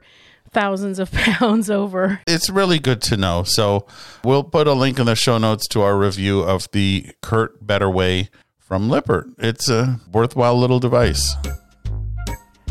thousands 0.50 0.98
of 0.98 1.12
pounds 1.12 1.70
over. 1.70 2.20
it's 2.26 2.50
really 2.50 2.80
good 2.80 3.00
to 3.02 3.16
know. 3.16 3.44
So 3.46 3.86
we'll 4.24 4.42
put 4.42 4.66
a 4.66 4.72
link 4.72 4.98
in 4.98 5.06
the 5.06 5.14
show 5.14 5.38
notes 5.38 5.68
to 5.68 5.80
our 5.82 5.96
review 5.96 6.40
of 6.40 6.68
the 6.72 7.06
CURT 7.22 7.64
Better 7.64 7.88
Way 7.88 8.30
from 8.58 8.90
Lippert. 8.90 9.28
It's 9.38 9.68
a 9.70 10.00
worthwhile 10.12 10.58
little 10.58 10.80
device. 10.80 11.36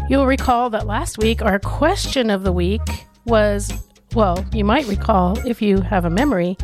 You'll 0.07 0.27
recall 0.27 0.69
that 0.69 0.85
last 0.85 1.17
week 1.17 1.41
our 1.41 1.57
question 1.57 2.29
of 2.29 2.43
the 2.43 2.51
week 2.51 2.81
was 3.25 3.73
well, 4.13 4.45
you 4.53 4.63
might 4.63 4.87
recall 4.87 5.37
if 5.47 5.63
you 5.63 5.81
have 5.81 6.05
a 6.05 6.11
memory. 6.11 6.57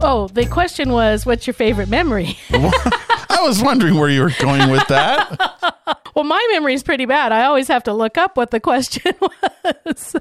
Oh, 0.00 0.28
the 0.28 0.46
question 0.46 0.90
was, 0.90 1.24
what's 1.26 1.46
your 1.46 1.54
favorite 1.54 1.88
memory? 1.88 2.36
I 2.50 3.38
was 3.42 3.62
wondering 3.62 3.96
where 3.96 4.08
you 4.08 4.22
were 4.22 4.32
going 4.40 4.70
with 4.70 4.86
that. 4.88 6.00
well, 6.16 6.24
my 6.24 6.48
memory 6.52 6.74
is 6.74 6.82
pretty 6.82 7.04
bad. 7.04 7.32
I 7.32 7.44
always 7.44 7.68
have 7.68 7.84
to 7.84 7.92
look 7.92 8.16
up 8.16 8.36
what 8.36 8.50
the 8.50 8.60
question 8.60 9.12
was. 9.20 10.16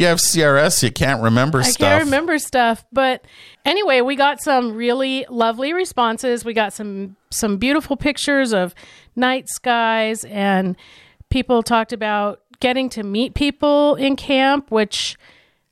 You 0.00 0.06
have 0.06 0.18
CRS, 0.18 0.82
you 0.84 0.92
can't 0.92 1.22
remember 1.22 1.58
I 1.58 1.62
stuff. 1.62 1.86
I 1.86 1.90
can't 1.90 2.04
remember 2.04 2.38
stuff, 2.38 2.84
but 2.92 3.24
anyway, 3.64 4.00
we 4.02 4.14
got 4.14 4.40
some 4.40 4.74
really 4.74 5.26
lovely 5.28 5.72
responses. 5.72 6.44
We 6.44 6.54
got 6.54 6.72
some 6.72 7.16
some 7.30 7.58
beautiful 7.58 7.96
pictures 7.96 8.54
of 8.54 8.74
night 9.16 9.48
skies, 9.48 10.24
and 10.24 10.76
people 11.30 11.62
talked 11.62 11.92
about 11.92 12.40
getting 12.60 12.88
to 12.90 13.02
meet 13.02 13.34
people 13.34 13.94
in 13.94 14.16
camp, 14.16 14.70
which 14.70 15.16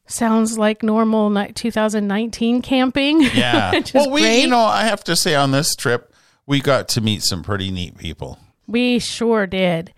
sounds 0.07 0.57
like 0.59 0.83
normal 0.83 1.31
2019 1.55 2.63
camping. 2.63 3.23
Yeah. 3.35 3.81
well, 3.95 4.11
we, 4.11 4.21
great. 4.23 4.43
you 4.43 4.49
know, 4.49 4.61
I 4.61 4.85
have 4.85 5.03
to 5.05 5.17
say 5.17 5.35
on 5.35 5.51
this 5.51 5.75
trip, 5.75 6.13
we 6.47 6.61
got 6.61 6.89
to 6.91 7.01
meet 7.01 7.23
some 7.23 7.43
pretty 7.43 7.71
neat 7.71 7.99
people. 7.99 8.39
We 8.67 8.99
sure 8.99 9.47
did. 9.47 9.93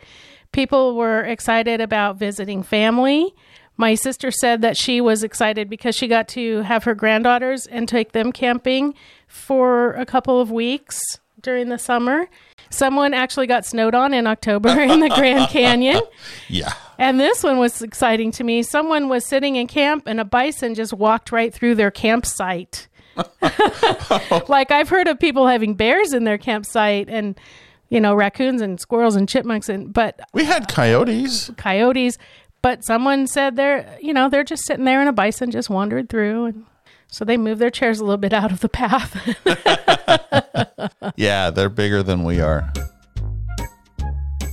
People 0.52 0.96
were 0.96 1.20
excited 1.22 1.80
about 1.80 2.16
visiting 2.16 2.62
family. 2.62 3.34
My 3.76 3.94
sister 3.94 4.30
said 4.30 4.62
that 4.62 4.76
she 4.76 5.00
was 5.00 5.22
excited 5.22 5.68
because 5.70 5.94
she 5.94 6.08
got 6.08 6.26
to 6.28 6.62
have 6.62 6.84
her 6.84 6.94
granddaughters 6.94 7.66
and 7.66 7.88
take 7.88 8.12
them 8.12 8.32
camping 8.32 8.94
for 9.28 9.92
a 9.92 10.04
couple 10.06 10.40
of 10.40 10.50
weeks 10.50 10.98
during 11.40 11.68
the 11.68 11.78
summer. 11.78 12.28
Someone 12.70 13.14
actually 13.14 13.46
got 13.46 13.64
snowed 13.64 13.94
on 13.94 14.12
in 14.14 14.26
October 14.26 14.68
in 14.80 15.00
the 15.00 15.08
Grand 15.10 15.48
Canyon. 15.50 16.00
Yeah. 16.48 16.72
And 16.98 17.20
this 17.20 17.44
one 17.44 17.58
was 17.58 17.80
exciting 17.82 18.32
to 18.32 18.44
me. 18.44 18.62
Someone 18.62 19.08
was 19.08 19.24
sitting 19.26 19.56
in 19.56 19.66
camp 19.68 20.04
and 20.06 20.18
a 20.18 20.24
bison 20.24 20.74
just 20.74 20.92
walked 20.92 21.30
right 21.30 21.52
through 21.54 21.74
their 21.76 21.90
campsite. 21.90 22.88
like 24.48 24.70
I've 24.70 24.88
heard 24.88 25.06
of 25.08 25.18
people 25.20 25.46
having 25.46 25.74
bears 25.74 26.12
in 26.12 26.24
their 26.24 26.38
campsite 26.38 27.08
and 27.08 27.38
you 27.88 28.00
know 28.00 28.14
raccoons 28.14 28.60
and 28.62 28.80
squirrels 28.80 29.14
and 29.16 29.28
chipmunks 29.28 29.68
and 29.68 29.92
but 29.92 30.18
We 30.32 30.44
had 30.44 30.68
coyotes. 30.68 31.50
coyotes, 31.56 32.16
but 32.62 32.84
someone 32.84 33.26
said 33.26 33.56
they're 33.56 33.96
you 34.00 34.12
know 34.12 34.28
they're 34.28 34.44
just 34.44 34.64
sitting 34.66 34.84
there 34.84 35.00
and 35.00 35.08
a 35.08 35.12
bison 35.12 35.50
just 35.50 35.68
wandered 35.70 36.08
through 36.08 36.46
and 36.46 36.64
so 37.08 37.24
they 37.24 37.36
moved 37.36 37.60
their 37.60 37.70
chairs 37.70 38.00
a 38.00 38.04
little 38.04 38.18
bit 38.18 38.32
out 38.32 38.52
of 38.52 38.60
the 38.60 38.68
path. 38.68 39.16
Yeah, 41.16 41.50
they're 41.50 41.68
bigger 41.68 42.02
than 42.02 42.24
we 42.24 42.40
are. 42.40 42.72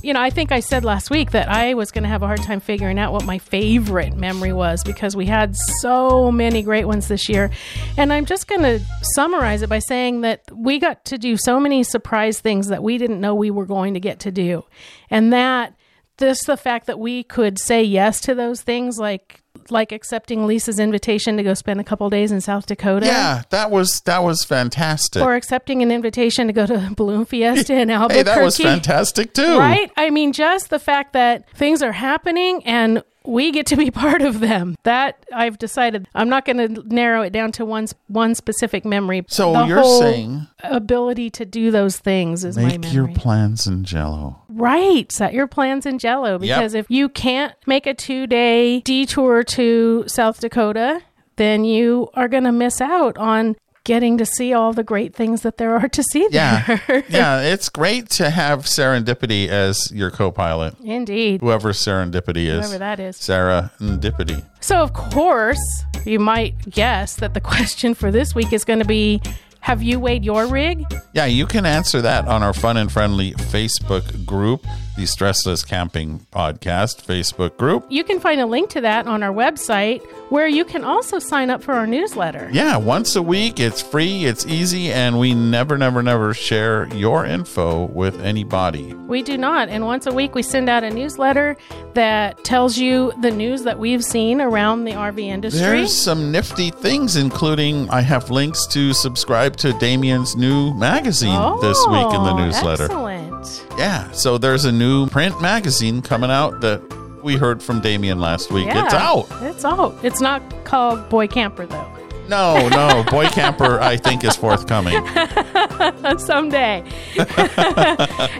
you 0.06 0.12
know, 0.12 0.20
I 0.20 0.30
think 0.30 0.52
I 0.52 0.60
said 0.60 0.84
last 0.84 1.10
week 1.10 1.32
that 1.32 1.48
I 1.48 1.74
was 1.74 1.90
going 1.90 2.04
to 2.04 2.08
have 2.08 2.22
a 2.22 2.26
hard 2.26 2.40
time 2.42 2.60
figuring 2.60 2.96
out 2.96 3.12
what 3.12 3.24
my 3.24 3.38
favorite 3.38 4.14
memory 4.14 4.52
was 4.52 4.84
because 4.84 5.16
we 5.16 5.26
had 5.26 5.56
so 5.80 6.30
many 6.30 6.62
great 6.62 6.84
ones 6.84 7.08
this 7.08 7.28
year. 7.28 7.50
And 7.96 8.12
I'm 8.12 8.24
just 8.24 8.46
going 8.46 8.62
to 8.62 8.80
summarize 9.14 9.62
it 9.62 9.68
by 9.68 9.80
saying 9.80 10.20
that 10.20 10.42
we 10.54 10.78
got 10.78 11.04
to 11.06 11.18
do 11.18 11.36
so 11.36 11.58
many 11.58 11.82
surprise 11.82 12.38
things 12.38 12.68
that 12.68 12.84
we 12.84 12.98
didn't 12.98 13.20
know 13.20 13.34
we 13.34 13.50
were 13.50 13.66
going 13.66 13.94
to 13.94 14.00
get 14.00 14.20
to 14.20 14.30
do. 14.30 14.64
And 15.10 15.32
that 15.32 15.74
this 16.18 16.44
the 16.44 16.56
fact 16.56 16.86
that 16.86 16.98
we 16.98 17.22
could 17.24 17.58
say 17.58 17.82
yes 17.82 18.20
to 18.22 18.34
those 18.34 18.62
things 18.62 18.98
like 18.98 19.42
like 19.70 19.92
accepting 19.92 20.46
Lisa's 20.46 20.78
invitation 20.78 21.36
to 21.36 21.42
go 21.42 21.54
spend 21.54 21.80
a 21.80 21.84
couple 21.84 22.08
days 22.10 22.32
in 22.32 22.40
South 22.40 22.66
Dakota. 22.66 23.06
Yeah, 23.06 23.42
that 23.50 23.70
was 23.70 24.00
that 24.02 24.22
was 24.22 24.44
fantastic. 24.44 25.22
Or 25.22 25.34
accepting 25.34 25.82
an 25.82 25.90
invitation 25.90 26.46
to 26.46 26.52
go 26.52 26.66
to 26.66 26.92
Balloon 26.96 27.24
Fiesta 27.24 27.74
in 27.74 27.90
Albuquerque. 27.90 28.16
hey, 28.18 28.22
that 28.34 28.42
was 28.44 28.56
fantastic 28.56 29.32
too. 29.34 29.58
Right? 29.58 29.90
I 29.96 30.10
mean, 30.10 30.32
just 30.32 30.70
the 30.70 30.78
fact 30.78 31.12
that 31.14 31.48
things 31.50 31.82
are 31.82 31.92
happening 31.92 32.62
and 32.64 33.02
we 33.24 33.50
get 33.50 33.66
to 33.66 33.76
be 33.76 33.90
part 33.90 34.22
of 34.22 34.38
them. 34.38 34.76
That 34.84 35.24
I've 35.34 35.58
decided 35.58 36.06
I'm 36.14 36.28
not 36.28 36.44
going 36.44 36.58
to 36.74 36.82
narrow 36.94 37.22
it 37.22 37.30
down 37.32 37.50
to 37.52 37.64
one 37.64 37.88
one 38.06 38.34
specific 38.36 38.84
memory. 38.84 39.24
So 39.28 39.52
The 39.52 39.64
you're 39.64 40.00
saying 40.00 40.46
ability 40.62 41.30
to 41.30 41.44
do 41.44 41.70
those 41.70 41.96
things 41.98 42.44
is 42.44 42.56
my 42.56 42.64
make 42.66 42.80
memory. 42.82 42.94
your 42.94 43.08
plans 43.08 43.66
in 43.66 43.82
Jello. 43.84 44.42
Right. 44.56 45.10
Set 45.12 45.34
your 45.34 45.46
plans 45.46 45.84
in 45.86 45.98
Jello 45.98 46.38
because 46.38 46.74
if 46.74 46.86
you 46.90 47.08
can't 47.08 47.54
make 47.66 47.86
a 47.86 47.94
two 47.94 48.26
day 48.26 48.80
detour 48.80 49.42
to 49.44 50.04
South 50.06 50.40
Dakota, 50.40 51.02
then 51.36 51.64
you 51.64 52.08
are 52.14 52.28
going 52.28 52.44
to 52.44 52.52
miss 52.52 52.80
out 52.80 53.18
on 53.18 53.56
getting 53.84 54.18
to 54.18 54.26
see 54.26 54.52
all 54.52 54.72
the 54.72 54.82
great 54.82 55.14
things 55.14 55.42
that 55.42 55.58
there 55.58 55.76
are 55.76 55.88
to 55.88 56.02
see 56.02 56.26
Yeah, 56.32 56.78
there. 56.88 57.04
yeah. 57.08 57.40
It's 57.42 57.68
great 57.68 58.08
to 58.10 58.30
have 58.30 58.60
Serendipity 58.64 59.46
as 59.46 59.92
your 59.92 60.10
co-pilot. 60.10 60.74
Indeed. 60.82 61.40
Whoever 61.40 61.70
Serendipity 61.72 62.46
is, 62.46 62.66
Whoever 62.66 62.78
that 62.78 62.98
is. 62.98 63.16
Sarah 63.16 63.70
Dipity. 63.78 64.42
So, 64.60 64.78
of 64.78 64.92
course, 64.92 65.60
you 66.04 66.18
might 66.18 66.68
guess 66.68 67.14
that 67.16 67.34
the 67.34 67.40
question 67.40 67.94
for 67.94 68.10
this 68.10 68.34
week 68.34 68.52
is 68.52 68.64
going 68.64 68.80
to 68.80 68.84
be 68.84 69.20
Have 69.66 69.82
you 69.82 69.98
weighed 69.98 70.24
your 70.24 70.46
rig? 70.46 70.86
Yeah, 71.12 71.24
you 71.24 71.44
can 71.44 71.66
answer 71.66 72.00
that 72.00 72.28
on 72.28 72.40
our 72.44 72.52
fun 72.52 72.76
and 72.76 72.92
friendly 72.92 73.32
Facebook 73.32 74.24
group, 74.24 74.62
the 74.96 75.02
Stressless 75.02 75.66
Camping 75.66 76.24
Podcast 76.30 77.04
Facebook 77.04 77.56
group. 77.56 77.84
You 77.88 78.04
can 78.04 78.20
find 78.20 78.40
a 78.40 78.46
link 78.46 78.70
to 78.70 78.80
that 78.82 79.08
on 79.08 79.24
our 79.24 79.32
website 79.32 80.06
where 80.30 80.46
you 80.46 80.64
can 80.64 80.84
also 80.84 81.18
sign 81.18 81.50
up 81.50 81.62
for 81.62 81.74
our 81.74 81.86
newsletter. 81.86 82.48
Yeah, 82.52 82.76
once 82.76 83.16
a 83.16 83.22
week. 83.22 83.58
It's 83.58 83.82
free, 83.82 84.24
it's 84.24 84.46
easy, 84.46 84.92
and 84.92 85.18
we 85.18 85.34
never, 85.34 85.76
never, 85.76 86.02
never 86.02 86.32
share 86.32 86.86
your 86.94 87.24
info 87.24 87.86
with 87.86 88.20
anybody. 88.20 88.94
We 88.94 89.22
do 89.22 89.36
not. 89.36 89.68
And 89.68 89.84
once 89.84 90.06
a 90.06 90.12
week, 90.12 90.34
we 90.34 90.42
send 90.42 90.68
out 90.68 90.84
a 90.84 90.90
newsletter 90.90 91.56
that 91.94 92.44
tells 92.44 92.78
you 92.78 93.12
the 93.20 93.30
news 93.30 93.62
that 93.62 93.78
we've 93.78 94.04
seen 94.04 94.40
around 94.40 94.84
the 94.84 94.92
RV 94.92 95.20
industry. 95.20 95.60
There's 95.60 95.94
some 95.94 96.30
nifty 96.30 96.70
things, 96.70 97.16
including 97.16 97.88
I 97.90 98.00
have 98.00 98.30
links 98.30 98.66
to 98.68 98.92
subscribe 98.92 99.55
to 99.58 99.72
Damien's 99.74 100.36
new 100.36 100.72
magazine 100.74 101.40
this 101.60 101.78
week 101.88 102.06
in 102.06 102.22
the 102.22 102.30
Oh, 102.32 102.36
newsletter. 102.38 102.84
Excellent. 102.84 103.66
Yeah, 103.78 104.10
so 104.12 104.38
there's 104.38 104.64
a 104.64 104.72
new 104.72 105.06
print 105.08 105.40
magazine 105.40 106.02
coming 106.02 106.30
out 106.30 106.60
that 106.60 106.80
we 107.22 107.36
heard 107.36 107.62
from 107.62 107.80
Damien 107.80 108.20
last 108.20 108.52
week. 108.52 108.66
Yeah, 108.66 108.84
It's 108.84 108.94
out. 108.94 109.26
It's 109.42 109.64
out. 109.64 109.94
It's 110.02 110.20
not 110.20 110.42
called 110.64 111.08
Boy 111.08 111.26
Camper, 111.26 111.66
though. 111.66 111.86
No, 112.28 112.68
no, 112.68 113.04
Boy 113.10 113.26
Camper, 113.26 113.80
I 113.80 113.96
think, 113.96 114.24
is 114.24 114.36
forthcoming. 114.36 115.06
someday. 116.18 116.84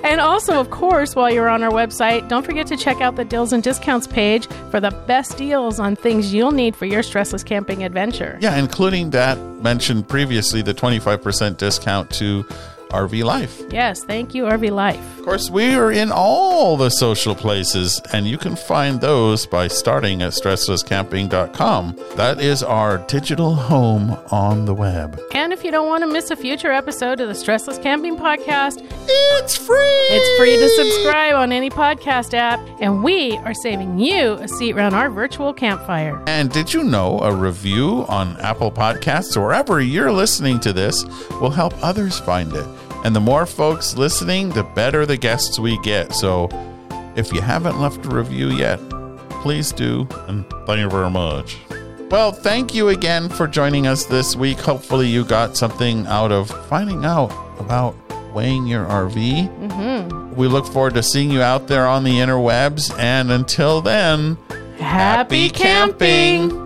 and 0.05 0.20
also, 0.20 0.61
of 0.61 0.70
course, 0.70 1.14
while 1.14 1.30
you're 1.30 1.49
on 1.49 1.62
our 1.62 1.70
website, 1.70 2.28
don't 2.28 2.45
forget 2.45 2.66
to 2.68 2.76
check 2.76 3.01
out 3.01 3.16
the 3.16 3.24
deals 3.24 3.53
and 3.53 3.62
discounts 3.62 4.07
page 4.07 4.47
for 4.70 4.80
the 4.80 4.91
best 5.07 5.37
deals 5.37 5.78
on 5.78 5.97
things 5.97 6.32
you'll 6.32 6.51
need 6.53 6.74
for 6.76 6.87
your 6.87 7.03
stressless 7.03 7.45
camping 7.45 7.84
adventure. 7.84 8.39
Yeah, 8.41 8.57
including 8.57 9.11
that 9.11 9.39
mentioned 9.62 10.09
previously, 10.09 10.62
the 10.62 10.74
25% 10.74 11.57
discount 11.57 12.11
to 12.12 12.45
RV 12.91 13.24
Life. 13.24 13.61
Yes, 13.70 14.05
thank 14.05 14.34
you, 14.34 14.45
RV 14.45 14.70
Life. 14.70 15.18
Of 15.18 15.24
course, 15.24 15.51
we 15.51 15.74
are 15.74 15.91
in 15.91 16.11
all 16.12 16.76
the 16.76 16.91
social 16.91 17.34
places, 17.34 18.01
and 18.12 18.26
you 18.26 18.39
can 18.39 18.55
find 18.57 19.01
those 19.01 19.45
by 19.47 19.68
starting 19.68 20.22
at 20.22 20.32
stresslesscamping.com. 20.32 21.99
That 22.16 22.41
is 22.41 22.62
our 22.62 22.99
digital 22.99 23.55
home 23.55 24.16
on 24.30 24.64
the 24.66 24.74
web. 24.74 25.20
And 25.34 25.53
if 25.53 25.64
you 25.64 25.70
don't 25.70 25.89
want 25.89 26.03
to 26.03 26.07
miss 26.07 26.30
a 26.30 26.37
future 26.37 26.70
episode 26.72 27.20
of 27.20 27.28
the 27.28 27.34
Stressless 27.34 27.82
Camping 27.82 28.16
Podcast, 28.16 28.78
It's 29.09 29.57
free! 29.57 29.76
it's 30.09 30.39
free 30.39 30.57
to 30.57 30.68
subscribe 30.70 31.34
on 31.34 31.53
any 31.53 31.70
podcast 31.70 32.34
app, 32.34 32.61
and 32.80 33.03
we 33.03 33.37
are 33.39 33.55
saving 33.55 33.99
you 33.99 34.34
a 34.34 34.49
seat 34.49 34.74
around 34.76 34.95
our 34.95 35.11
virtual 35.11 35.53
campfire. 35.53 36.22
And 36.26 36.51
did 36.51 36.72
you 36.72 36.84
know 36.84 37.18
a 37.20 37.34
review 37.34 38.07
on 38.09 38.37
Apple 38.41 38.70
Podcasts 38.70 39.37
or 39.37 39.43
wherever 39.43 39.80
you're 39.80 40.12
listening 40.12 40.61
to 40.61 40.72
this 40.72 41.05
will 41.41 41.51
help 41.51 41.74
others 41.82 42.18
find 42.20 42.53
it? 42.55 42.66
And 43.05 43.15
the 43.15 43.21
more 43.21 43.47
folks 43.47 43.97
listening, 43.97 44.51
the 44.51 44.63
better 44.65 45.07
the 45.07 45.17
guests 45.17 45.59
we 45.59 45.79
get. 45.83 46.13
So 46.15 46.49
If 47.17 47.33
you 47.33 47.41
haven't 47.41 47.81
left 47.81 48.05
a 48.05 48.11
review 48.11 48.51
yet, 48.51 48.79
please 49.43 49.73
do. 49.73 50.07
And 50.29 50.45
thank 50.67 50.81
you 50.81 50.91
very 50.91 51.09
much. 51.11 51.57
Well, 52.11 52.31
thank 52.31 52.75
you 52.75 52.91
again 52.91 53.31
for 53.31 53.49
joining 53.49 53.87
us 53.87 54.05
this 54.05 54.37
week. 54.37 54.59
Hopefully, 54.59 55.09
you 55.09 55.25
got 55.25 55.57
something 55.57 56.07
out 56.09 56.31
of 56.31 56.51
finding 56.69 57.05
out 57.07 57.33
about 57.59 57.97
weighing 58.35 58.67
your 58.67 58.85
RV. 58.85 59.49
Mm-hmm. 59.69 60.35
We 60.37 60.47
look 60.47 60.67
forward 60.67 60.93
to 60.95 61.03
seeing 61.03 61.31
you 61.31 61.41
out 61.41 61.69
there 61.69 61.87
on 61.87 62.05
the 62.05 62.13
interwebs. 62.19 62.97
And 62.99 63.31
until 63.31 63.81
then, 63.81 64.37
Happy, 64.79 65.49
camping. 65.49 66.66